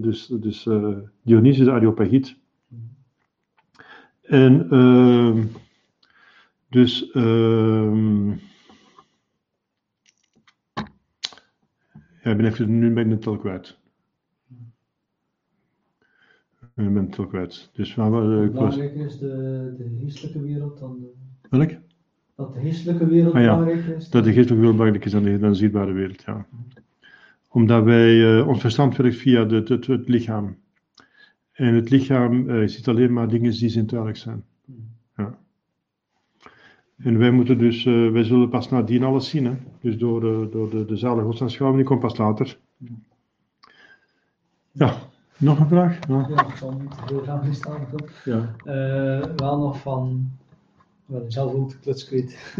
[0.00, 0.68] dus dus
[1.22, 2.36] Dionysius de Areopagiet.
[4.22, 5.44] En ehm,
[6.72, 7.10] dus.
[7.14, 8.32] Uh,
[12.22, 13.78] ja, ik ben even, nu ben ik het al kwijt.
[16.60, 17.70] Ik ben het al kwijt.
[17.72, 21.12] Dus waar, uh, belangrijker is de, de geestelijke wereld dan de...
[21.48, 21.70] Welk?
[22.36, 23.56] Dat de geestelijke wereld ah, ja.
[23.56, 24.08] belangrijker is.
[24.08, 26.46] Dat de geestelijke wereld belangrijker is dan de, dan de zichtbare wereld, ja.
[27.48, 30.56] Omdat wij, uh, ons verstand werkt via de, het, het lichaam.
[31.52, 34.44] En het lichaam uh, ziet alleen maar dingen die zintuigelijk zijn.
[37.02, 39.44] En wij moeten dus, uh, wij zullen pas nadien alles zien.
[39.44, 39.52] Hè?
[39.80, 42.58] Dus door, uh, door de, de zalige godsaanschouwing, die komt pas later.
[44.72, 44.94] Ja,
[45.36, 45.98] nog een vraag?
[46.08, 47.86] Ja, ja ik zal niet heel graag bestaan.
[48.24, 48.54] Ja.
[48.64, 50.30] Uh, wel nog van,
[51.06, 52.54] wel zelf ook de kluts kwijt.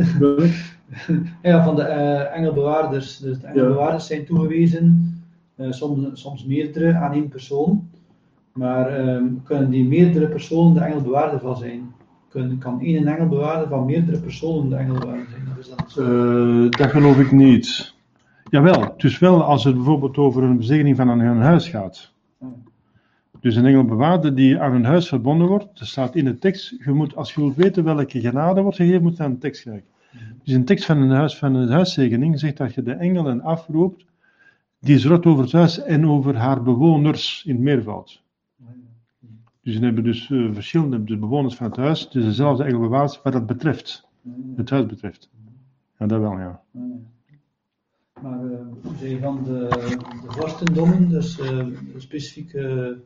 [1.43, 3.19] ja, van de engelbewaarders.
[3.19, 5.16] Dus de engelbewaarders zijn toegewezen,
[5.56, 7.90] soms, soms meerdere aan één persoon.
[8.52, 11.93] Maar um, kunnen die meerdere personen de engelbewaarder van zijn?
[12.32, 15.48] Kun, kan één engelbewaarder van meerdere personen de engelbewaarder zijn?
[15.50, 15.96] Of is dat?
[15.98, 17.94] Uh, dat geloof ik niet.
[18.50, 22.12] Jawel, dus wel als het bijvoorbeeld over een bezegeling van een huis gaat.
[22.38, 22.48] Oh.
[23.40, 26.92] Dus een engelbewaarder die aan een huis verbonden wordt, er staat in de tekst, je
[26.92, 29.88] moet, als je wilt weten welke genade wordt gegeven, moet je aan de tekst kijken.
[30.44, 34.04] Dus een tekst van een, huis, van een huiszegening zegt dat je de engelen afroept,
[34.80, 38.22] die zorgt over het huis en over haar bewoners in het meervoud.
[39.62, 43.32] Dus ze hebben dus uh, verschillende dus bewoners van het huis, dus dezelfde engelbewaarders wat
[43.32, 44.09] dat betreft,
[44.56, 45.30] het huis betreft.
[45.98, 46.60] Ja, dat wel, ja.
[48.22, 48.59] Maar uh,
[48.98, 49.66] zij van de,
[50.26, 52.97] de vorstendommen, dus uh, een specifieke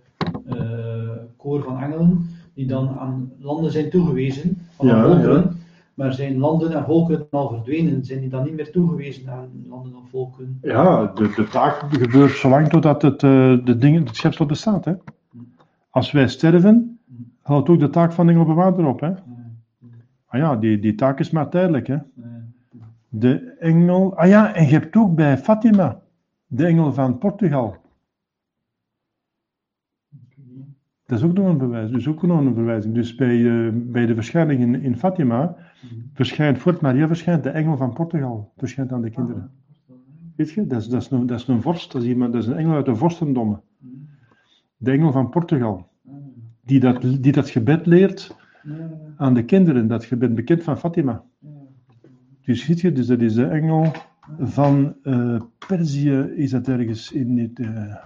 [1.37, 5.55] koor van engelen, die dan aan landen zijn toegewezen, van ja, volkeren, ja.
[5.97, 8.05] Maar zijn landen en volken al verdwenen?
[8.05, 10.59] Zijn die dan niet meer toegewezen aan landen of volken?
[10.63, 14.85] Ja, de, de taak gebeurt zolang totdat het, eh, de dingen, het schepsel bestaat.
[14.85, 14.93] Hè?
[15.97, 16.99] Als wij sterven,
[17.41, 19.01] houdt ook de taak van de engelbewaarder op.
[19.01, 19.11] Hè?
[20.27, 21.87] Ah ja, die, die taak is maar tijdelijk.
[21.87, 21.97] Hè?
[23.09, 24.17] De engel.
[24.17, 26.03] Ah ja, en je hebt ook bij Fatima,
[26.47, 27.77] de engel van Portugal.
[31.07, 32.95] Dat is ook nog een bewijs, dus ook nog een verwijzing.
[32.95, 35.57] Dus bij, eh, bij de verschijning in, in Fatima
[36.13, 39.51] verschijnt, voordat Maria verschijnt, de engel van Portugal verschijnt aan de kinderen.
[40.37, 42.43] Weet je, dat is, dat is, een, dat is een vorst, dat is, iemand, dat
[42.43, 43.63] is een engel uit de vorstendommen.
[44.77, 45.89] De engel van Portugal.
[46.65, 48.37] Die dat, die dat gebed leert
[49.17, 51.25] aan de kinderen, dat gebed bekend van Fatima.
[52.43, 53.93] Dus ziet je, dus dat is de engel
[54.39, 58.05] van eh Perzië, is dat ergens in het, eh,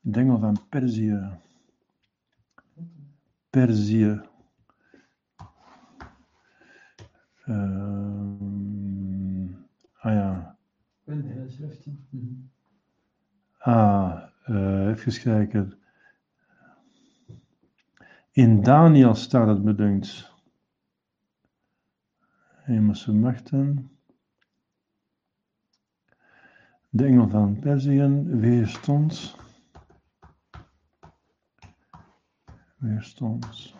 [0.00, 1.20] de engel van Perzië.
[3.50, 4.20] Perzië.
[7.44, 8.40] Ehm,
[9.98, 10.56] ah ja.
[11.46, 12.06] Schriften.
[12.10, 12.26] Mhm.
[13.58, 15.78] Ah, eh, even kijken.
[18.30, 20.32] In Daniel staat het bedunkt.
[22.56, 23.90] Hemelse machten.
[26.88, 29.36] De engel van Perzië weerstond.
[32.76, 33.74] Weerstond.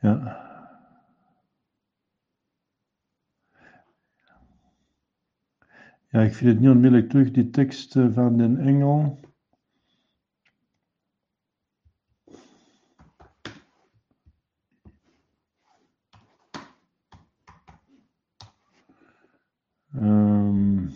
[0.00, 0.46] Ja.
[6.10, 9.20] Ja, ik vind het niet onmiddellijk terug, die tekst eh, van den engel.
[19.92, 20.86] Ehm,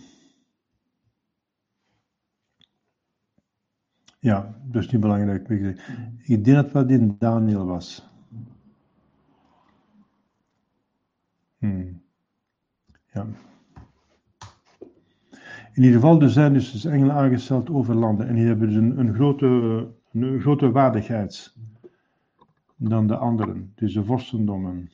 [4.18, 5.48] ja, dus niet belangrijk.
[5.48, 8.06] Ik denk dat dat in Daniel was.
[11.58, 12.02] Hmm.
[13.12, 13.26] Ja.
[15.74, 18.28] In ieder geval, er zijn dus, dus engelen aangesteld over landen.
[18.28, 19.46] En die hebben dus een, grote,
[20.12, 21.56] een grote waardigheid
[22.76, 23.72] dan de anderen.
[23.74, 24.90] Dus de vorstendommen.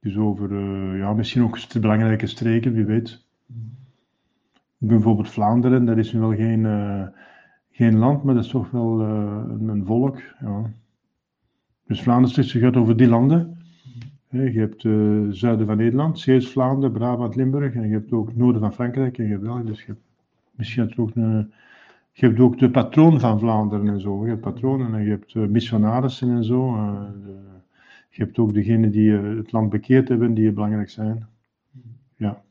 [0.00, 3.24] Dus over, eh, ja, misschien ook st- belangrijke streken, wie weet.
[4.78, 7.06] Bijvoorbeeld Vlaanderen, dat is nu wel geen, eh,
[7.70, 10.20] geen land, maar dat is toch wel eh, een, volk.
[10.40, 10.70] Ja.
[11.86, 13.59] Dus Vlaanderen gaat over die landen.
[14.30, 17.74] Je hebt het zuiden van Nederland, Zeeuws-Vlaanderen, Brabant, Limburg.
[17.74, 19.64] En je hebt ook noorden van Frankrijk en je hebt België.
[19.64, 20.00] Dus je hebt,
[20.50, 21.52] misschien ook een,
[22.12, 24.22] je hebt ook de patroon van Vlaanderen en zo.
[24.24, 26.74] Je hebt patronen en je hebt eh, missionarissen en zo.
[26.74, 27.02] eh,
[28.10, 31.26] je hebt ook degenen die eh, het land bekeerd hebben, die belangrijk zijn.
[32.16, 32.42] Ja.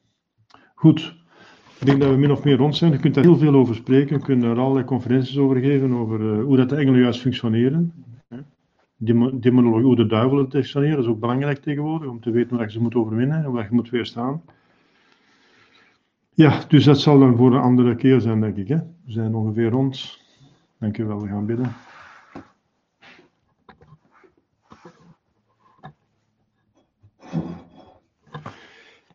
[0.76, 1.18] Goed.
[1.80, 2.92] Ik denk dat we min of meer rond zijn.
[2.92, 4.18] Je kunt daar heel veel over spreken.
[4.18, 7.94] Je kunt er allerlei conferenties over geven, over eh, hoe dat de engelen juist functioneren.
[9.02, 12.72] Demonologie, hoe de duivelen functioneren, dat is ook belangrijk tegenwoordig, om te weten dat je
[12.72, 14.42] ze moet overwinnen en dat je moet weerstaan.
[16.34, 18.68] Ja, dus dat zal dan voor een andere keer zijn, denk ik.
[18.68, 18.78] Hè?
[18.78, 20.20] We zijn ongeveer rond.
[20.80, 21.76] Dank u wel, we gaan bidden.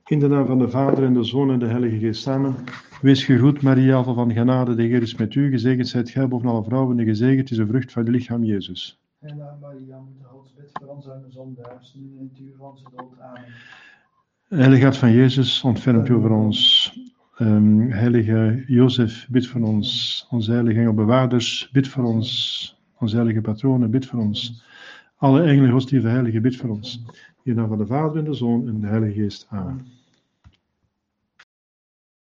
[0.07, 2.55] In de naam van de Vader en de Zoon en de Heilige Geest samen.
[3.01, 5.51] Wees gegroet, Maria, van genade, de Heer is met u.
[5.51, 9.04] Gezegend zijt gij boven alle vrouwen en gezegend is de vrucht van uw lichaam, Jezus.
[9.33, 13.21] Maria, Gods, bid voor ons zondaars, nu in het uur van dood.
[13.21, 13.45] Amen.
[14.49, 16.93] Heilige Hart van Jezus, ontfermt u over ons.
[17.37, 20.27] Ehm, heilige Jozef, bid voor ons.
[20.31, 22.77] Onze heilige engelbewaarders, bid voor ons.
[22.99, 24.65] Onze heilige patronen, bid voor ons.
[25.17, 27.05] Alle engelen, godsdiensten, heilige, bid voor ons.
[27.43, 29.47] In naam van de Vader en de Zoon en de Heilige Geest.
[29.49, 29.87] Amen.